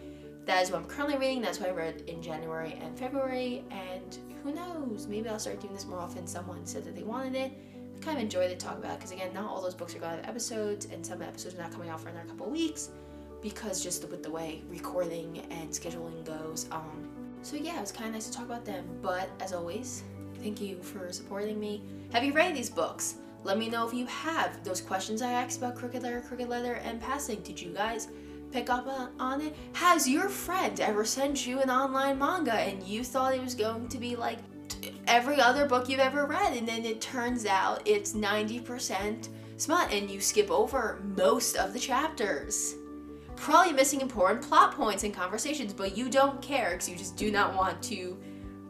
that 0.47 0.63
is 0.63 0.71
what 0.71 0.83
I'm 0.83 0.87
currently 0.87 1.19
reading. 1.19 1.43
That's 1.43 1.61
what 1.61 1.69
I 1.69 1.73
read 1.73 2.03
in 2.07 2.23
January 2.23 2.79
and 2.81 2.99
February. 2.99 3.65
And 3.71 4.19
who 4.43 4.53
knows? 4.53 5.07
Maybe 5.07 5.29
I'll 5.29 5.39
start 5.39 5.61
doing 5.61 5.73
this 5.73 5.87
more 5.87 5.99
often. 5.99 6.27
Someone 6.27 6.67
said 6.67 6.85
that 6.85 6.97
they 6.97 7.05
wanted 7.05 7.35
it 7.35 7.53
I 7.97 8.05
kind 8.05 8.17
of 8.19 8.25
enjoy 8.25 8.49
to 8.49 8.57
talk 8.57 8.79
about 8.79 8.93
it 8.93 8.99
because 8.99 9.13
again, 9.13 9.33
not 9.33 9.49
all 9.49 9.63
those 9.63 9.75
books 9.75 9.95
are 9.95 9.99
going 9.99 10.11
to 10.13 10.17
have 10.17 10.29
episodes, 10.29 10.87
and 10.87 11.05
some 11.05 11.23
episodes 11.23 11.55
are 11.55 11.59
not 11.59 11.71
coming 11.71 11.89
out 11.89 12.01
for 12.01 12.09
another 12.09 12.27
couple 12.27 12.51
weeks 12.51 12.91
because 13.41 13.83
just 13.83 14.09
with 14.09 14.23
the 14.23 14.31
way 14.31 14.63
recording 14.69 15.45
and 15.51 15.71
scheduling 15.71 16.25
goes. 16.25 16.67
Um, 16.71 17.09
so 17.43 17.57
yeah, 17.57 17.79
it 17.79 17.81
was 17.81 17.93
kind 17.93 18.09
of 18.09 18.15
nice 18.15 18.29
to 18.29 18.33
talk 18.33 18.47
about 18.47 18.65
them. 18.65 18.85
But 19.03 19.29
as 19.41 19.53
always, 19.53 20.05
thank 20.43 20.61
you 20.61 20.81
for 20.83 21.13
supporting 21.13 21.59
me. 21.59 21.83
Have 22.13 22.25
you 22.25 22.33
read 22.33 22.55
these 22.55 22.71
books? 22.71 23.17
Let 23.45 23.59
me 23.59 23.69
know 23.69 23.87
if 23.87 23.93
you 23.93 24.07
have. 24.07 24.63
Those 24.63 24.81
questions 24.81 25.21
I 25.21 25.33
asked 25.33 25.59
about 25.59 25.75
Crooked 25.75 26.03
Letter, 26.03 26.21
Crooked 26.21 26.49
Letter, 26.49 26.75
and 26.85 27.01
Passing, 27.01 27.41
did 27.41 27.61
you 27.61 27.71
guys 27.71 28.09
pick 28.53 28.71
up 28.71 28.87
on 29.19 29.41
it? 29.41 29.57
Has 29.73 30.09
your 30.09 30.29
friend 30.29 30.79
ever 30.81 31.05
sent 31.05 31.47
you 31.47 31.61
an 31.61 31.71
online 31.71 32.19
manga 32.19 32.55
and 32.55 32.83
you 32.83 33.03
thought 33.03 33.35
it 33.35 33.43
was 33.43 33.55
going 33.55 33.89
to 33.89 33.99
be 33.99 34.15
like 34.15 34.39
every 35.07 35.41
other 35.41 35.67
book 35.67 35.89
you've 35.89 36.01
ever 36.01 36.27
read 36.27 36.57
and 36.57 36.69
then 36.69 36.85
it 36.85 37.01
turns 37.01 37.47
out 37.47 37.83
it's 37.87 38.13
90% 38.13 39.29
smut 39.57 39.93
and 39.93 40.11
you 40.11 40.21
skip 40.21 40.51
over 40.51 41.01
most 41.17 41.57
of 41.57 41.73
the 41.73 41.79
chapters. 41.79 42.75
Probably 43.37 43.73
missing 43.73 44.01
important 44.01 44.43
plot 44.43 44.75
points 44.75 45.05
and 45.05 45.15
conversations, 45.15 45.73
but 45.73 45.97
you 45.97 46.09
don't 46.09 46.41
care 46.43 46.73
because 46.73 46.89
you 46.89 46.97
just 46.97 47.17
do 47.17 47.31
not 47.31 47.55
want 47.57 47.83
to 47.85 48.19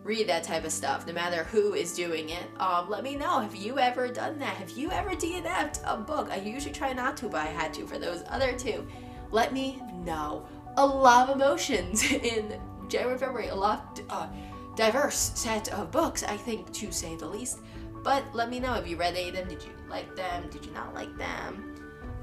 read 0.04 0.28
that 0.28 0.42
type 0.42 0.64
of 0.64 0.72
stuff, 0.72 1.06
no 1.06 1.12
matter 1.12 1.44
who 1.44 1.74
is 1.74 1.94
doing 1.94 2.30
it. 2.30 2.44
Um, 2.58 2.88
let 2.90 3.04
me 3.04 3.14
know. 3.14 3.40
Have 3.40 3.54
you 3.54 3.78
ever 3.78 4.08
done 4.08 4.38
that? 4.38 4.56
Have 4.56 4.70
you 4.70 4.90
ever 4.90 5.10
DNF'd 5.10 5.80
a 5.84 5.96
book? 5.96 6.28
I 6.30 6.36
usually 6.36 6.72
try 6.72 6.92
not 6.92 7.16
to, 7.18 7.28
but 7.28 7.40
I 7.40 7.46
had 7.46 7.72
to 7.74 7.86
for 7.86 7.98
those 7.98 8.24
other 8.28 8.52
two. 8.52 8.86
Let 9.32 9.52
me 9.52 9.82
know. 10.04 10.46
A 10.76 10.86
lot 10.86 11.28
of 11.28 11.36
emotions 11.36 12.02
in 12.12 12.60
January, 12.88 13.18
February. 13.18 13.48
A 13.48 13.54
lot 13.54 14.00
uh, 14.08 14.28
diverse 14.76 15.32
set 15.34 15.72
of 15.72 15.90
books, 15.90 16.22
I 16.22 16.36
think, 16.36 16.72
to 16.74 16.92
say 16.92 17.16
the 17.16 17.26
least. 17.26 17.58
But 18.04 18.24
let 18.34 18.50
me 18.50 18.60
know. 18.60 18.74
Have 18.74 18.86
you 18.86 18.96
read 18.96 19.16
any 19.16 19.28
of 19.28 19.34
them? 19.34 19.48
Did 19.48 19.62
you 19.62 19.70
like 19.88 20.14
them? 20.14 20.48
Did 20.50 20.64
you 20.64 20.72
not 20.72 20.94
like 20.94 21.16
them? 21.16 21.76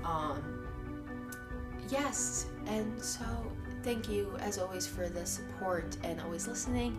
Um, 0.03 0.65
yes. 1.89 2.47
And 2.67 3.01
so, 3.03 3.25
thank 3.83 4.09
you 4.09 4.35
as 4.39 4.57
always 4.57 4.87
for 4.87 5.09
the 5.09 5.25
support 5.25 5.97
and 6.03 6.21
always 6.21 6.47
listening 6.47 6.97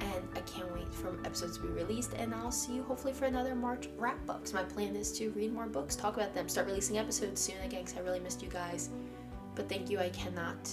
and 0.00 0.28
I 0.36 0.40
can't 0.40 0.72
wait 0.72 0.92
for 0.92 1.18
episodes 1.24 1.58
to 1.58 1.62
be 1.64 1.68
released. 1.68 2.12
And 2.14 2.34
I'll 2.34 2.52
see 2.52 2.74
you 2.74 2.82
hopefully 2.82 3.12
for 3.12 3.24
another 3.26 3.54
March 3.54 3.88
wrap 3.96 4.24
books. 4.26 4.52
My 4.52 4.62
plan 4.62 4.96
is 4.96 5.12
to 5.18 5.30
read 5.30 5.52
more 5.52 5.66
books, 5.66 5.96
talk 5.96 6.16
about 6.16 6.34
them, 6.34 6.48
start 6.48 6.66
releasing 6.66 6.98
episodes 6.98 7.40
soon 7.40 7.60
again 7.64 7.84
because 7.84 7.98
I 7.98 8.02
really 8.02 8.20
missed 8.20 8.42
you 8.42 8.48
guys. 8.48 8.90
But 9.58 9.68
thank 9.68 9.90
you, 9.90 9.98
I 9.98 10.10
cannot 10.10 10.70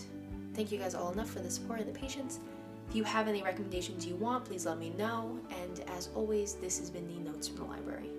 thank 0.53 0.71
you 0.71 0.77
guys 0.77 0.93
all 0.93 1.11
enough 1.11 1.31
for 1.31 1.39
the 1.39 1.49
support 1.49 1.79
and 1.79 1.89
the 1.89 1.99
patience. 1.99 2.39
If 2.87 2.95
you 2.95 3.03
have 3.03 3.27
any 3.27 3.41
recommendations 3.41 4.05
you 4.05 4.15
want, 4.15 4.45
please 4.45 4.67
let 4.67 4.77
me 4.77 4.91
know. 4.91 5.39
And 5.63 5.83
as 5.97 6.09
always, 6.13 6.53
this 6.53 6.77
has 6.77 6.91
been 6.91 7.07
the 7.07 7.31
Notes 7.31 7.47
from 7.47 7.57
the 7.57 7.63
Library. 7.63 8.11